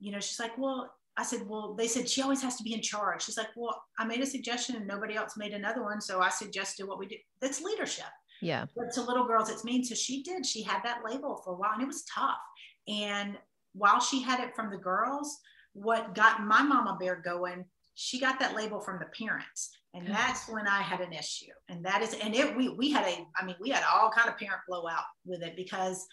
you 0.00 0.10
know, 0.10 0.18
she's 0.18 0.40
like, 0.40 0.58
well, 0.58 0.92
I 1.16 1.22
said, 1.22 1.46
well, 1.46 1.72
they 1.72 1.86
said 1.86 2.08
she 2.08 2.20
always 2.20 2.42
has 2.42 2.56
to 2.56 2.64
be 2.64 2.74
in 2.74 2.82
charge. 2.82 3.22
She's 3.22 3.36
like, 3.36 3.50
well, 3.54 3.80
I 3.96 4.04
made 4.06 4.20
a 4.22 4.26
suggestion 4.26 4.74
and 4.74 4.88
nobody 4.88 5.14
else 5.14 5.36
made 5.36 5.52
another 5.52 5.84
one. 5.84 6.00
So 6.00 6.20
I 6.20 6.30
suggested 6.30 6.88
what 6.88 6.98
we 6.98 7.06
do. 7.06 7.14
That's 7.40 7.62
leadership. 7.62 8.10
Yeah. 8.42 8.64
But 8.74 8.92
to 8.94 9.02
little 9.02 9.24
girls, 9.24 9.50
it's 9.50 9.62
mean. 9.62 9.84
So 9.84 9.94
she 9.94 10.24
did. 10.24 10.44
She 10.44 10.64
had 10.64 10.82
that 10.82 11.02
label 11.08 11.40
for 11.44 11.52
a 11.52 11.56
while 11.56 11.74
and 11.74 11.82
it 11.82 11.86
was 11.86 12.02
tough. 12.12 12.40
And 12.88 13.38
while 13.72 14.00
she 14.00 14.20
had 14.20 14.40
it 14.40 14.56
from 14.56 14.68
the 14.68 14.78
girls, 14.78 15.38
what 15.74 16.12
got 16.12 16.42
my 16.42 16.64
mama 16.64 16.96
bear 16.98 17.22
going, 17.24 17.66
she 17.94 18.18
got 18.18 18.40
that 18.40 18.56
label 18.56 18.80
from 18.80 18.98
the 18.98 19.06
parents 19.16 19.70
and 19.98 20.14
that's 20.14 20.48
when 20.48 20.66
i 20.66 20.80
had 20.80 21.00
an 21.00 21.12
issue. 21.12 21.52
And 21.68 21.84
that 21.84 22.02
is 22.02 22.14
and 22.14 22.34
it 22.34 22.56
we 22.56 22.68
we 22.70 22.90
had 22.90 23.04
a 23.06 23.26
i 23.36 23.44
mean 23.44 23.56
we 23.60 23.70
had 23.70 23.84
all 23.92 24.10
kind 24.10 24.28
of 24.28 24.38
parent 24.38 24.60
blowout 24.68 25.04
with 25.24 25.42
it 25.42 25.56
because 25.56 26.06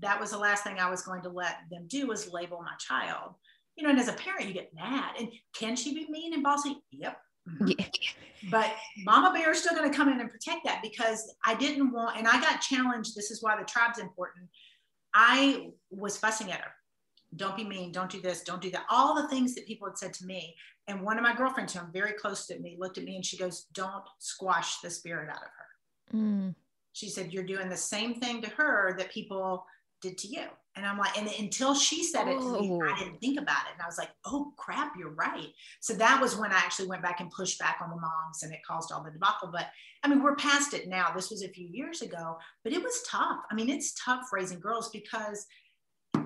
that 0.00 0.20
was 0.20 0.30
the 0.30 0.38
last 0.38 0.64
thing 0.64 0.78
i 0.78 0.90
was 0.90 1.02
going 1.02 1.22
to 1.22 1.28
let 1.28 1.56
them 1.70 1.84
do 1.86 2.06
was 2.06 2.32
label 2.32 2.60
my 2.62 2.74
child. 2.78 3.34
You 3.76 3.84
know 3.84 3.90
and 3.90 3.98
as 3.98 4.08
a 4.08 4.14
parent 4.14 4.46
you 4.46 4.54
get 4.54 4.74
mad. 4.74 5.14
And 5.18 5.28
can 5.54 5.76
she 5.76 5.94
be 5.94 6.06
mean 6.10 6.34
and 6.34 6.42
bossy? 6.42 6.76
Yep. 6.90 7.16
Mm-hmm. 7.48 7.68
yeah. 7.78 7.86
but 8.52 8.70
mama 8.98 9.32
bear 9.32 9.50
is 9.50 9.58
still 9.58 9.74
going 9.74 9.90
to 9.90 9.96
come 9.96 10.08
in 10.08 10.20
and 10.20 10.30
protect 10.30 10.60
that 10.64 10.80
because 10.80 11.34
i 11.44 11.56
didn't 11.56 11.90
want 11.90 12.16
and 12.16 12.28
i 12.28 12.40
got 12.40 12.60
challenged. 12.60 13.16
This 13.16 13.30
is 13.30 13.42
why 13.42 13.58
the 13.58 13.64
tribe's 13.64 13.98
important. 13.98 14.48
I 15.14 15.70
was 15.90 16.16
fussing 16.16 16.50
at 16.50 16.60
her. 16.60 16.72
Don't 17.36 17.56
be 17.56 17.64
mean, 17.64 17.92
don't 17.92 18.10
do 18.10 18.20
this, 18.20 18.42
don't 18.42 18.60
do 18.60 18.70
that. 18.70 18.84
All 18.90 19.14
the 19.14 19.28
things 19.28 19.54
that 19.54 19.66
people 19.66 19.88
had 19.88 19.98
said 19.98 20.12
to 20.14 20.26
me. 20.26 20.54
And 20.88 21.02
one 21.02 21.16
of 21.16 21.22
my 21.22 21.34
girlfriends, 21.34 21.74
who 21.74 21.80
I'm 21.80 21.92
very 21.92 22.12
close 22.12 22.46
to 22.46 22.58
me, 22.58 22.76
looked 22.78 22.98
at 22.98 23.04
me 23.04 23.16
and 23.16 23.24
she 23.24 23.36
goes, 23.36 23.66
Don't 23.72 24.04
squash 24.18 24.80
the 24.80 24.90
spirit 24.90 25.28
out 25.28 25.36
of 25.36 25.42
her. 25.42 26.18
Mm. 26.18 26.54
She 26.92 27.08
said, 27.08 27.32
You're 27.32 27.44
doing 27.44 27.68
the 27.68 27.76
same 27.76 28.20
thing 28.20 28.42
to 28.42 28.50
her 28.50 28.94
that 28.98 29.10
people 29.10 29.64
did 30.02 30.18
to 30.18 30.28
you. 30.28 30.44
And 30.74 30.86
I'm 30.86 30.98
like, 30.98 31.18
and 31.18 31.28
until 31.38 31.74
she 31.74 32.02
said 32.02 32.28
it 32.28 32.38
to 32.38 32.60
me, 32.60 32.80
I 32.82 32.98
didn't 32.98 33.20
think 33.20 33.38
about 33.38 33.66
it. 33.66 33.74
And 33.74 33.82
I 33.82 33.86
was 33.86 33.98
like, 33.98 34.08
oh 34.24 34.52
crap, 34.56 34.94
you're 34.98 35.10
right. 35.10 35.48
So 35.80 35.92
that 35.94 36.20
was 36.20 36.36
when 36.36 36.50
I 36.50 36.56
actually 36.56 36.88
went 36.88 37.02
back 37.02 37.20
and 37.20 37.30
pushed 37.30 37.58
back 37.58 37.78
on 37.82 37.90
the 37.90 37.96
moms 37.96 38.42
and 38.42 38.52
it 38.52 38.60
caused 38.66 38.90
all 38.90 39.02
the 39.02 39.10
debacle. 39.10 39.50
But 39.52 39.66
I 40.02 40.08
mean, 40.08 40.22
we're 40.22 40.34
past 40.36 40.72
it 40.72 40.88
now. 40.88 41.12
This 41.14 41.30
was 41.30 41.42
a 41.42 41.48
few 41.48 41.68
years 41.68 42.00
ago, 42.00 42.38
but 42.64 42.72
it 42.72 42.82
was 42.82 43.02
tough. 43.06 43.40
I 43.50 43.54
mean, 43.54 43.68
it's 43.68 43.94
tough 44.02 44.30
raising 44.32 44.60
girls 44.60 44.88
because 44.90 45.46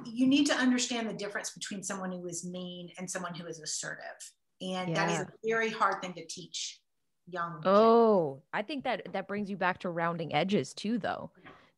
you 0.05 0.29
need 0.29 0.47
to 0.47 0.55
understand 0.55 1.09
the 1.09 1.15
difference 1.15 1.51
between 1.51 1.83
someone 1.83 2.13
who 2.13 2.27
is 2.29 2.45
mean 2.45 2.91
and 2.99 3.11
someone 3.11 3.35
who 3.35 3.47
is 3.47 3.59
assertive. 3.59 4.33
And 4.61 4.91
yeah. 4.91 4.95
that 4.95 5.11
is 5.11 5.21
a 5.21 5.29
very 5.45 5.71
hard 5.71 6.01
thing 6.01 6.15
to 6.15 6.25
teach 6.27 6.81
young. 7.29 7.61
Oh, 7.65 8.35
kids. 8.35 8.47
I 8.53 8.63
think 8.63 8.85
that 8.85 9.13
that 9.13 9.29
brings 9.29 9.51
you 9.51 9.57
back 9.57 9.79
to 9.81 9.91
rounding 9.91 10.35
edges 10.35 10.73
too, 10.73 10.99
though, 10.99 11.31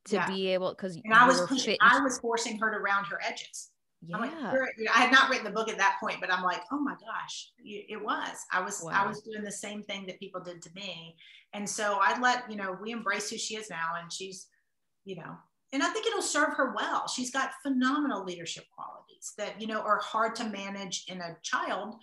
to 0.06 0.16
yeah. 0.16 0.26
be 0.28 0.48
able 0.48 0.70
because 0.70 0.98
I 1.12 1.26
was 1.26 1.40
pushing, 1.42 1.76
I 1.80 2.00
was 2.00 2.18
forcing 2.18 2.58
her 2.58 2.70
to 2.70 2.78
round 2.78 3.06
her 3.06 3.20
edges. 3.26 3.70
Yeah. 4.06 4.18
Like, 4.18 4.32
I 4.94 5.00
had 5.00 5.10
not 5.10 5.28
written 5.28 5.44
the 5.44 5.50
book 5.50 5.68
at 5.68 5.76
that 5.78 5.96
point, 6.00 6.18
but 6.20 6.32
I'm 6.32 6.44
like, 6.44 6.62
oh 6.70 6.78
my 6.78 6.92
gosh, 6.92 7.50
it 7.64 8.00
was. 8.00 8.36
I 8.52 8.60
was 8.60 8.80
wow. 8.84 8.92
I 8.94 9.08
was 9.08 9.22
doing 9.22 9.42
the 9.42 9.50
same 9.50 9.82
thing 9.82 10.06
that 10.06 10.20
people 10.20 10.40
did 10.40 10.62
to 10.62 10.70
me, 10.74 11.16
and 11.52 11.68
so 11.68 11.98
I 12.00 12.18
let 12.20 12.48
you 12.48 12.56
know 12.56 12.78
we 12.80 12.92
embrace 12.92 13.28
who 13.28 13.38
she 13.38 13.56
is 13.56 13.68
now, 13.68 13.94
and 14.00 14.12
she's, 14.12 14.46
you 15.04 15.16
know, 15.16 15.36
and 15.72 15.82
I 15.82 15.90
think 15.90 16.06
it'll 16.06 16.22
serve 16.22 16.54
her 16.56 16.72
well. 16.74 17.08
She's 17.08 17.30
got 17.30 17.50
phenomenal 17.62 18.24
leadership 18.24 18.64
qualities 18.74 19.32
that, 19.36 19.60
you 19.60 19.66
know, 19.66 19.80
are 19.80 19.98
hard 19.98 20.34
to 20.36 20.44
manage 20.44 21.04
in 21.08 21.20
a 21.20 21.36
child, 21.42 21.96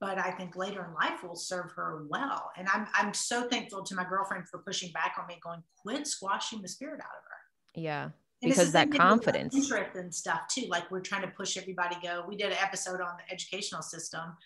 but 0.00 0.18
I 0.18 0.30
think 0.32 0.56
later 0.56 0.84
in 0.84 0.94
life 0.94 1.22
will 1.22 1.36
serve 1.36 1.70
her 1.72 2.04
well. 2.08 2.50
And 2.56 2.68
I'm, 2.72 2.86
I'm 2.94 3.14
so 3.14 3.48
thankful 3.48 3.82
to 3.84 3.94
my 3.94 4.04
girlfriend 4.04 4.48
for 4.48 4.58
pushing 4.58 4.92
back 4.92 5.16
on 5.18 5.26
me, 5.26 5.38
going, 5.42 5.62
quit 5.82 6.06
squashing 6.06 6.62
the 6.62 6.68
spirit 6.68 7.00
out 7.00 7.06
of 7.06 7.24
her. 7.24 7.80
Yeah. 7.80 8.04
And 8.42 8.50
because 8.50 8.72
that 8.72 8.92
confidence 8.92 9.54
interest 9.54 9.96
and 9.96 10.14
stuff 10.14 10.40
too. 10.48 10.66
Like 10.68 10.90
we're 10.90 11.00
trying 11.00 11.22
to 11.22 11.28
push 11.28 11.56
everybody 11.56 11.96
go. 12.02 12.24
We 12.26 12.36
did 12.36 12.52
an 12.52 12.58
episode 12.62 13.00
on 13.00 13.16
the 13.18 13.32
educational 13.32 13.82
system. 13.82 14.36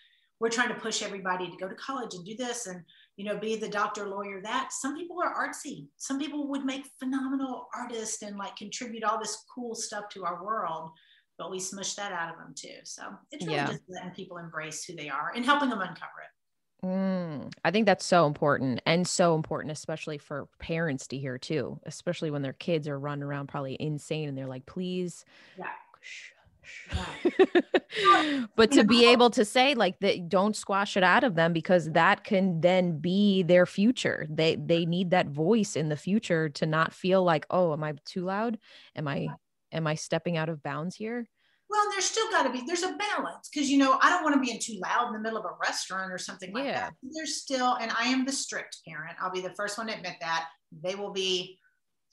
We're 0.41 0.49
trying 0.49 0.67
to 0.69 0.75
push 0.75 1.01
everybody 1.01 1.49
to 1.49 1.57
go 1.57 1.69
to 1.69 1.75
college 1.75 2.13
and 2.13 2.25
do 2.25 2.35
this. 2.35 2.67
And 2.67 2.83
you 3.15 3.23
know, 3.23 3.37
be 3.37 3.55
the 3.55 3.69
doctor, 3.69 4.07
lawyer, 4.07 4.41
that. 4.41 4.73
Some 4.73 4.97
people 4.97 5.17
are 5.23 5.33
artsy. 5.33 5.87
Some 5.97 6.19
people 6.19 6.49
would 6.49 6.65
make 6.65 6.85
phenomenal 6.99 7.67
artists 7.73 8.21
and 8.21 8.37
like 8.37 8.57
contribute 8.57 9.05
all 9.05 9.17
this 9.17 9.43
cool 9.53 9.75
stuff 9.75 10.09
to 10.09 10.25
our 10.25 10.43
world, 10.43 10.91
but 11.37 11.51
we 11.51 11.59
smush 11.59 11.93
that 11.95 12.11
out 12.11 12.31
of 12.31 12.37
them 12.37 12.53
too. 12.55 12.77
So 12.83 13.03
it's 13.31 13.45
really 13.45 13.57
yeah. 13.57 13.67
just 13.67 13.83
letting 13.89 14.11
people 14.11 14.37
embrace 14.37 14.83
who 14.83 14.95
they 14.95 15.09
are 15.09 15.33
and 15.35 15.45
helping 15.45 15.69
them 15.69 15.81
uncover 15.81 16.21
it. 16.23 16.85
Mm, 16.85 17.51
I 17.63 17.71
think 17.71 17.85
that's 17.85 18.05
so 18.05 18.27
important 18.27 18.81
and 18.85 19.07
so 19.07 19.35
important, 19.35 19.71
especially 19.71 20.17
for 20.17 20.47
parents 20.59 21.07
to 21.07 21.17
hear 21.17 21.37
too, 21.37 21.79
especially 21.85 22.31
when 22.31 22.41
their 22.41 22.53
kids 22.53 22.87
are 22.87 22.99
running 22.99 23.23
around 23.23 23.47
probably 23.47 23.75
insane 23.79 24.29
and 24.29 24.37
they're 24.37 24.45
like, 24.45 24.65
please, 24.65 25.25
yeah 25.57 25.65
but 28.55 28.71
to 28.71 28.83
be 28.83 29.07
able 29.07 29.29
to 29.29 29.45
say 29.45 29.75
like 29.75 29.99
that 29.99 30.29
don't 30.29 30.55
squash 30.55 30.97
it 30.97 31.03
out 31.03 31.23
of 31.23 31.35
them 31.35 31.53
because 31.53 31.89
that 31.91 32.23
can 32.23 32.59
then 32.61 32.97
be 32.99 33.43
their 33.43 33.65
future 33.65 34.27
they 34.29 34.55
they 34.55 34.85
need 34.85 35.11
that 35.11 35.27
voice 35.27 35.75
in 35.75 35.89
the 35.89 35.97
future 35.97 36.49
to 36.49 36.65
not 36.65 36.93
feel 36.93 37.23
like 37.23 37.45
oh 37.49 37.73
am 37.73 37.83
i 37.83 37.93
too 38.05 38.25
loud 38.25 38.57
am 38.95 39.07
i 39.07 39.27
am 39.75 39.87
i 39.87 39.93
stepping 39.93 40.37
out 40.37 40.49
of 40.49 40.63
bounds 40.63 40.95
here 40.95 41.27
well 41.69 41.83
there's 41.91 42.05
still 42.05 42.29
got 42.31 42.43
to 42.43 42.51
be 42.51 42.63
there's 42.65 42.83
a 42.83 42.97
balance 42.97 43.49
because 43.53 43.69
you 43.69 43.77
know 43.77 43.99
i 44.01 44.09
don't 44.09 44.23
want 44.23 44.33
to 44.33 44.41
be 44.41 44.51
in 44.51 44.59
too 44.59 44.79
loud 44.81 45.07
in 45.07 45.13
the 45.13 45.19
middle 45.19 45.37
of 45.37 45.45
a 45.45 45.55
restaurant 45.61 46.11
or 46.11 46.17
something 46.17 46.51
like 46.53 46.65
yeah. 46.65 46.73
that 46.73 46.93
there's 47.13 47.41
still 47.41 47.75
and 47.75 47.91
i 47.99 48.05
am 48.05 48.25
the 48.25 48.31
strict 48.31 48.77
parent 48.87 49.15
i'll 49.21 49.31
be 49.31 49.41
the 49.41 49.53
first 49.53 49.77
one 49.77 49.87
to 49.87 49.93
admit 49.93 50.15
that 50.19 50.47
they 50.83 50.95
will 50.95 51.11
be 51.11 51.59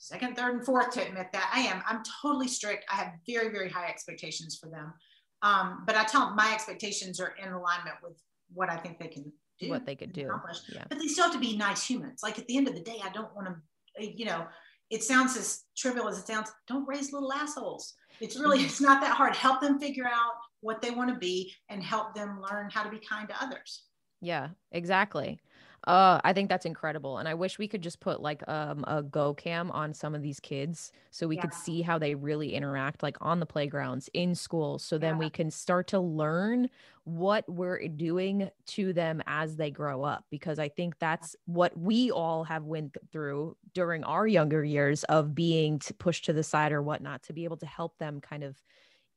second, 0.03 0.35
third, 0.35 0.55
and 0.55 0.65
fourth 0.65 0.91
to 0.91 1.05
admit 1.05 1.27
that 1.31 1.49
I 1.53 1.61
am. 1.61 1.81
I'm 1.87 2.03
totally 2.21 2.49
strict. 2.49 2.85
I 2.91 2.95
have 2.95 3.13
very, 3.25 3.49
very 3.49 3.69
high 3.69 3.87
expectations 3.87 4.57
for 4.61 4.69
them. 4.69 4.93
Um, 5.41 5.83
but 5.85 5.95
I 5.95 6.03
tell 6.03 6.25
them 6.25 6.35
my 6.35 6.51
expectations 6.53 7.21
are 7.21 7.33
in 7.41 7.51
alignment 7.53 7.95
with 8.03 8.17
what 8.53 8.69
I 8.69 8.75
think 8.75 8.99
they 8.99 9.07
can 9.07 9.31
do. 9.59 9.69
What 9.69 9.85
they 9.85 9.95
could 9.95 10.11
do. 10.11 10.29
Yeah. 10.73 10.83
But 10.89 10.99
they 10.99 11.07
still 11.07 11.25
have 11.25 11.33
to 11.33 11.39
be 11.39 11.55
nice 11.55 11.85
humans. 11.85 12.19
Like 12.21 12.37
at 12.37 12.47
the 12.47 12.57
end 12.57 12.67
of 12.67 12.75
the 12.75 12.81
day, 12.81 12.99
I 13.01 13.09
don't 13.09 13.33
want 13.33 13.47
to, 13.47 14.05
you 14.05 14.25
know, 14.25 14.45
it 14.93 15.03
sounds 15.03 15.35
as 15.35 15.63
trivial 15.75 16.07
as 16.07 16.19
it 16.19 16.27
sounds. 16.27 16.51
Don't 16.67 16.87
raise 16.87 17.11
little 17.11 17.33
assholes. 17.33 17.95
It's 18.21 18.39
really, 18.39 18.61
it's 18.61 18.79
not 18.79 19.01
that 19.01 19.17
hard. 19.17 19.35
Help 19.35 19.59
them 19.59 19.79
figure 19.79 20.05
out 20.05 20.33
what 20.61 20.83
they 20.83 20.91
want 20.91 21.09
to 21.09 21.15
be 21.15 21.51
and 21.69 21.81
help 21.81 22.13
them 22.13 22.39
learn 22.39 22.69
how 22.69 22.83
to 22.83 22.89
be 22.89 22.99
kind 22.99 23.27
to 23.27 23.43
others. 23.43 23.85
Yeah, 24.21 24.49
exactly. 24.71 25.39
Uh, 25.85 26.21
I 26.23 26.31
think 26.31 26.47
that's 26.47 26.65
incredible. 26.65 27.17
And 27.17 27.27
I 27.27 27.33
wish 27.33 27.59
we 27.59 27.67
could 27.67 27.81
just 27.81 27.99
put 27.99 28.21
like 28.21 28.41
um, 28.47 28.85
a 28.87 29.03
go 29.03 29.33
cam 29.33 29.69
on 29.71 29.93
some 29.93 30.15
of 30.15 30.21
these 30.21 30.39
kids 30.39 30.93
so 31.11 31.27
we 31.27 31.35
yeah. 31.35 31.41
could 31.41 31.53
see 31.53 31.81
how 31.81 31.97
they 31.97 32.15
really 32.15 32.53
interact 32.53 33.03
like 33.03 33.17
on 33.19 33.41
the 33.41 33.45
playgrounds 33.45 34.09
in 34.13 34.33
school. 34.33 34.79
So 34.79 34.97
then 34.97 35.17
we 35.17 35.29
can 35.29 35.51
start 35.51 35.87
to 35.87 35.99
learn 35.99 36.69
what 37.03 37.43
we're 37.49 37.85
doing 37.89 38.49
to 38.67 38.93
them 38.93 39.21
as 39.27 39.57
they 39.57 39.71
grow 39.71 40.03
up. 40.03 40.23
Because 40.29 40.57
I 40.57 40.69
think 40.69 40.97
that's 40.99 41.35
what 41.45 41.77
we 41.77 42.11
all 42.11 42.45
have 42.45 42.63
went 42.63 42.95
through 43.11 43.57
during 43.73 44.05
our 44.05 44.25
younger 44.25 44.63
years 44.63 45.03
of 45.05 45.35
being 45.35 45.81
pushed 45.97 46.25
to 46.25 46.33
the 46.33 46.43
side 46.43 46.71
or 46.71 46.81
whatnot 46.81 47.23
to 47.23 47.33
be 47.33 47.43
able 47.43 47.57
to 47.57 47.65
help 47.65 47.97
them 47.97 48.21
kind 48.21 48.43
of 48.43 48.55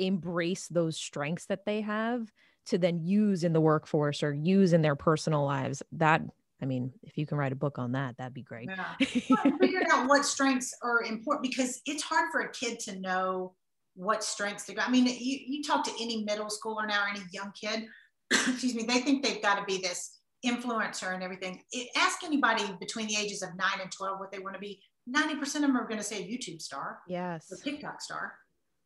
embrace 0.01 0.67
those 0.67 0.97
strengths 0.97 1.47
that 1.47 1.65
they 1.65 1.81
have 1.81 2.33
to 2.67 2.77
then 2.77 2.99
use 2.99 3.45
in 3.45 3.53
the 3.53 3.61
workforce 3.61 4.23
or 4.23 4.35
use 4.35 4.73
in 4.73 4.83
their 4.83 4.97
personal 4.97 5.45
lives 5.45 5.83
that 5.93 6.23
I 6.61 6.65
mean, 6.65 6.93
if 7.03 7.19
you 7.19 7.27
can 7.27 7.37
write 7.37 7.53
a 7.53 7.57
book 7.57 7.79
on 7.79 7.93
that, 7.93 8.17
that'd 8.17 8.33
be 8.33 8.43
great. 8.43 8.69
Yeah. 8.71 8.95
well, 9.31 9.59
figuring 9.61 9.87
out 9.93 10.09
what 10.09 10.25
strengths 10.25 10.75
are 10.83 11.03
important 11.03 11.43
because 11.43 11.83
it's 11.85 12.03
hard 12.03 12.31
for 12.33 12.41
a 12.41 12.53
kid 12.53 12.79
to 12.81 12.99
know 12.99 13.55
what 13.95 14.25
strengths 14.25 14.65
to 14.67 14.75
go. 14.75 14.83
I 14.83 14.91
mean, 14.91 15.07
you, 15.07 15.39
you 15.47 15.63
talk 15.63 15.85
to 15.85 15.93
any 16.01 16.25
middle 16.25 16.47
schooler 16.47 16.87
now 16.87 17.05
or 17.05 17.09
any 17.09 17.21
young 17.33 17.53
kid, 17.53 17.87
excuse 18.31 18.75
me, 18.75 18.85
they 18.85 19.01
think 19.01 19.23
they've 19.23 19.43
got 19.43 19.59
to 19.59 19.65
be 19.65 19.81
this 19.81 20.19
influencer 20.45 21.13
and 21.15 21.23
everything. 21.23 21.63
It, 21.73 21.89
ask 21.97 22.23
anybody 22.25 22.65
between 22.81 23.07
the 23.07 23.17
ages 23.17 23.43
of 23.43 23.51
nine 23.57 23.81
and 23.83 23.91
12 23.91 24.19
what 24.19 24.31
they 24.31 24.39
want 24.39 24.55
to 24.55 24.61
be. 24.61 24.81
90% 25.15 25.43
of 25.43 25.63
them 25.63 25.77
are 25.77 25.87
going 25.87 25.99
to 25.99 26.05
say 26.05 26.23
a 26.23 26.27
YouTube 26.27 26.61
star. 26.61 26.99
Yes. 27.09 27.51
Or 27.51 27.57
TikTok 27.57 28.01
star. 28.01 28.35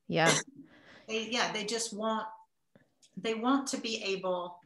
Yeah. 0.08 0.32
they, 1.08 1.28
yeah, 1.30 1.52
they 1.52 1.64
just 1.64 1.96
want, 1.96 2.26
they 3.16 3.34
want 3.34 3.66
to 3.68 3.78
be 3.78 4.02
able, 4.04 4.58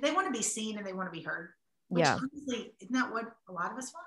they 0.00 0.12
want 0.12 0.26
to 0.26 0.32
be 0.32 0.42
seen 0.42 0.78
and 0.78 0.86
they 0.86 0.92
want 0.92 1.12
to 1.12 1.16
be 1.16 1.24
heard. 1.24 1.50
Which 1.90 2.04
yeah. 2.04 2.16
honestly, 2.16 2.72
isn't 2.80 2.92
that 2.92 3.12
what 3.12 3.24
a 3.48 3.52
lot 3.52 3.72
of 3.72 3.78
us 3.78 3.92
want? 3.92 4.06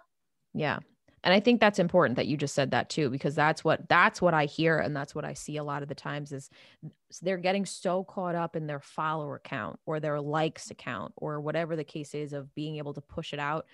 Yeah. 0.53 0.79
And 1.25 1.33
I 1.33 1.39
think 1.39 1.61
that's 1.61 1.79
important 1.79 2.17
that 2.17 2.27
you 2.27 2.35
just 2.35 2.55
said 2.55 2.71
that 2.71 2.89
too, 2.89 3.09
because 3.09 3.35
that's 3.35 3.63
what 3.63 3.87
that's 3.87 4.21
what 4.21 4.33
I 4.33 4.45
hear 4.45 4.77
and 4.77 4.95
that's 4.95 5.15
what 5.15 5.23
I 5.23 5.33
see 5.33 5.57
a 5.57 5.63
lot 5.63 5.81
of 5.81 5.87
the 5.87 5.95
times 5.95 6.31
is 6.31 6.49
they're 7.21 7.37
getting 7.37 7.65
so 7.65 8.03
caught 8.03 8.35
up 8.35 8.55
in 8.55 8.67
their 8.67 8.81
follower 8.81 9.39
count 9.43 9.79
or 9.85 9.99
their 9.99 10.19
likes 10.19 10.69
account 10.71 11.13
or 11.15 11.39
whatever 11.39 11.75
the 11.75 11.83
case 11.83 12.13
is 12.13 12.33
of 12.33 12.53
being 12.55 12.77
able 12.77 12.93
to 12.93 13.01
push 13.01 13.31
it 13.31 13.39
out 13.39 13.65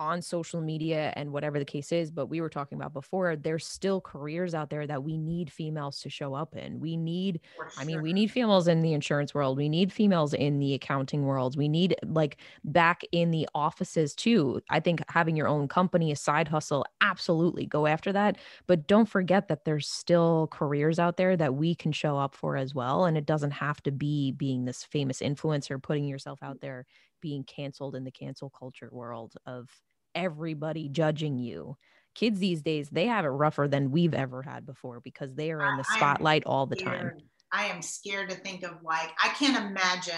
on 0.00 0.22
social 0.22 0.60
media 0.60 1.12
and 1.16 1.32
whatever 1.32 1.58
the 1.58 1.64
case 1.64 1.92
is 1.92 2.10
but 2.10 2.26
we 2.26 2.40
were 2.40 2.48
talking 2.48 2.76
about 2.76 2.92
before 2.92 3.36
there's 3.36 3.66
still 3.66 4.00
careers 4.00 4.54
out 4.54 4.70
there 4.70 4.86
that 4.86 5.02
we 5.02 5.16
need 5.16 5.50
females 5.50 6.00
to 6.00 6.10
show 6.10 6.34
up 6.34 6.54
in. 6.56 6.80
We 6.80 6.96
need 6.96 7.40
sure. 7.56 7.68
i 7.78 7.84
mean 7.84 8.02
we 8.02 8.12
need 8.12 8.30
females 8.30 8.68
in 8.68 8.82
the 8.82 8.92
insurance 8.92 9.34
world. 9.34 9.56
We 9.56 9.68
need 9.68 9.92
females 9.92 10.34
in 10.34 10.58
the 10.58 10.74
accounting 10.74 11.24
world. 11.24 11.56
We 11.56 11.68
need 11.68 11.96
like 12.04 12.38
back 12.64 13.02
in 13.12 13.30
the 13.30 13.48
offices 13.54 14.14
too. 14.14 14.60
I 14.70 14.80
think 14.80 15.02
having 15.08 15.36
your 15.36 15.48
own 15.48 15.68
company 15.68 16.12
a 16.12 16.16
side 16.16 16.48
hustle 16.48 16.84
absolutely 17.00 17.66
go 17.66 17.86
after 17.86 18.12
that. 18.12 18.38
But 18.66 18.86
don't 18.86 19.08
forget 19.08 19.48
that 19.48 19.64
there's 19.64 19.88
still 19.88 20.48
careers 20.50 20.98
out 20.98 21.16
there 21.16 21.36
that 21.36 21.54
we 21.54 21.74
can 21.74 21.92
show 21.92 22.18
up 22.18 22.34
for 22.34 22.56
as 22.56 22.74
well. 22.74 23.04
And 23.04 23.16
it 23.16 23.26
doesn't 23.26 23.52
have 23.52 23.82
to 23.84 23.90
be 23.90 24.32
being 24.32 24.64
this 24.64 24.84
famous 24.84 25.20
influencer 25.20 25.82
putting 25.82 26.04
yourself 26.04 26.40
out 26.42 26.56
mm. 26.56 26.60
there 26.62 26.86
being 27.22 27.44
canceled 27.44 27.94
in 27.94 28.04
the 28.04 28.10
cancel 28.10 28.50
culture 28.50 28.90
world 28.92 29.32
of 29.46 29.70
everybody 30.14 30.88
judging 30.88 31.38
you. 31.38 31.76
Kids 32.14 32.38
these 32.40 32.60
days, 32.60 32.90
they 32.90 33.06
have 33.06 33.24
it 33.24 33.28
rougher 33.28 33.66
than 33.66 33.90
we've 33.90 34.12
ever 34.12 34.42
had 34.42 34.66
before 34.66 35.00
because 35.00 35.34
they 35.34 35.50
are 35.50 35.66
in 35.70 35.78
the 35.78 35.84
spotlight 35.84 36.42
all 36.44 36.66
the 36.66 36.76
time. 36.76 37.12
I 37.52 37.66
am 37.66 37.80
scared 37.80 38.28
to 38.28 38.36
think 38.36 38.64
of 38.64 38.82
like, 38.82 39.10
I 39.22 39.28
can't 39.28 39.56
imagine. 39.56 40.14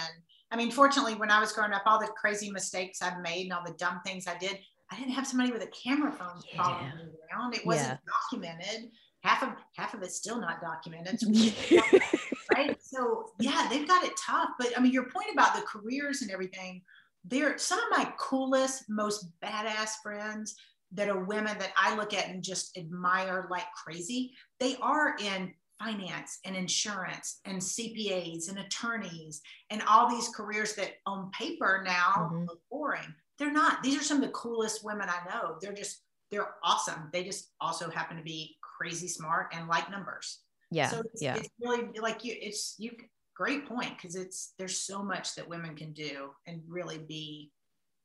I 0.51 0.57
mean, 0.57 0.71
fortunately, 0.71 1.15
when 1.15 1.31
I 1.31 1.39
was 1.39 1.53
growing 1.53 1.71
up, 1.71 1.83
all 1.85 1.99
the 1.99 2.07
crazy 2.07 2.51
mistakes 2.51 3.01
I've 3.01 3.21
made 3.21 3.43
and 3.43 3.53
all 3.53 3.63
the 3.65 3.73
dumb 3.73 4.01
things 4.05 4.27
I 4.27 4.37
did, 4.37 4.59
I 4.91 4.97
didn't 4.97 5.11
have 5.11 5.25
somebody 5.25 5.51
with 5.51 5.63
a 5.63 5.67
camera 5.67 6.11
phone 6.11 6.41
yeah. 6.53 6.63
following 6.63 6.95
me 6.97 7.03
around. 7.33 7.55
It 7.55 7.65
wasn't 7.65 7.99
yeah. 8.05 8.41
documented. 8.41 8.91
Half 9.21 9.43
of 9.43 9.49
half 9.75 9.93
of 9.93 10.03
it's 10.03 10.15
still 10.15 10.39
not 10.39 10.61
documented. 10.61 11.19
right. 12.53 12.77
So 12.81 13.31
yeah, 13.39 13.67
they've 13.69 13.87
got 13.87 14.03
it 14.03 14.13
tough. 14.17 14.49
But 14.59 14.77
I 14.77 14.81
mean, 14.81 14.91
your 14.91 15.09
point 15.09 15.27
about 15.33 15.55
the 15.55 15.61
careers 15.61 16.21
and 16.21 16.31
everything, 16.31 16.81
they're 17.23 17.57
some 17.57 17.79
of 17.79 17.85
my 17.91 18.11
coolest, 18.19 18.85
most 18.89 19.27
badass 19.43 19.91
friends 20.03 20.55
that 20.91 21.09
are 21.09 21.23
women 21.25 21.57
that 21.59 21.73
I 21.77 21.95
look 21.95 22.13
at 22.13 22.29
and 22.29 22.43
just 22.43 22.77
admire 22.77 23.47
like 23.49 23.65
crazy. 23.83 24.33
They 24.59 24.75
are 24.81 25.15
in 25.19 25.53
finance 25.79 26.39
and 26.45 26.55
insurance 26.55 27.39
and 27.45 27.59
CPAs 27.59 28.49
and 28.49 28.59
attorneys 28.59 29.41
and 29.69 29.81
all 29.89 30.09
these 30.09 30.29
careers 30.29 30.73
that 30.75 30.93
on 31.05 31.31
paper 31.31 31.81
now 31.85 32.13
mm-hmm. 32.17 32.45
look 32.45 32.59
boring. 32.71 33.13
They're 33.37 33.51
not. 33.51 33.83
These 33.83 33.99
are 33.99 34.03
some 34.03 34.17
of 34.17 34.23
the 34.23 34.29
coolest 34.29 34.85
women 34.85 35.09
I 35.09 35.27
know. 35.29 35.57
They're 35.61 35.73
just, 35.73 36.01
they're 36.31 36.55
awesome. 36.63 37.09
They 37.11 37.23
just 37.23 37.51
also 37.59 37.89
happen 37.89 38.15
to 38.17 38.23
be 38.23 38.55
crazy 38.61 39.07
smart 39.07 39.53
and 39.53 39.67
like 39.67 39.91
numbers. 39.91 40.39
Yeah. 40.71 40.89
So 40.89 40.99
it's, 41.01 41.21
yeah. 41.21 41.35
it's 41.35 41.49
really 41.61 41.87
like 42.01 42.23
you, 42.23 42.35
it's, 42.39 42.75
you, 42.77 42.91
great 43.35 43.67
point 43.67 43.91
because 43.97 44.15
it's 44.15 44.53
there's 44.57 44.79
so 44.79 45.03
much 45.03 45.35
that 45.35 45.47
women 45.47 45.75
can 45.75 45.91
do 45.91 46.29
and 46.47 46.61
really 46.67 46.97
be 46.97 47.51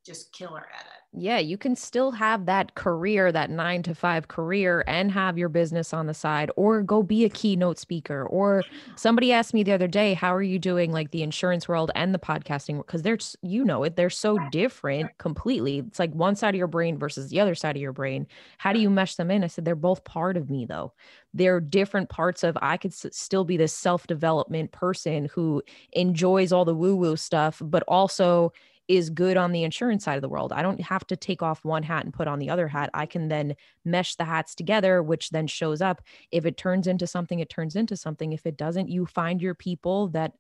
just 0.05 0.33
killer 0.33 0.67
at 0.75 0.81
it. 0.83 1.01
Yeah, 1.12 1.39
you 1.39 1.59
can 1.59 1.74
still 1.74 2.12
have 2.12 2.47
that 2.47 2.77
career, 2.77 3.33
that 3.33 3.51
nine 3.51 3.83
to 3.83 3.97
five 3.97 4.29
career, 4.29 4.85
and 4.87 5.11
have 5.11 5.37
your 5.37 5.49
business 5.49 5.93
on 5.93 6.07
the 6.07 6.14
side, 6.14 6.53
or 6.57 6.83
go 6.83 7.03
be 7.03 7.24
a 7.24 7.29
keynote 7.29 7.81
speaker. 7.81 8.24
Or 8.24 8.62
somebody 8.95 9.33
asked 9.33 9.53
me 9.53 9.64
the 9.64 9.72
other 9.72 9.89
day, 9.89 10.14
How 10.14 10.33
are 10.33 10.43
you 10.43 10.61
doing 10.61 10.93
like 10.93 11.11
the 11.11 11.24
insurance 11.24 11.66
world 11.66 11.91
and 11.97 12.14
the 12.14 12.20
podcasting? 12.20 12.77
Because 12.77 13.03
they're, 13.03 13.18
you 13.43 13.64
know, 13.64 13.83
it, 13.83 13.97
they're 13.97 14.09
so 14.09 14.39
different 14.39 15.18
completely. 15.18 15.79
It's 15.79 15.99
like 15.99 16.12
one 16.12 16.37
side 16.37 16.55
of 16.55 16.59
your 16.59 16.68
brain 16.68 16.97
versus 16.97 17.29
the 17.29 17.41
other 17.41 17.57
side 17.57 17.74
of 17.74 17.83
your 17.83 17.93
brain. 17.93 18.29
How 18.59 18.72
do 18.72 18.79
you 18.79 18.89
mesh 18.89 19.16
them 19.16 19.33
in? 19.33 19.43
I 19.43 19.49
said, 19.49 19.64
They're 19.64 19.74
both 19.74 20.05
part 20.05 20.37
of 20.37 20.49
me, 20.49 20.64
though. 20.64 20.93
They're 21.35 21.61
different 21.61 22.09
parts 22.09 22.45
of, 22.45 22.57
I 22.62 22.77
could 22.77 22.93
s- 22.93 23.07
still 23.11 23.45
be 23.45 23.57
this 23.57 23.72
self 23.72 24.07
development 24.07 24.70
person 24.70 25.29
who 25.33 25.61
enjoys 25.93 26.53
all 26.53 26.64
the 26.64 26.74
woo 26.74 26.95
woo 26.95 27.16
stuff, 27.16 27.61
but 27.64 27.83
also 27.89 28.53
is 28.91 29.09
good 29.09 29.36
on 29.36 29.53
the 29.53 29.62
insurance 29.62 30.03
side 30.03 30.16
of 30.16 30.20
the 30.20 30.28
world. 30.28 30.53
I 30.53 30.62
don't 30.62 30.80
have 30.80 31.07
to 31.07 31.16
take 31.16 31.43
off 31.43 31.64
one 31.64 31.84
hat 31.84 32.05
and 32.05 32.12
put 32.12 32.26
on 32.26 32.41
the 32.41 32.51
other 32.51 32.66
hat. 32.66 32.91
I 32.93 33.07
can 33.07 33.28
then 33.28 33.55
mesh 33.84 34.16
the 34.16 34.24
hats 34.24 34.53
together, 34.53 35.01
which 35.01 35.30
then 35.30 35.47
shows 35.47 35.80
up. 35.80 36.03
If 36.32 36.45
it 36.45 36.57
turns 36.57 36.88
into 36.88 37.07
something, 37.07 37.38
it 37.38 37.49
turns 37.49 37.76
into 37.76 37.97
something. 37.97 38.32
If 38.32 38.47
it 38.47 38.57
doesn't, 38.57 38.88
you 38.88 39.07
find 39.07 39.41
your 39.41 39.55
people 39.55 40.09
that 40.09 40.32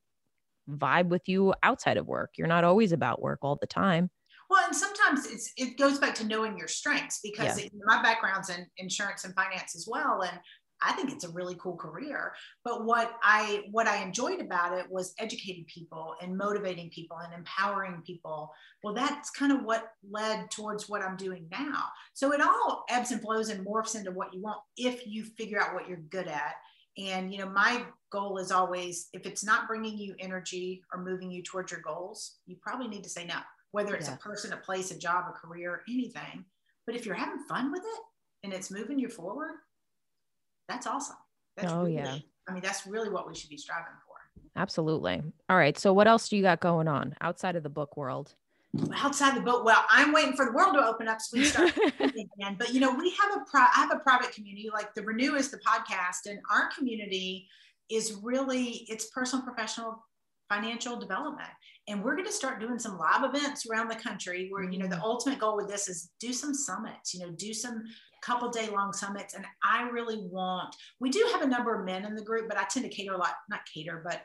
vibe 0.68 1.10
with 1.10 1.28
you 1.28 1.54
outside 1.62 1.96
of 1.96 2.08
work. 2.08 2.30
You're 2.36 2.48
not 2.48 2.64
always 2.64 2.90
about 2.90 3.22
work 3.22 3.38
all 3.42 3.54
the 3.54 3.68
time. 3.68 4.10
Well, 4.50 4.66
and 4.66 4.74
sometimes 4.74 5.26
it's 5.26 5.52
it 5.56 5.78
goes 5.78 6.00
back 6.00 6.16
to 6.16 6.26
knowing 6.26 6.58
your 6.58 6.66
strengths 6.66 7.20
because 7.22 7.56
yeah. 7.56 7.66
it, 7.66 7.72
my 7.86 8.02
background's 8.02 8.50
in 8.50 8.66
insurance 8.78 9.24
and 9.24 9.32
finance 9.32 9.76
as 9.76 9.86
well, 9.88 10.22
and 10.22 10.36
I 10.82 10.92
think 10.92 11.10
it's 11.10 11.24
a 11.24 11.30
really 11.30 11.54
cool 11.56 11.76
career. 11.76 12.32
But 12.64 12.84
what 12.84 13.12
I 13.22 13.64
what 13.70 13.86
I 13.86 14.02
enjoyed 14.02 14.40
about 14.40 14.76
it 14.78 14.86
was 14.90 15.14
educating 15.18 15.64
people 15.66 16.14
and 16.20 16.36
motivating 16.36 16.90
people 16.90 17.18
and 17.18 17.32
empowering 17.34 18.02
people. 18.06 18.52
Well, 18.82 18.94
that's 18.94 19.30
kind 19.30 19.52
of 19.52 19.64
what 19.64 19.92
led 20.08 20.50
towards 20.50 20.88
what 20.88 21.02
I'm 21.02 21.16
doing 21.16 21.46
now. 21.50 21.84
So 22.14 22.32
it 22.32 22.40
all 22.40 22.84
ebbs 22.88 23.10
and 23.10 23.20
flows 23.20 23.48
and 23.48 23.66
morphs 23.66 23.94
into 23.94 24.10
what 24.10 24.32
you 24.32 24.40
want 24.40 24.58
if 24.76 25.06
you 25.06 25.24
figure 25.24 25.60
out 25.60 25.74
what 25.74 25.88
you're 25.88 25.98
good 25.98 26.28
at. 26.28 26.54
And 26.98 27.32
you 27.32 27.38
know, 27.38 27.48
my 27.48 27.84
goal 28.10 28.38
is 28.38 28.50
always 28.50 29.08
if 29.12 29.26
it's 29.26 29.44
not 29.44 29.68
bringing 29.68 29.96
you 29.98 30.14
energy 30.18 30.82
or 30.92 31.02
moving 31.02 31.30
you 31.30 31.42
towards 31.42 31.70
your 31.70 31.80
goals, 31.80 32.38
you 32.46 32.56
probably 32.60 32.88
need 32.88 33.04
to 33.04 33.10
say 33.10 33.24
no. 33.24 33.36
Whether 33.72 33.94
it's 33.94 34.08
yeah. 34.08 34.14
a 34.14 34.18
person, 34.18 34.52
a 34.52 34.56
place, 34.56 34.90
a 34.90 34.98
job, 34.98 35.26
a 35.28 35.32
career, 35.32 35.82
anything. 35.88 36.44
But 36.86 36.96
if 36.96 37.06
you're 37.06 37.14
having 37.14 37.44
fun 37.48 37.70
with 37.70 37.82
it 37.82 38.00
and 38.42 38.52
it's 38.52 38.70
moving 38.70 38.98
you 38.98 39.08
forward, 39.08 39.52
that's 40.70 40.86
awesome. 40.86 41.16
That's 41.56 41.72
oh, 41.72 41.80
really, 41.80 41.94
yeah. 41.94 42.18
I 42.48 42.52
mean, 42.52 42.62
that's 42.62 42.86
really 42.86 43.10
what 43.10 43.28
we 43.28 43.34
should 43.34 43.50
be 43.50 43.56
striving 43.56 43.92
for. 44.06 44.14
Absolutely. 44.56 45.22
All 45.48 45.56
right. 45.56 45.78
So, 45.78 45.92
what 45.92 46.08
else 46.08 46.28
do 46.28 46.36
you 46.36 46.42
got 46.42 46.60
going 46.60 46.88
on 46.88 47.14
outside 47.20 47.56
of 47.56 47.62
the 47.62 47.68
book 47.68 47.96
world? 47.96 48.34
Outside 48.94 49.36
the 49.36 49.40
book, 49.40 49.64
well, 49.64 49.84
I'm 49.90 50.12
waiting 50.12 50.34
for 50.34 50.46
the 50.46 50.52
world 50.52 50.74
to 50.74 50.86
open 50.86 51.08
up 51.08 51.20
so 51.20 51.36
we 51.36 51.44
start 51.44 51.76
again. 52.00 52.56
But 52.56 52.72
you 52.72 52.78
know, 52.78 52.94
we 52.94 53.10
have 53.20 53.40
a 53.40 53.44
pri- 53.50 53.68
I 53.76 53.80
have 53.80 53.92
a 53.92 53.98
private 53.98 54.32
community, 54.32 54.70
like 54.72 54.94
the 54.94 55.02
Renew 55.02 55.34
is 55.34 55.50
the 55.50 55.58
podcast, 55.58 56.30
and 56.30 56.38
our 56.50 56.70
community 56.76 57.48
is 57.90 58.18
really 58.22 58.86
it's 58.88 59.06
personal, 59.06 59.44
professional, 59.44 60.04
financial 60.48 60.96
development. 60.96 61.48
And 61.88 62.04
we're 62.04 62.14
going 62.14 62.26
to 62.26 62.32
start 62.32 62.60
doing 62.60 62.78
some 62.78 62.98
live 62.98 63.24
events 63.24 63.66
around 63.66 63.88
the 63.88 63.96
country 63.96 64.48
where, 64.50 64.62
you 64.62 64.78
know, 64.78 64.86
the 64.86 64.96
mm. 64.96 65.02
ultimate 65.02 65.38
goal 65.38 65.56
with 65.56 65.68
this 65.68 65.88
is 65.88 66.10
do 66.20 66.32
some 66.32 66.54
summits, 66.54 67.14
you 67.14 67.20
know, 67.20 67.32
do 67.32 67.52
some 67.52 67.82
couple 68.22 68.50
day 68.50 68.68
long 68.68 68.92
summits. 68.92 69.34
And 69.34 69.44
I 69.62 69.88
really 69.88 70.26
want, 70.30 70.74
we 71.00 71.10
do 71.10 71.26
have 71.32 71.42
a 71.42 71.46
number 71.46 71.78
of 71.78 71.84
men 71.84 72.04
in 72.04 72.14
the 72.14 72.22
group, 72.22 72.48
but 72.48 72.58
I 72.58 72.64
tend 72.64 72.84
to 72.84 72.90
cater 72.90 73.14
a 73.14 73.18
lot, 73.18 73.34
not 73.48 73.60
cater, 73.72 74.02
but 74.04 74.22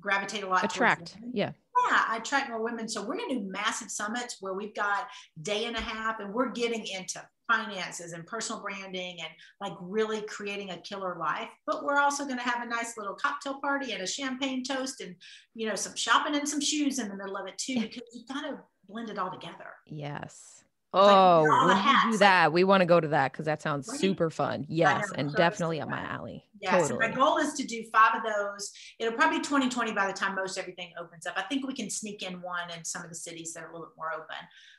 gravitate 0.00 0.44
a 0.44 0.48
lot. 0.48 0.64
Attract. 0.64 1.16
Yeah. 1.32 1.52
Yeah. 1.90 2.04
I 2.08 2.18
attract 2.18 2.48
more 2.50 2.62
women. 2.62 2.88
So 2.88 3.02
we're 3.02 3.16
going 3.16 3.30
to 3.30 3.40
do 3.40 3.50
massive 3.50 3.90
summits 3.90 4.38
where 4.40 4.54
we've 4.54 4.74
got 4.74 5.06
day 5.42 5.64
and 5.66 5.76
a 5.76 5.80
half 5.80 6.20
and 6.20 6.32
we're 6.32 6.50
getting 6.50 6.86
into 6.86 7.22
finances 7.46 8.12
and 8.12 8.26
personal 8.26 8.62
branding 8.62 9.18
and 9.20 9.28
like 9.60 9.74
really 9.80 10.22
creating 10.22 10.70
a 10.70 10.78
killer 10.78 11.16
life. 11.18 11.48
But 11.66 11.84
we're 11.84 11.98
also 11.98 12.24
going 12.24 12.38
to 12.38 12.42
have 12.42 12.66
a 12.66 12.70
nice 12.70 12.96
little 12.96 13.14
cocktail 13.14 13.60
party 13.60 13.92
and 13.92 14.02
a 14.02 14.06
champagne 14.06 14.64
toast 14.64 15.00
and, 15.00 15.14
you 15.54 15.68
know, 15.68 15.74
some 15.74 15.94
shopping 15.94 16.34
and 16.34 16.48
some 16.48 16.60
shoes 16.60 16.98
in 16.98 17.08
the 17.08 17.16
middle 17.16 17.36
of 17.36 17.46
it 17.46 17.58
too, 17.58 17.80
because 17.80 18.02
you've 18.14 18.28
got 18.28 18.42
to 18.42 18.58
blend 18.88 19.10
it 19.10 19.18
all 19.18 19.30
together. 19.30 19.72
Yes. 19.86 20.63
Oh, 20.96 21.44
like, 21.66 22.04
we 22.04 22.12
do 22.12 22.18
that. 22.18 22.52
we 22.52 22.62
want 22.62 22.80
to 22.82 22.86
go 22.86 23.00
to 23.00 23.08
that 23.08 23.32
because 23.32 23.46
that 23.46 23.60
sounds 23.60 23.88
right? 23.88 23.98
super 23.98 24.30
fun. 24.30 24.64
Yes, 24.68 25.10
and 25.16 25.28
so 25.28 25.36
definitely 25.36 25.80
up 25.80 25.88
my 25.88 26.00
alley. 26.00 26.44
Yes, 26.60 26.88
totally. 26.88 27.08
my 27.08 27.14
goal 27.14 27.38
is 27.38 27.52
to 27.54 27.64
do 27.64 27.84
five 27.92 28.14
of 28.14 28.22
those. 28.22 28.70
It'll 29.00 29.14
probably 29.14 29.38
be 29.38 29.44
2020 29.44 29.92
by 29.92 30.06
the 30.06 30.12
time 30.12 30.36
most 30.36 30.56
everything 30.56 30.92
opens 30.98 31.26
up. 31.26 31.34
I 31.36 31.42
think 31.42 31.66
we 31.66 31.74
can 31.74 31.90
sneak 31.90 32.22
in 32.22 32.34
one 32.40 32.70
in 32.76 32.84
some 32.84 33.02
of 33.02 33.08
the 33.08 33.16
cities 33.16 33.52
that 33.54 33.64
are 33.64 33.70
a 33.70 33.72
little 33.72 33.88
bit 33.88 33.96
more 33.96 34.12
open, 34.14 34.36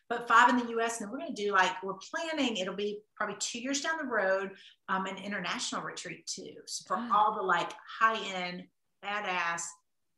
but 0.07 0.26
five 0.26 0.49
in 0.49 0.57
the 0.57 0.70
U.S. 0.72 1.01
And 1.01 1.07
then 1.07 1.11
we're 1.11 1.20
going 1.20 1.36
to 1.36 1.43
do 1.43 1.51
like 1.51 1.84
we're 1.84 1.95
planning. 1.95 2.57
It'll 2.57 2.76
be 2.76 3.01
probably 3.18 3.36
two 3.39 3.59
years 3.59 3.82
down 3.82 3.97
the 3.97 4.05
road, 4.05 4.51
um, 4.88 5.07
an 5.07 5.18
international 5.18 5.82
retreat 5.82 6.26
too, 6.28 6.53
so 6.66 6.86
for 6.88 6.97
all 7.13 7.36
the 7.36 7.43
like 7.43 7.72
high 7.99 8.20
end, 8.34 8.63
badass, 9.03 9.63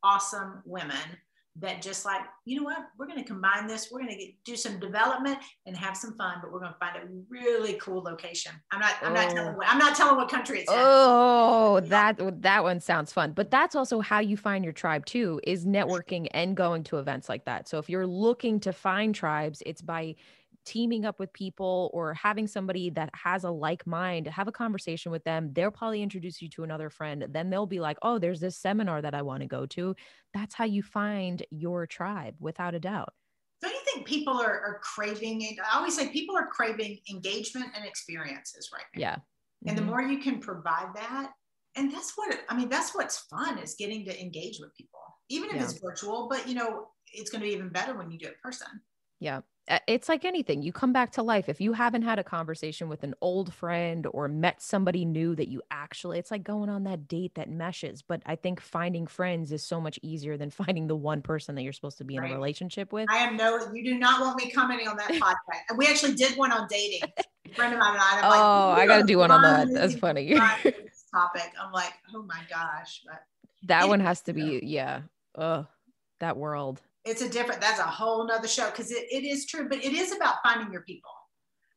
awesome 0.04 0.62
women 0.64 1.18
that 1.60 1.82
just 1.82 2.05
like 2.05 2.22
you 2.45 2.58
know 2.58 2.64
what? 2.64 2.78
We're 2.97 3.08
going 3.08 3.20
to 3.20 3.26
combine 3.26 3.68
this. 3.68 3.89
We're 3.91 3.99
going 3.99 4.18
to 4.18 4.32
do 4.45 4.55
some 4.55 4.80
development 4.80 5.39
and 5.66 5.76
have 5.76 5.97
some 5.97 6.16
fun 6.16 6.36
but 6.41 6.51
we're 6.51 6.60
going 6.60 6.72
to 6.72 6.78
find 6.78 6.95
a 6.97 7.08
really 7.30 7.74
cool 7.74 8.01
location. 8.01 8.51
I'm 8.72 8.80
not 8.80 8.95
i'm 9.01 9.12
oh. 9.12 9.16
not 9.16 9.30
telling 9.32 9.53
oh. 9.53 9.58
what, 9.58 9.68
i'm 9.68 9.78
not 9.78 9.95
telling 9.95 10.18
what 10.18 10.30
country 10.30 10.60
it's 10.60 10.72
oh 10.72 11.78
in. 11.78 11.89
that 11.89 12.41
that 12.41 12.64
one 12.64 12.80
sounds 12.80 13.12
fun. 13.12 13.32
But 13.32 13.51
that's 13.51 13.76
also 13.76 13.99
how 13.99 14.20
you 14.20 14.38
find 14.38 14.64
your 14.64 14.74
tribe 14.74 15.05
too 15.05 15.39
is 15.43 15.66
networking 15.66 16.28
and 16.32 16.55
going 16.55 16.84
to 16.86 16.97
events 16.97 17.30
like 17.30 17.45
that. 17.45 17.68
So 17.68 17.78
if 17.78 17.89
you're 17.89 18.08
looking 18.08 18.60
to 18.62 18.74
find 18.74 19.14
tribes 19.14 19.62
it's 19.66 19.82
by 19.82 20.16
teaming 20.68 21.05
up 21.05 21.18
with 21.18 21.32
people 21.32 21.89
or 21.93 22.13
having 22.13 22.45
somebody 22.45 22.89
that 22.89 23.09
has 23.13 23.45
a 23.45 23.49
like 23.49 23.88
mind, 23.88 24.28
have 24.28 24.49
a 24.49 24.51
conversation 24.51 25.13
with 25.13 25.24
them. 25.24 25.51
They'll 25.53 25.72
probably 25.72 26.03
introduce 26.03 26.41
you 26.41 26.49
to 26.49 26.63
another 26.63 26.89
friend. 26.89 27.26
Then 27.30 27.49
they'll 27.49 27.65
be 27.65 27.80
like, 27.80 27.97
oh, 28.01 28.20
there's 28.20 28.41
this 28.41 28.57
seminar 28.57 29.01
that 29.01 29.13
I 29.13 29.22
want 29.22 29.41
to 29.41 29.47
go 29.47 29.65
to. 29.68 29.95
That's 30.34 30.53
how 30.53 30.65
you 30.65 30.84
find 30.84 31.41
your 31.51 31.88
tribe 31.88 32.36
without 32.39 32.76
a 32.76 32.82
doubt. 32.82 33.13
Don't 33.61 33.72
you 33.72 33.80
think 33.86 34.05
people 34.05 34.34
are, 34.34 34.59
are 34.59 34.82
craving 34.84 35.41
it? 35.43 35.55
I 35.72 35.78
always 35.78 35.95
say 35.95 36.09
people 36.09 36.36
are 36.36 36.47
craving 36.47 36.99
engagement 37.09 37.68
and 37.74 37.86
experiences 37.86 38.70
right 38.74 38.84
now. 38.93 38.99
Yeah. 38.99 39.15
Mm-hmm. 39.15 39.70
And 39.70 39.78
the 39.78 39.82
mm-hmm. 39.84 39.89
more 39.89 40.01
you 40.01 40.20
can 40.20 40.41
provide 40.41 40.89
that, 40.95 41.32
and 41.78 41.93
that's 41.93 42.11
what 42.15 42.38
I 42.49 42.57
mean, 42.57 42.70
that's 42.70 42.93
what's 42.93 43.20
fun 43.30 43.57
is 43.57 43.76
getting 43.80 44.03
to 44.05 44.22
engage 44.22 44.59
with 44.59 44.76
people, 44.76 44.99
even 45.30 45.49
if 45.49 45.55
yeah. 45.55 45.63
it's 45.63 45.80
virtual, 45.80 46.28
but 46.30 46.47
you 46.47 46.55
know, 46.55 46.89
it's 47.13 47.32
going 47.32 47.41
to 47.41 47.47
be 47.47 47.53
even 47.53 47.70
better 47.70 47.97
when 47.97 48.11
you 48.11 48.20
do 48.20 48.26
it 48.26 48.34
in 48.34 48.36
person. 48.43 48.68
Yeah 49.20 49.41
it's 49.88 50.07
like 50.07 50.24
anything 50.24 50.61
you 50.61 50.72
come 50.72 50.93
back 50.93 51.11
to 51.13 51.24
life. 51.24 51.49
If 51.49 51.59
you 51.59 51.74
haven't 51.74 52.03
had 52.03 52.20
a 52.20 52.24
conversation 52.24 52.88
with 52.89 53.03
an 53.03 53.13
old 53.22 53.53
friend 53.53 54.07
or 54.11 54.28
met 54.28 54.61
somebody 54.61 55.05
new 55.05 55.36
that 55.36 55.49
you 55.49 55.61
actually 55.72 56.20
it's 56.20 56.32
like 56.32 56.43
going 56.43 56.70
on 56.70 56.84
that 56.84 57.07
date 57.07 57.36
that 57.36 57.49
meshes 57.49 58.01
but 58.01 58.22
i 58.26 58.36
think 58.36 58.59
finding 58.59 59.07
friends 59.07 59.51
is 59.51 59.63
so 59.63 59.80
much 59.80 59.99
easier 60.01 60.38
than 60.38 60.49
finding 60.65 60.88
the 60.88 60.95
one 60.95 61.22
person 61.22 61.55
that 61.55 61.63
you're 61.63 61.74
supposed 61.74 61.97
to 61.97 62.03
be 62.03 62.15
in 62.15 62.24
a 62.24 62.34
relationship 62.34 62.93
with. 62.93 63.07
I 63.09 63.18
am 63.18 63.36
no 63.36 63.59
you 63.74 63.84
do 63.84 63.97
not 63.97 64.22
want 64.22 64.38
me 64.38 64.49
commenting 64.51 64.88
on 64.88 64.97
that 64.97 65.09
podcast. 65.09 65.61
And 65.70 65.78
we 65.78 65.88
actually 65.88 66.15
did 66.15 66.38
one 66.38 66.51
on 66.51 66.68
dating. 66.70 67.01
Friend 67.55 67.74
of 67.74 67.80
mine 67.80 67.93
and 67.93 68.01
i 68.01 68.20
oh 68.24 68.70
like, 68.70 68.80
i 68.80 68.86
gotta 68.86 69.05
do 69.05 69.18
one 69.18 69.32
on 69.32 69.41
that. 69.41 69.74
that's 69.74 69.95
funny. 69.95 70.34
topic? 71.13 71.53
I'm 71.61 71.72
like 71.72 71.93
oh 72.13 72.24
my 72.24 72.41
gosh 72.49 73.01
but 73.05 73.24
that 73.63 73.88
one 73.88 73.99
has 73.99 74.22
to 74.22 74.34
be 74.34 74.59
yeah. 74.63 75.01
Oh 75.36 75.65
that 76.20 76.38
world 76.38 76.82
it's 77.08 77.22
a 77.22 77.30
different 77.30 77.62
that's 77.62 77.80
a 77.80 77.84
whole 77.84 78.28
nother 78.28 78.47
show 78.47 78.70
because 78.70 78.91
it, 78.91 79.05
it 79.12 79.24
is 79.24 79.45
true 79.45 79.68
but 79.70 79.84
it 79.84 79.93
is 79.93 80.16
about 80.16 80.36
finding 80.43 80.72
your 80.72 80.82
people. 80.82 81.12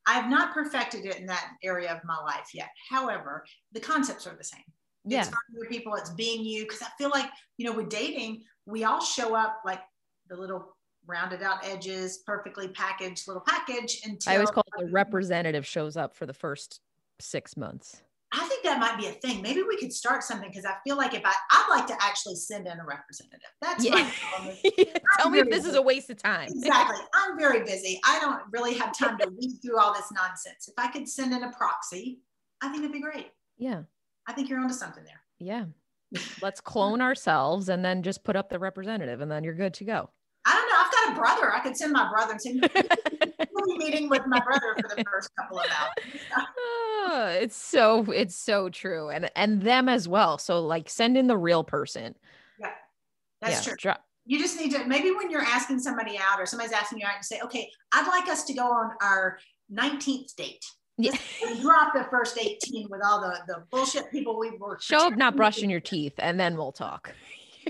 I 0.07 0.13
have 0.13 0.29
not 0.29 0.53
perfected 0.53 1.05
it 1.05 1.19
in 1.19 1.27
that 1.27 1.51
area 1.63 1.91
of 1.93 1.99
my 2.03 2.17
life 2.17 2.49
yet. 2.53 2.69
However 2.89 3.45
the 3.71 3.79
concepts 3.79 4.27
are 4.27 4.35
the 4.35 4.43
same. 4.43 4.61
Yeah. 5.05 5.21
it's 5.21 5.29
finding 5.29 5.61
your 5.61 5.69
people 5.69 5.95
it's 5.95 6.11
being 6.11 6.45
you 6.45 6.63
because 6.63 6.83
i 6.83 6.87
feel 6.95 7.09
like 7.09 7.25
you 7.57 7.65
know 7.65 7.75
with 7.75 7.89
dating 7.89 8.43
we 8.67 8.83
all 8.83 9.01
show 9.01 9.35
up 9.35 9.61
like 9.65 9.81
the 10.29 10.35
little 10.35 10.77
rounded 11.07 11.41
out 11.41 11.65
edges 11.65 12.19
perfectly 12.19 12.67
packaged 12.67 13.27
little 13.27 13.41
package 13.41 13.99
until 14.05 14.31
i 14.31 14.35
always 14.35 14.51
call 14.51 14.63
it 14.77 14.85
the 14.85 14.91
representative 14.91 15.65
shows 15.65 15.97
up 15.97 16.15
for 16.15 16.27
the 16.27 16.33
first 16.35 16.81
six 17.19 17.57
months 17.57 18.03
I 18.33 18.47
think 18.47 18.63
that 18.63 18.79
might 18.79 18.97
be 18.97 19.07
a 19.07 19.11
thing. 19.11 19.41
Maybe 19.41 19.61
we 19.61 19.77
could 19.77 19.91
start 19.91 20.23
something 20.23 20.49
because 20.49 20.63
I 20.63 20.75
feel 20.85 20.95
like 20.95 21.13
if 21.13 21.21
I, 21.25 21.33
I'd 21.51 21.67
like 21.69 21.85
to 21.87 21.95
actually 22.01 22.35
send 22.35 22.65
in 22.65 22.79
a 22.79 22.85
representative. 22.85 23.49
That's 23.61 23.83
yeah. 23.83 23.95
my 23.95 24.57
Tell 25.19 25.29
me 25.29 25.39
if 25.39 25.49
this 25.49 25.59
busy. 25.59 25.69
is 25.69 25.75
a 25.75 25.81
waste 25.81 26.09
of 26.09 26.17
time. 26.17 26.47
exactly. 26.49 26.97
I'm 27.13 27.37
very 27.37 27.63
busy. 27.63 27.99
I 28.05 28.19
don't 28.19 28.41
really 28.51 28.73
have 28.75 28.97
time 28.97 29.17
to 29.17 29.29
read 29.37 29.57
through 29.61 29.77
all 29.79 29.93
this 29.93 30.09
nonsense. 30.13 30.69
If 30.69 30.75
I 30.77 30.87
could 30.87 31.09
send 31.09 31.33
in 31.33 31.43
a 31.43 31.51
proxy, 31.51 32.21
I 32.61 32.69
think 32.69 32.79
it'd 32.83 32.93
be 32.93 33.01
great. 33.01 33.31
Yeah. 33.57 33.81
I 34.27 34.33
think 34.33 34.49
you're 34.49 34.59
onto 34.59 34.75
something 34.75 35.03
there. 35.03 35.21
Yeah. 35.39 35.65
Let's 36.41 36.61
clone 36.61 37.01
ourselves 37.01 37.67
and 37.67 37.83
then 37.83 38.01
just 38.01 38.23
put 38.23 38.37
up 38.37 38.49
the 38.49 38.59
representative 38.59 39.19
and 39.19 39.29
then 39.29 39.43
you're 39.43 39.55
good 39.55 39.73
to 39.75 39.83
go. 39.83 40.09
I 40.45 40.53
don't 40.53 40.69
know. 40.69 40.75
I've 40.77 40.91
got 40.91 41.11
a 41.11 41.19
brother. 41.19 41.53
I 41.53 41.59
could 41.59 41.75
send 41.75 41.91
my 41.91 42.09
brother 42.09 42.37
and 42.45 42.61
we'll 42.61 43.20
be 43.65 43.77
meeting 43.77 44.09
with 44.09 44.25
my 44.27 44.39
brother 44.39 44.75
for 44.79 44.95
the 44.95 45.03
first 45.11 45.29
couple 45.35 45.59
of 45.59 45.65
hours. 45.65 46.21
oh, 46.37 47.37
it's 47.41 47.55
so 47.55 48.03
it's 48.11 48.35
so 48.35 48.69
true. 48.69 49.09
And 49.09 49.29
and 49.35 49.61
them 49.61 49.89
as 49.89 50.07
well. 50.07 50.37
So 50.37 50.65
like 50.65 50.89
send 50.89 51.17
in 51.17 51.27
the 51.27 51.37
real 51.37 51.63
person. 51.63 52.15
Yeah. 52.59 52.69
That's 53.41 53.67
yeah, 53.67 53.73
true. 53.75 53.93
You 54.25 54.39
just 54.39 54.59
need 54.59 54.71
to 54.71 54.85
maybe 54.85 55.11
when 55.11 55.31
you're 55.31 55.41
asking 55.41 55.79
somebody 55.79 56.17
out 56.17 56.39
or 56.39 56.45
somebody's 56.45 56.73
asking 56.73 56.99
you 56.99 57.05
out 57.07 57.15
and 57.15 57.25
say, 57.25 57.41
okay, 57.41 57.69
I'd 57.91 58.07
like 58.07 58.29
us 58.29 58.43
to 58.45 58.53
go 58.53 58.65
on 58.65 58.91
our 59.01 59.39
19th 59.73 60.35
date. 60.35 60.63
Yeah. 60.97 61.11
drop 61.61 61.93
the 61.93 62.05
first 62.11 62.37
18 62.37 62.87
with 62.89 63.01
all 63.03 63.21
the, 63.21 63.39
the 63.47 63.63
bullshit 63.71 64.11
people 64.11 64.37
we've 64.37 64.59
worked. 64.59 64.83
Show 64.83 65.07
up 65.07 65.17
not 65.17 65.35
brushing 65.35 65.69
your 65.69 65.79
teeth 65.79 66.13
and 66.19 66.39
then 66.39 66.55
we'll 66.55 66.71
talk. 66.71 67.13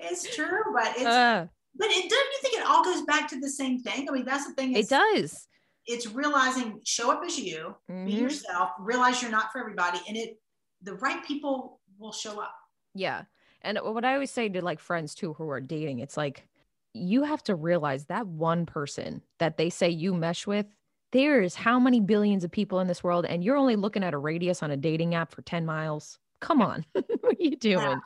it's 0.00 0.34
true, 0.34 0.62
but 0.74 0.92
it's 0.96 1.04
uh, 1.04 1.46
but 1.76 1.88
it 1.88 2.08
don't 2.08 2.32
you 2.32 2.38
think 2.42 2.54
it 2.56 2.66
all 2.66 2.84
goes 2.84 3.02
back 3.02 3.28
to 3.30 3.40
the 3.40 3.50
same 3.50 3.80
thing? 3.80 4.08
I 4.08 4.12
mean, 4.12 4.24
that's 4.24 4.46
the 4.46 4.54
thing. 4.54 4.74
It 4.74 4.88
does. 4.88 5.46
It's 5.86 6.06
realizing 6.06 6.80
show 6.84 7.10
up 7.10 7.22
as 7.24 7.38
you, 7.38 7.74
mm-hmm. 7.90 8.06
be 8.06 8.12
yourself, 8.12 8.70
realize 8.78 9.20
you're 9.20 9.30
not 9.30 9.50
for 9.52 9.60
everybody, 9.60 10.00
and 10.08 10.16
it 10.16 10.38
the 10.82 10.94
right 10.94 11.24
people 11.24 11.80
will 11.98 12.12
show 12.12 12.40
up. 12.40 12.54
Yeah. 12.94 13.22
And 13.62 13.78
what 13.80 14.04
I 14.04 14.14
always 14.14 14.30
say 14.30 14.48
to 14.48 14.64
like 14.64 14.80
friends 14.80 15.14
too 15.14 15.34
who 15.34 15.48
are 15.48 15.60
dating, 15.60 16.00
it's 16.00 16.16
like 16.16 16.46
you 16.94 17.22
have 17.22 17.42
to 17.44 17.54
realize 17.54 18.06
that 18.06 18.26
one 18.26 18.66
person 18.66 19.22
that 19.38 19.56
they 19.56 19.70
say 19.70 19.88
you 19.88 20.14
mesh 20.14 20.46
with, 20.46 20.66
there's 21.12 21.54
how 21.54 21.78
many 21.78 22.00
billions 22.00 22.44
of 22.44 22.50
people 22.50 22.80
in 22.80 22.88
this 22.88 23.04
world, 23.04 23.24
and 23.26 23.44
you're 23.44 23.56
only 23.56 23.76
looking 23.76 24.02
at 24.02 24.14
a 24.14 24.18
radius 24.18 24.62
on 24.62 24.70
a 24.70 24.76
dating 24.76 25.14
app 25.14 25.32
for 25.32 25.42
10 25.42 25.64
miles. 25.64 26.18
Come 26.42 26.60
on. 26.60 26.84
what 26.92 27.06
are 27.24 27.36
you 27.38 27.56
doing? 27.56 27.78
Yeah. 27.78 27.96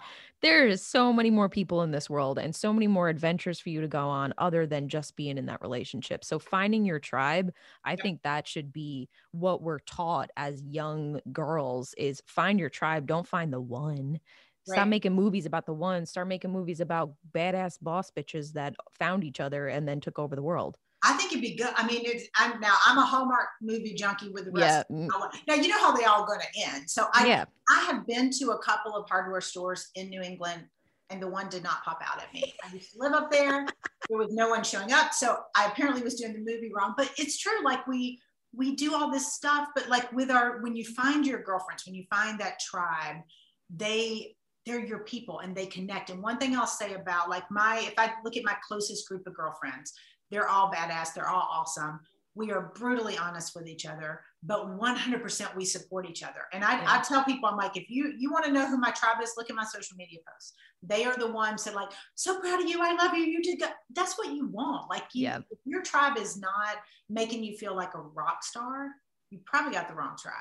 There 0.42 0.68
is 0.68 0.82
so 0.82 1.12
many 1.12 1.30
more 1.30 1.48
people 1.48 1.82
in 1.82 1.90
this 1.90 2.10
world 2.10 2.38
and 2.38 2.54
so 2.54 2.70
many 2.70 2.86
more 2.86 3.08
adventures 3.08 3.58
for 3.58 3.70
you 3.70 3.80
to 3.80 3.88
go 3.88 4.06
on 4.08 4.34
other 4.36 4.66
than 4.66 4.88
just 4.88 5.16
being 5.16 5.38
in 5.38 5.46
that 5.46 5.62
relationship. 5.62 6.22
So 6.22 6.38
finding 6.38 6.84
your 6.84 6.98
tribe, 6.98 7.50
I 7.82 7.92
yeah. 7.92 8.02
think 8.02 8.22
that 8.22 8.46
should 8.46 8.74
be 8.74 9.08
what 9.32 9.62
we're 9.62 9.78
taught 9.80 10.30
as 10.36 10.62
young 10.62 11.18
girls 11.32 11.94
is 11.96 12.22
find 12.26 12.60
your 12.60 12.68
tribe, 12.68 13.06
don't 13.06 13.26
find 13.26 13.50
the 13.50 13.60
one. 13.60 14.20
Stop 14.66 14.78
right. 14.78 14.88
making 14.88 15.14
movies 15.14 15.46
about 15.46 15.64
the 15.64 15.72
one. 15.72 16.04
Start 16.04 16.28
making 16.28 16.52
movies 16.52 16.80
about 16.80 17.14
badass 17.32 17.78
boss 17.80 18.10
bitches 18.10 18.52
that 18.52 18.74
found 18.98 19.24
each 19.24 19.40
other 19.40 19.68
and 19.68 19.88
then 19.88 20.00
took 20.00 20.18
over 20.18 20.36
the 20.36 20.42
world. 20.42 20.76
I 21.06 21.12
think 21.12 21.30
it'd 21.30 21.42
be 21.42 21.54
good. 21.54 21.72
I 21.76 21.86
mean, 21.86 22.00
it's 22.04 22.28
I'm 22.36 22.58
now 22.60 22.74
I'm 22.84 22.98
a 22.98 23.06
Hallmark 23.06 23.46
movie 23.62 23.94
junkie 23.94 24.28
with 24.30 24.46
the 24.46 24.50
rest. 24.50 24.86
Yeah. 24.90 25.06
Now 25.46 25.54
you 25.54 25.68
know 25.68 25.78
how 25.78 25.94
they 25.94 26.04
all 26.04 26.26
going 26.26 26.40
to 26.40 26.60
end. 26.72 26.90
So 26.90 27.06
I 27.12 27.26
yeah. 27.26 27.44
I 27.70 27.84
have 27.84 28.06
been 28.06 28.30
to 28.38 28.50
a 28.50 28.58
couple 28.58 28.96
of 28.96 29.08
hardware 29.08 29.40
stores 29.40 29.88
in 29.94 30.08
New 30.08 30.20
England, 30.20 30.64
and 31.10 31.22
the 31.22 31.28
one 31.28 31.48
did 31.48 31.62
not 31.62 31.84
pop 31.84 32.02
out 32.04 32.20
at 32.20 32.34
me. 32.34 32.54
I 32.64 32.74
used 32.74 32.92
to 32.94 32.98
live 32.98 33.12
up 33.12 33.30
there. 33.30 33.66
there 34.08 34.18
was 34.18 34.32
no 34.32 34.48
one 34.48 34.64
showing 34.64 34.92
up, 34.92 35.12
so 35.12 35.38
I 35.54 35.66
apparently 35.66 36.02
was 36.02 36.16
doing 36.16 36.32
the 36.32 36.40
movie 36.40 36.72
wrong. 36.76 36.94
But 36.96 37.12
it's 37.16 37.38
true. 37.38 37.64
Like 37.64 37.86
we 37.86 38.20
we 38.52 38.74
do 38.74 38.92
all 38.94 39.12
this 39.12 39.32
stuff, 39.32 39.68
but 39.76 39.88
like 39.88 40.10
with 40.12 40.30
our 40.30 40.60
when 40.60 40.74
you 40.74 40.84
find 40.84 41.24
your 41.24 41.40
girlfriends, 41.40 41.86
when 41.86 41.94
you 41.94 42.04
find 42.10 42.40
that 42.40 42.58
tribe, 42.58 43.18
they 43.70 44.34
they're 44.66 44.84
your 44.84 45.00
people 45.00 45.38
and 45.38 45.56
they 45.56 45.66
connect. 45.66 46.10
And 46.10 46.20
one 46.20 46.38
thing 46.38 46.56
I'll 46.56 46.66
say 46.66 46.94
about 46.94 47.30
like 47.30 47.48
my, 47.52 47.84
if 47.86 47.94
I 47.96 48.14
look 48.24 48.36
at 48.36 48.42
my 48.44 48.56
closest 48.66 49.08
group 49.08 49.24
of 49.28 49.34
girlfriends, 49.34 49.92
they're 50.30 50.48
all 50.48 50.70
badass, 50.70 51.14
they're 51.14 51.28
all 51.28 51.48
awesome. 51.50 52.00
We 52.34 52.52
are 52.52 52.72
brutally 52.74 53.16
honest 53.16 53.54
with 53.56 53.66
each 53.66 53.86
other, 53.86 54.20
but 54.42 54.78
100% 54.78 55.56
we 55.56 55.64
support 55.64 56.06
each 56.08 56.22
other. 56.22 56.42
And 56.52 56.62
I, 56.62 56.80
yeah. 56.80 56.84
I 56.86 57.02
tell 57.02 57.24
people, 57.24 57.48
I'm 57.48 57.56
like, 57.56 57.76
if 57.78 57.88
you 57.88 58.12
you 58.18 58.30
want 58.30 58.44
to 58.44 58.52
know 58.52 58.68
who 58.68 58.76
my 58.76 58.90
tribe 58.90 59.22
is, 59.22 59.32
look 59.38 59.48
at 59.48 59.56
my 59.56 59.64
social 59.64 59.96
media 59.96 60.18
posts. 60.30 60.52
They 60.82 61.04
are 61.04 61.16
the 61.16 61.32
ones 61.32 61.64
that 61.64 61.74
like, 61.74 61.90
so 62.14 62.38
proud 62.40 62.60
of 62.60 62.68
you, 62.68 62.78
I 62.82 62.94
love 62.94 63.14
you. 63.14 63.24
You 63.24 63.42
did 63.42 63.60
go. 63.60 63.66
That's 63.94 64.18
what 64.18 64.32
you 64.32 64.48
want. 64.48 64.90
Like, 64.90 65.04
you, 65.14 65.24
yeah. 65.24 65.38
if 65.50 65.58
your 65.64 65.82
tribe 65.82 66.18
is 66.18 66.36
not 66.36 66.76
making 67.08 67.42
you 67.42 67.56
feel 67.56 67.74
like 67.74 67.94
a 67.94 68.00
rock 68.00 68.44
star, 68.44 68.88
you 69.30 69.40
probably 69.46 69.72
got 69.72 69.88
the 69.88 69.94
wrong 69.94 70.16
tribe. 70.20 70.34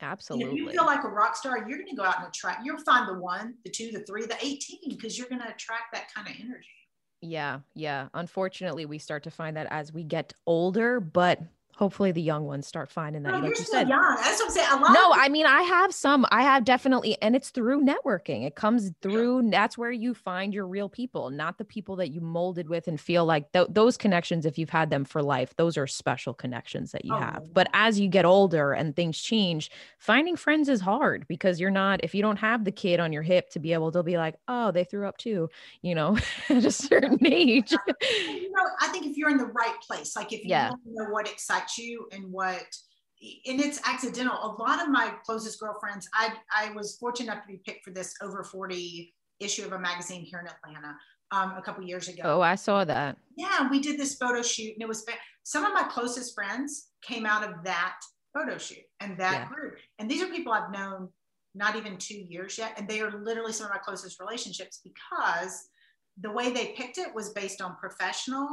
Absolutely. 0.00 0.44
And 0.44 0.58
if 0.58 0.64
you 0.64 0.70
feel 0.70 0.86
like 0.86 1.04
a 1.04 1.08
rock 1.08 1.34
star, 1.34 1.58
you're 1.58 1.78
going 1.78 1.88
to 1.88 1.96
go 1.96 2.04
out 2.04 2.18
and 2.18 2.28
attract, 2.28 2.64
you'll 2.64 2.78
find 2.78 3.08
the 3.08 3.18
one, 3.18 3.54
the 3.64 3.70
two, 3.70 3.90
the 3.90 4.00
three, 4.00 4.26
the 4.26 4.36
18, 4.40 4.80
because 4.88 5.18
you're 5.18 5.28
going 5.28 5.42
to 5.42 5.48
attract 5.48 5.92
that 5.92 6.12
kind 6.14 6.28
of 6.28 6.34
energy. 6.38 6.68
Yeah. 7.20 7.60
Yeah. 7.74 8.08
Unfortunately, 8.14 8.86
we 8.86 8.98
start 8.98 9.24
to 9.24 9.30
find 9.30 9.56
that 9.56 9.66
as 9.70 9.92
we 9.92 10.04
get 10.04 10.32
older, 10.46 11.00
but 11.00 11.40
hopefully 11.78 12.10
the 12.10 12.20
young 12.20 12.44
ones 12.44 12.66
start 12.66 12.90
finding 12.90 13.22
that. 13.22 13.30
No, 13.30 13.38
like 13.38 13.56
you 13.56 13.64
said. 13.64 13.88
young. 13.88 14.16
That's 14.16 14.40
what 14.40 14.46
I'm 14.46 14.50
saying. 14.50 14.68
A 14.72 14.76
lot 14.80 14.92
no, 14.92 15.12
I 15.12 15.28
mean, 15.28 15.46
I 15.46 15.62
have 15.62 15.94
some, 15.94 16.26
I 16.32 16.42
have 16.42 16.64
definitely, 16.64 17.16
and 17.22 17.36
it's 17.36 17.50
through 17.50 17.84
networking. 17.84 18.44
It 18.44 18.56
comes 18.56 18.90
through, 19.00 19.44
yeah. 19.44 19.50
that's 19.52 19.78
where 19.78 19.92
you 19.92 20.12
find 20.12 20.52
your 20.52 20.66
real 20.66 20.88
people, 20.88 21.30
not 21.30 21.56
the 21.56 21.64
people 21.64 21.94
that 21.96 22.08
you 22.08 22.20
molded 22.20 22.68
with 22.68 22.88
and 22.88 23.00
feel 23.00 23.24
like 23.24 23.52
th- 23.52 23.68
those 23.70 23.96
connections, 23.96 24.44
if 24.44 24.58
you've 24.58 24.68
had 24.68 24.90
them 24.90 25.04
for 25.04 25.22
life, 25.22 25.54
those 25.54 25.76
are 25.76 25.86
special 25.86 26.34
connections 26.34 26.90
that 26.90 27.04
you 27.04 27.14
oh, 27.14 27.18
have. 27.18 27.54
But 27.54 27.68
as 27.72 28.00
you 28.00 28.08
get 28.08 28.24
older 28.24 28.72
and 28.72 28.96
things 28.96 29.16
change, 29.16 29.70
finding 29.98 30.34
friends 30.34 30.68
is 30.68 30.80
hard 30.80 31.28
because 31.28 31.60
you're 31.60 31.70
not, 31.70 32.00
if 32.02 32.12
you 32.12 32.22
don't 32.22 32.38
have 32.38 32.64
the 32.64 32.72
kid 32.72 32.98
on 32.98 33.12
your 33.12 33.22
hip 33.22 33.50
to 33.50 33.60
be 33.60 33.72
able 33.72 33.92
to 33.92 34.02
be 34.02 34.16
like, 34.16 34.34
oh, 34.48 34.72
they 34.72 34.82
threw 34.82 35.06
up 35.06 35.16
too, 35.16 35.48
you 35.82 35.94
know, 35.94 36.18
at 36.48 36.64
a 36.64 36.72
certain 36.72 37.18
age. 37.24 37.70
you 37.70 38.50
know, 38.50 38.64
I 38.80 38.88
think 38.88 39.06
if 39.06 39.16
you're 39.16 39.30
in 39.30 39.38
the 39.38 39.46
right 39.46 39.76
place, 39.86 40.16
like 40.16 40.32
if 40.32 40.40
you 40.42 40.50
yeah. 40.50 40.72
know 40.84 41.04
what 41.10 41.28
excites 41.30 41.67
you 41.76 42.08
and 42.12 42.30
what 42.30 42.64
and 43.20 43.60
it's 43.60 43.80
accidental. 43.84 44.34
A 44.34 44.62
lot 44.62 44.80
of 44.80 44.90
my 44.90 45.12
closest 45.26 45.58
girlfriends, 45.58 46.08
I, 46.14 46.34
I 46.54 46.70
was 46.72 46.96
fortunate 46.98 47.32
enough 47.32 47.42
to 47.44 47.48
be 47.48 47.60
picked 47.66 47.84
for 47.84 47.90
this 47.90 48.14
over 48.22 48.44
40 48.44 49.12
issue 49.40 49.64
of 49.64 49.72
a 49.72 49.78
magazine 49.78 50.22
here 50.22 50.38
in 50.38 50.46
Atlanta 50.46 50.96
um, 51.32 51.54
a 51.56 51.62
couple 51.62 51.84
years 51.84 52.08
ago. 52.08 52.22
Oh, 52.24 52.40
I 52.40 52.54
saw 52.54 52.84
that. 52.84 53.16
Yeah, 53.36 53.68
we 53.70 53.80
did 53.80 53.98
this 53.98 54.14
photo 54.14 54.42
shoot, 54.42 54.72
and 54.74 54.82
it 54.82 54.88
was 54.88 55.04
some 55.42 55.64
of 55.64 55.72
my 55.72 55.84
closest 55.84 56.34
friends 56.34 56.88
came 57.02 57.26
out 57.26 57.42
of 57.42 57.64
that 57.64 57.96
photo 58.34 58.58
shoot 58.58 58.84
and 59.00 59.18
that 59.18 59.32
yeah. 59.32 59.48
group. 59.48 59.74
And 59.98 60.10
these 60.10 60.22
are 60.22 60.28
people 60.28 60.52
I've 60.52 60.70
known 60.70 61.08
not 61.54 61.76
even 61.76 61.96
two 61.96 62.18
years 62.18 62.56
yet, 62.56 62.74
and 62.76 62.88
they 62.88 63.00
are 63.00 63.22
literally 63.22 63.52
some 63.52 63.66
of 63.66 63.72
my 63.72 63.78
closest 63.78 64.20
relationships 64.20 64.80
because 64.84 65.68
the 66.20 66.30
way 66.30 66.52
they 66.52 66.74
picked 66.76 66.98
it 66.98 67.14
was 67.14 67.30
based 67.30 67.60
on 67.60 67.76
professional, 67.76 68.48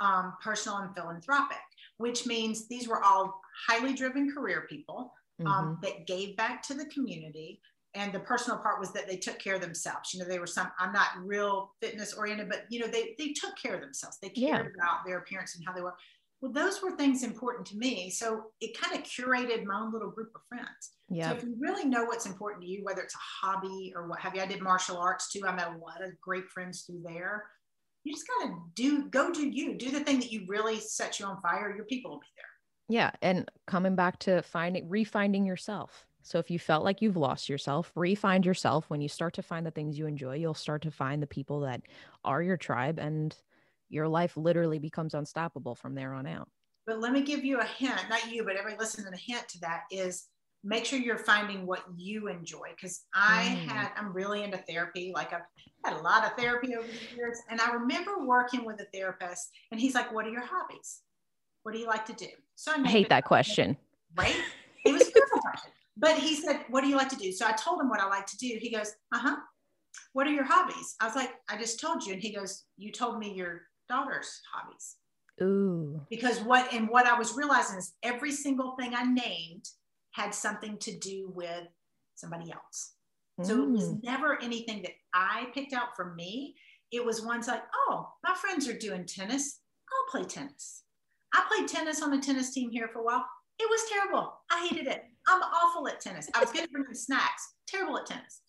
um, 0.00 0.34
personal, 0.42 0.78
and 0.78 0.94
philanthropic 0.94 1.58
which 1.98 2.26
means 2.26 2.68
these 2.68 2.88
were 2.88 3.02
all 3.02 3.40
highly 3.68 3.94
driven 3.94 4.32
career 4.32 4.66
people 4.68 5.12
um, 5.40 5.46
mm-hmm. 5.46 5.72
that 5.82 6.06
gave 6.06 6.36
back 6.36 6.62
to 6.62 6.74
the 6.74 6.86
community. 6.86 7.60
And 7.94 8.12
the 8.12 8.20
personal 8.20 8.58
part 8.58 8.78
was 8.78 8.92
that 8.92 9.08
they 9.08 9.16
took 9.16 9.38
care 9.38 9.54
of 9.54 9.62
themselves. 9.62 10.12
You 10.12 10.20
know, 10.20 10.26
they 10.28 10.38
were 10.38 10.46
some, 10.46 10.70
I'm 10.78 10.92
not 10.92 11.08
real 11.24 11.72
fitness 11.80 12.12
oriented, 12.12 12.50
but, 12.50 12.64
you 12.68 12.80
know, 12.80 12.88
they, 12.88 13.14
they 13.18 13.28
took 13.32 13.56
care 13.56 13.74
of 13.74 13.80
themselves. 13.80 14.18
They 14.20 14.28
cared 14.28 14.66
yeah. 14.76 14.84
about 14.84 15.06
their 15.06 15.18
appearance 15.18 15.56
and 15.56 15.64
how 15.66 15.72
they 15.72 15.80
were. 15.80 15.94
Well, 16.42 16.52
those 16.52 16.82
were 16.82 16.90
things 16.90 17.22
important 17.22 17.66
to 17.68 17.78
me. 17.78 18.10
So 18.10 18.44
it 18.60 18.78
kind 18.78 18.94
of 18.94 19.06
curated 19.06 19.64
my 19.64 19.76
own 19.80 19.94
little 19.94 20.10
group 20.10 20.32
of 20.34 20.42
friends. 20.46 20.92
Yeah. 21.08 21.30
So 21.30 21.36
if 21.36 21.44
you 21.44 21.56
really 21.58 21.86
know 21.86 22.04
what's 22.04 22.26
important 22.26 22.62
to 22.64 22.68
you, 22.68 22.84
whether 22.84 23.00
it's 23.00 23.14
a 23.14 23.46
hobby 23.46 23.94
or 23.96 24.06
what 24.06 24.20
have 24.20 24.34
you, 24.34 24.42
I 24.42 24.46
did 24.46 24.60
martial 24.60 24.98
arts 24.98 25.32
too. 25.32 25.40
I 25.46 25.54
met 25.54 25.68
a 25.68 25.78
lot 25.78 26.04
of 26.04 26.20
great 26.20 26.50
friends 26.52 26.82
through 26.82 27.00
there 27.02 27.44
you 28.06 28.12
just 28.12 28.26
gotta 28.38 28.54
do 28.74 29.08
go 29.08 29.32
do 29.32 29.48
you. 29.48 29.74
Do 29.74 29.90
the 29.90 30.00
thing 30.00 30.20
that 30.20 30.30
you 30.30 30.44
really 30.46 30.78
set 30.78 31.18
you 31.18 31.26
on 31.26 31.40
fire 31.40 31.74
your 31.74 31.84
people 31.86 32.12
will 32.12 32.20
be 32.20 32.26
there. 32.36 32.44
Yeah 32.88 33.10
and 33.20 33.50
coming 33.66 33.96
back 33.96 34.18
to 34.20 34.42
finding 34.42 34.88
refinding 34.88 35.46
yourself. 35.46 36.06
So 36.22 36.38
if 36.38 36.50
you 36.50 36.58
felt 36.58 36.84
like 36.84 37.02
you've 37.02 37.16
lost 37.16 37.48
yourself 37.48 37.92
refind 37.96 38.44
yourself. 38.44 38.88
When 38.88 39.00
you 39.00 39.08
start 39.08 39.34
to 39.34 39.42
find 39.42 39.66
the 39.66 39.70
things 39.72 39.98
you 39.98 40.06
enjoy 40.06 40.36
you'll 40.36 40.54
start 40.54 40.82
to 40.82 40.90
find 40.90 41.22
the 41.22 41.26
people 41.26 41.60
that 41.60 41.82
are 42.24 42.42
your 42.42 42.56
tribe 42.56 42.98
and 42.98 43.36
your 43.88 44.08
life 44.08 44.36
literally 44.36 44.78
becomes 44.78 45.14
unstoppable 45.14 45.74
from 45.74 45.94
there 45.94 46.12
on 46.12 46.26
out. 46.26 46.48
But 46.86 47.00
let 47.00 47.12
me 47.12 47.22
give 47.22 47.44
you 47.44 47.58
a 47.58 47.64
hint 47.64 48.00
not 48.08 48.30
you 48.30 48.44
but 48.44 48.56
everybody 48.56 48.78
listening 48.78 49.12
a 49.12 49.16
hint 49.16 49.48
to 49.48 49.60
that 49.60 49.82
is 49.90 50.26
make 50.66 50.84
sure 50.84 50.98
you're 50.98 51.16
finding 51.16 51.64
what 51.64 51.84
you 51.96 52.26
enjoy 52.28 52.68
because 52.74 53.04
i 53.14 53.44
mm. 53.44 53.68
had 53.68 53.90
i'm 53.96 54.12
really 54.12 54.42
into 54.42 54.58
therapy 54.58 55.12
like 55.14 55.32
i've 55.32 55.42
had 55.84 55.96
a 55.96 56.02
lot 56.02 56.24
of 56.24 56.32
therapy 56.36 56.74
over 56.74 56.86
the 56.86 57.16
years 57.16 57.38
and 57.48 57.60
i 57.60 57.72
remember 57.72 58.26
working 58.26 58.64
with 58.64 58.80
a 58.80 58.86
therapist 58.92 59.50
and 59.70 59.80
he's 59.80 59.94
like 59.94 60.12
what 60.12 60.26
are 60.26 60.30
your 60.30 60.44
hobbies? 60.44 61.02
What 61.62 61.72
do 61.72 61.80
you 61.80 61.86
like 61.86 62.04
to 62.06 62.12
do? 62.12 62.28
So 62.54 62.72
i, 62.72 62.80
I 62.80 62.88
hate 62.88 63.08
that 63.08 63.24
question. 63.24 63.76
Right? 64.16 64.36
It 64.86 64.92
was 64.92 65.02
beautiful 65.10 65.40
question. 65.40 65.70
But 65.98 66.16
he 66.16 66.36
said 66.36 66.64
what 66.70 66.82
do 66.82 66.88
you 66.88 66.96
like 66.96 67.10
to 67.10 67.16
do? 67.16 67.32
So 67.32 67.46
i 67.46 67.52
told 67.52 67.80
him 67.80 67.88
what 67.88 68.00
i 68.00 68.06
like 68.06 68.26
to 68.26 68.36
do. 68.38 68.58
He 68.60 68.70
goes 68.70 68.92
uh-huh. 69.14 69.36
What 70.12 70.26
are 70.26 70.32
your 70.32 70.44
hobbies? 70.44 70.96
I 71.00 71.06
was 71.06 71.14
like 71.14 71.34
i 71.48 71.56
just 71.56 71.78
told 71.80 72.04
you. 72.04 72.14
And 72.14 72.22
he 72.22 72.32
goes 72.32 72.64
you 72.76 72.90
told 72.92 73.18
me 73.18 73.32
your 73.32 73.62
daughter's 73.88 74.40
hobbies. 74.52 74.96
Ooh. 75.42 76.00
Because 76.08 76.40
what 76.40 76.72
and 76.72 76.88
what 76.88 77.06
I 77.06 77.18
was 77.18 77.36
realizing 77.36 77.78
is 77.78 77.92
every 78.02 78.32
single 78.32 78.74
thing 78.76 78.94
I 78.94 79.04
named 79.04 79.68
had 80.16 80.34
something 80.34 80.78
to 80.78 80.98
do 80.98 81.30
with 81.34 81.68
somebody 82.14 82.50
else. 82.50 82.94
Mm. 83.38 83.46
So 83.46 83.62
it 83.62 83.70
was 83.70 83.88
mm. 83.90 84.02
never 84.02 84.42
anything 84.42 84.80
that 84.82 84.92
I 85.12 85.48
picked 85.52 85.74
out 85.74 85.94
for 85.94 86.14
me. 86.14 86.54
It 86.90 87.04
was 87.04 87.24
ones 87.24 87.48
like, 87.48 87.62
oh, 87.74 88.08
my 88.24 88.34
friends 88.34 88.66
are 88.66 88.78
doing 88.78 89.04
tennis. 89.04 89.60
I'll 89.92 90.10
play 90.18 90.26
tennis. 90.26 90.84
I 91.34 91.44
played 91.50 91.68
tennis 91.68 92.02
on 92.02 92.10
the 92.10 92.18
tennis 92.18 92.54
team 92.54 92.70
here 92.70 92.88
for 92.90 93.00
a 93.00 93.04
while. 93.04 93.26
It 93.58 93.68
was 93.68 93.90
terrible. 93.92 94.32
I 94.50 94.66
hated 94.66 94.86
it. 94.86 95.02
I'm 95.28 95.42
awful 95.42 95.86
at 95.88 96.00
tennis. 96.00 96.30
I 96.34 96.40
was 96.40 96.52
good 96.52 96.68
for 96.70 96.80
snacks, 96.94 97.54
terrible 97.66 97.98
at 97.98 98.06
tennis. 98.06 98.40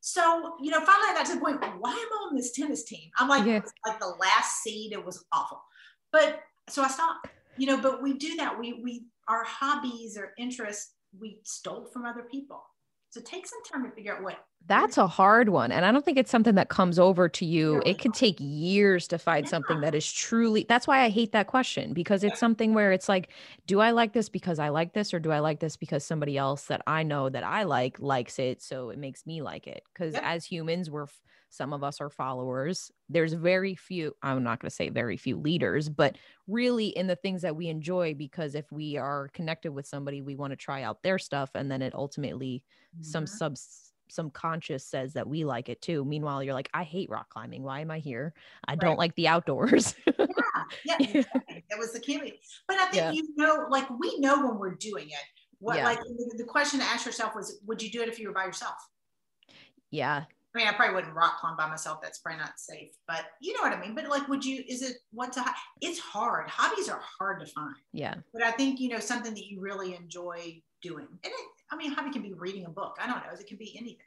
So, 0.00 0.54
you 0.60 0.72
know, 0.72 0.80
finally 0.80 1.10
I 1.10 1.14
got 1.14 1.26
to 1.26 1.34
the 1.34 1.40
point, 1.40 1.60
why 1.60 1.90
am 1.90 1.96
I 1.96 2.28
on 2.28 2.36
this 2.36 2.52
tennis 2.52 2.82
team? 2.82 3.10
I'm 3.18 3.28
like, 3.28 3.46
yeah. 3.46 3.60
like 3.86 4.00
the 4.00 4.16
last 4.20 4.62
seed, 4.62 4.92
it 4.92 5.04
was 5.04 5.24
awful. 5.30 5.62
But 6.10 6.40
so 6.68 6.82
I 6.82 6.88
stopped, 6.88 7.28
you 7.56 7.68
know, 7.68 7.76
but 7.76 8.02
we 8.02 8.14
do 8.14 8.34
that. 8.36 8.58
We, 8.58 8.80
we, 8.82 9.04
our 9.28 9.44
hobbies 9.44 10.18
or 10.18 10.32
interests 10.38 10.94
we 11.18 11.40
stole 11.44 11.88
from 11.92 12.04
other 12.04 12.24
people. 12.30 12.62
So 13.10 13.20
take 13.20 13.46
some 13.46 13.62
time 13.70 13.88
to 13.88 13.94
figure 13.94 14.16
out 14.16 14.22
what. 14.22 14.38
That's 14.66 14.96
a 14.96 15.06
hard 15.06 15.48
one. 15.48 15.72
And 15.72 15.84
I 15.84 15.92
don't 15.92 16.04
think 16.04 16.18
it's 16.18 16.30
something 16.30 16.54
that 16.54 16.68
comes 16.68 16.98
over 16.98 17.28
to 17.28 17.44
you. 17.44 17.82
It 17.84 17.98
could 17.98 18.14
take 18.14 18.36
years 18.38 19.08
to 19.08 19.18
find 19.18 19.44
yeah. 19.44 19.50
something 19.50 19.80
that 19.80 19.94
is 19.94 20.10
truly, 20.10 20.64
that's 20.68 20.86
why 20.86 21.00
I 21.00 21.08
hate 21.08 21.32
that 21.32 21.46
question 21.46 21.92
because 21.92 22.24
it's 22.24 22.38
something 22.38 22.72
where 22.72 22.92
it's 22.92 23.08
like, 23.08 23.30
do 23.66 23.80
I 23.80 23.90
like 23.90 24.12
this 24.12 24.28
because 24.28 24.58
I 24.58 24.68
like 24.68 24.92
this 24.92 25.12
or 25.12 25.20
do 25.20 25.30
I 25.30 25.40
like 25.40 25.60
this 25.60 25.76
because 25.76 26.04
somebody 26.04 26.38
else 26.38 26.66
that 26.66 26.82
I 26.86 27.02
know 27.02 27.28
that 27.28 27.44
I 27.44 27.64
like 27.64 27.98
likes 28.00 28.38
it? 28.38 28.62
So 28.62 28.90
it 28.90 28.98
makes 28.98 29.26
me 29.26 29.42
like 29.42 29.66
it. 29.66 29.82
Because 29.92 30.14
as 30.14 30.44
humans, 30.44 30.90
we're, 30.90 31.06
some 31.50 31.74
of 31.74 31.84
us 31.84 32.00
are 32.00 32.08
followers. 32.08 32.90
There's 33.10 33.34
very 33.34 33.74
few, 33.74 34.16
I'm 34.22 34.42
not 34.42 34.60
going 34.60 34.70
to 34.70 34.74
say 34.74 34.88
very 34.88 35.18
few 35.18 35.36
leaders, 35.36 35.88
but 35.88 36.16
really 36.46 36.86
in 36.88 37.06
the 37.08 37.16
things 37.16 37.42
that 37.42 37.56
we 37.56 37.68
enjoy, 37.68 38.14
because 38.14 38.54
if 38.54 38.72
we 38.72 38.96
are 38.96 39.28
connected 39.34 39.72
with 39.72 39.86
somebody, 39.86 40.22
we 40.22 40.34
want 40.34 40.52
to 40.52 40.56
try 40.56 40.82
out 40.82 41.02
their 41.02 41.18
stuff. 41.18 41.50
And 41.54 41.70
then 41.70 41.82
it 41.82 41.94
ultimately, 41.94 42.64
mm-hmm. 42.94 43.02
some 43.02 43.26
subs, 43.26 43.91
some 44.08 44.30
conscious 44.30 44.84
says 44.84 45.12
that 45.14 45.26
we 45.26 45.44
like 45.44 45.68
it 45.68 45.80
too. 45.80 46.04
Meanwhile, 46.04 46.42
you're 46.42 46.54
like, 46.54 46.70
I 46.74 46.82
hate 46.82 47.10
rock 47.10 47.28
climbing. 47.30 47.62
Why 47.62 47.80
am 47.80 47.90
I 47.90 47.98
here? 47.98 48.34
I 48.66 48.72
right. 48.72 48.80
don't 48.80 48.98
like 48.98 49.14
the 49.14 49.28
outdoors. 49.28 49.94
yeah, 50.06 50.26
yeah, 50.84 50.96
exactly. 51.00 51.64
that 51.70 51.78
was 51.78 51.92
the 51.92 52.00
camping. 52.00 52.34
But 52.68 52.78
I 52.78 52.84
think 52.86 52.94
yeah. 52.94 53.12
you 53.12 53.28
know, 53.36 53.66
like 53.70 53.88
we 53.98 54.18
know 54.18 54.46
when 54.46 54.58
we're 54.58 54.74
doing 54.74 55.08
it. 55.08 55.24
What 55.58 55.76
yeah. 55.76 55.84
like 55.84 56.00
the 56.36 56.44
question 56.44 56.80
to 56.80 56.86
ask 56.86 57.06
yourself 57.06 57.34
was, 57.36 57.60
would 57.66 57.80
you 57.80 57.90
do 57.90 58.02
it 58.02 58.08
if 58.08 58.18
you 58.18 58.28
were 58.28 58.34
by 58.34 58.44
yourself? 58.44 58.74
Yeah. 59.90 60.24
I 60.54 60.58
mean, 60.58 60.68
I 60.68 60.72
probably 60.72 60.96
wouldn't 60.96 61.14
rock 61.14 61.38
climb 61.40 61.56
by 61.56 61.68
myself. 61.68 62.00
That's 62.02 62.18
probably 62.18 62.40
not 62.40 62.58
safe, 62.58 62.90
but 63.08 63.24
you 63.40 63.54
know 63.54 63.62
what 63.62 63.72
I 63.72 63.80
mean. 63.80 63.94
But 63.94 64.08
like, 64.08 64.28
would 64.28 64.44
you? 64.44 64.62
Is 64.68 64.82
it 64.82 64.96
what 65.12 65.32
to? 65.32 65.44
It's 65.80 65.98
hard. 65.98 66.48
Hobbies 66.48 66.90
are 66.90 67.00
hard 67.18 67.40
to 67.40 67.46
find. 67.46 67.74
Yeah. 67.92 68.16
But 68.34 68.42
I 68.42 68.50
think 68.50 68.78
you 68.78 68.90
know 68.90 68.98
something 68.98 69.32
that 69.32 69.46
you 69.46 69.60
really 69.60 69.94
enjoy 69.94 70.60
doing, 70.82 71.06
and 71.08 71.32
it, 71.32 71.46
I 71.72 71.76
mean, 71.76 71.92
hobby 71.92 72.10
can 72.10 72.22
be 72.22 72.34
reading 72.34 72.66
a 72.66 72.70
book. 72.70 72.98
I 73.02 73.06
don't 73.06 73.16
know. 73.16 73.32
It 73.38 73.46
can 73.46 73.56
be 73.56 73.74
anything. 73.76 74.06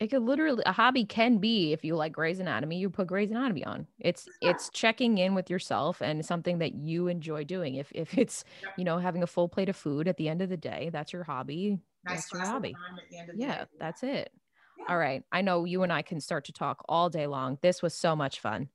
It 0.00 0.08
could 0.08 0.22
literally 0.22 0.64
a 0.66 0.72
hobby 0.72 1.04
can 1.04 1.38
be 1.38 1.72
if 1.72 1.84
you 1.84 1.94
like 1.94 2.12
Grey's 2.12 2.40
Anatomy, 2.40 2.78
you 2.78 2.90
put 2.90 3.06
Grey's 3.06 3.30
Anatomy 3.30 3.64
on. 3.64 3.86
It's 4.00 4.28
yeah. 4.42 4.50
it's 4.50 4.68
checking 4.70 5.18
in 5.18 5.34
with 5.34 5.48
yourself 5.48 6.02
and 6.02 6.26
something 6.26 6.58
that 6.58 6.74
you 6.74 7.06
enjoy 7.06 7.44
doing. 7.44 7.76
If 7.76 7.92
if 7.94 8.18
it's 8.18 8.44
yeah. 8.62 8.70
you 8.76 8.84
know 8.84 8.98
having 8.98 9.22
a 9.22 9.26
full 9.28 9.48
plate 9.48 9.68
of 9.68 9.76
food 9.76 10.08
at 10.08 10.16
the 10.16 10.28
end 10.28 10.42
of 10.42 10.48
the 10.48 10.56
day, 10.56 10.90
that's 10.92 11.12
your 11.12 11.22
hobby. 11.22 11.78
Nice 12.04 12.28
that's 12.28 12.32
your 12.32 12.44
hobby. 12.44 12.74
yeah, 13.36 13.58
day. 13.58 13.64
that's 13.78 14.02
it. 14.02 14.32
Yeah. 14.78 14.86
All 14.88 14.98
right. 14.98 15.22
I 15.30 15.42
know 15.42 15.64
you 15.64 15.84
and 15.84 15.92
I 15.92 16.02
can 16.02 16.20
start 16.20 16.46
to 16.46 16.52
talk 16.52 16.84
all 16.88 17.08
day 17.08 17.28
long. 17.28 17.58
This 17.62 17.80
was 17.80 17.94
so 17.94 18.16
much 18.16 18.40
fun. 18.40 18.68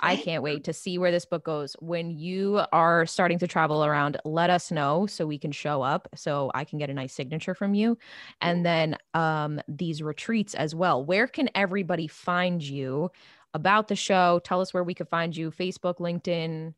I 0.00 0.16
can't 0.16 0.42
wait 0.42 0.64
to 0.64 0.72
see 0.72 0.98
where 0.98 1.10
this 1.10 1.24
book 1.24 1.44
goes. 1.44 1.74
When 1.80 2.10
you 2.10 2.62
are 2.72 3.06
starting 3.06 3.38
to 3.40 3.46
travel 3.46 3.84
around, 3.84 4.16
let 4.24 4.50
us 4.50 4.70
know 4.70 5.06
so 5.06 5.26
we 5.26 5.38
can 5.38 5.52
show 5.52 5.82
up 5.82 6.08
so 6.14 6.50
I 6.54 6.64
can 6.64 6.78
get 6.78 6.90
a 6.90 6.94
nice 6.94 7.12
signature 7.12 7.54
from 7.54 7.74
you. 7.74 7.98
And 8.40 8.64
then 8.64 8.96
um, 9.14 9.60
these 9.68 10.02
retreats 10.02 10.54
as 10.54 10.74
well. 10.74 11.04
Where 11.04 11.26
can 11.26 11.48
everybody 11.54 12.06
find 12.06 12.62
you 12.62 13.10
about 13.54 13.88
the 13.88 13.96
show? 13.96 14.40
Tell 14.44 14.60
us 14.60 14.74
where 14.74 14.84
we 14.84 14.94
could 14.94 15.08
find 15.08 15.36
you 15.36 15.50
Facebook, 15.50 15.98
LinkedIn, 15.98 16.74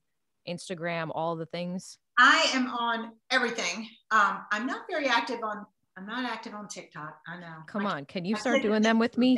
Instagram, 0.48 1.10
all 1.14 1.36
the 1.36 1.46
things. 1.46 1.98
I 2.18 2.50
am 2.52 2.68
on 2.68 3.12
everything. 3.30 3.88
Um, 4.10 4.40
I'm 4.50 4.66
not 4.66 4.82
very 4.90 5.06
active 5.06 5.40
on 5.42 5.66
I'm 5.98 6.06
not 6.06 6.24
active 6.30 6.54
on 6.54 6.68
TikTok. 6.68 7.18
I 7.26 7.40
know. 7.40 7.54
Come 7.66 7.84
on. 7.84 8.04
Can 8.04 8.24
you 8.24 8.36
start 8.36 8.62
doing 8.62 8.82
them 8.82 9.00
with 9.00 9.18
me? 9.18 9.36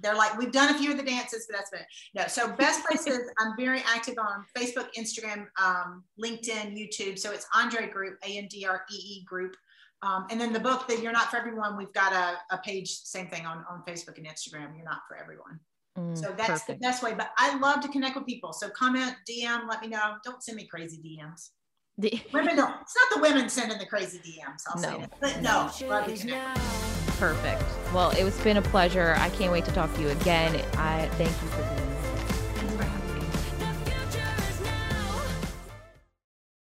They're 0.00 0.14
like, 0.14 0.38
we've 0.38 0.52
done 0.52 0.74
a 0.74 0.78
few 0.78 0.90
of 0.90 0.96
the 0.96 1.02
dances, 1.02 1.46
but 1.48 1.58
that's 1.58 1.70
been 1.70 1.82
no. 2.14 2.26
So 2.28 2.50
best 2.56 2.84
places, 2.86 3.30
I'm 3.38 3.52
very 3.58 3.82
active 3.86 4.14
on 4.18 4.44
Facebook, 4.56 4.88
Instagram, 4.98 5.46
um, 5.62 6.04
LinkedIn, 6.22 6.76
YouTube. 6.76 7.18
So 7.18 7.30
it's 7.32 7.46
Andree 7.54 7.92
Group, 7.92 8.18
A-N-D-R-E-E 8.24 9.24
Group. 9.24 9.54
Um, 10.02 10.26
and 10.30 10.40
then 10.40 10.52
the 10.52 10.60
book 10.60 10.88
that 10.88 11.02
You're 11.02 11.12
Not 11.12 11.30
For 11.30 11.36
Everyone, 11.36 11.76
we've 11.76 11.92
got 11.92 12.12
a, 12.12 12.54
a 12.54 12.58
page, 12.58 12.88
same 12.88 13.26
thing 13.26 13.44
on, 13.44 13.64
on 13.68 13.82
Facebook 13.86 14.16
and 14.16 14.26
Instagram. 14.26 14.76
You're 14.76 14.84
Not 14.84 15.00
For 15.08 15.16
Everyone. 15.16 15.60
Mm, 15.98 16.16
so 16.16 16.32
that's 16.36 16.48
perfect. 16.48 16.80
the 16.80 16.86
best 16.86 17.02
way. 17.02 17.12
But 17.14 17.32
I 17.36 17.58
love 17.58 17.80
to 17.80 17.88
connect 17.88 18.16
with 18.16 18.24
people. 18.24 18.52
So 18.54 18.70
comment, 18.70 19.14
DM, 19.28 19.68
let 19.68 19.82
me 19.82 19.88
know. 19.88 20.14
Don't 20.24 20.42
send 20.42 20.56
me 20.56 20.66
crazy 20.66 20.98
DMs. 20.98 21.50
The 21.98 22.20
women 22.32 22.56
don't. 22.56 22.74
It's 22.80 22.94
not 22.96 23.16
the 23.16 23.20
women 23.20 23.48
sending 23.48 23.78
the 23.78 23.86
crazy 23.86 24.18
DMs. 24.18 24.62
I'll 24.68 24.80
no. 24.80 24.88
say 24.88 24.98
that. 25.00 25.20
But 25.20 25.42
no, 25.42 25.68
Perfect. 27.18 27.64
Well, 27.92 28.10
it 28.10 28.22
was 28.22 28.38
been 28.40 28.56
a 28.56 28.62
pleasure. 28.62 29.16
I 29.18 29.30
can't 29.30 29.50
wait 29.50 29.64
to 29.64 29.72
talk 29.72 29.92
to 29.94 30.00
you 30.00 30.08
again. 30.08 30.54
I 30.76 31.08
thank 31.16 31.30
you 31.30 31.48
for 31.48 31.62
being 31.74 31.87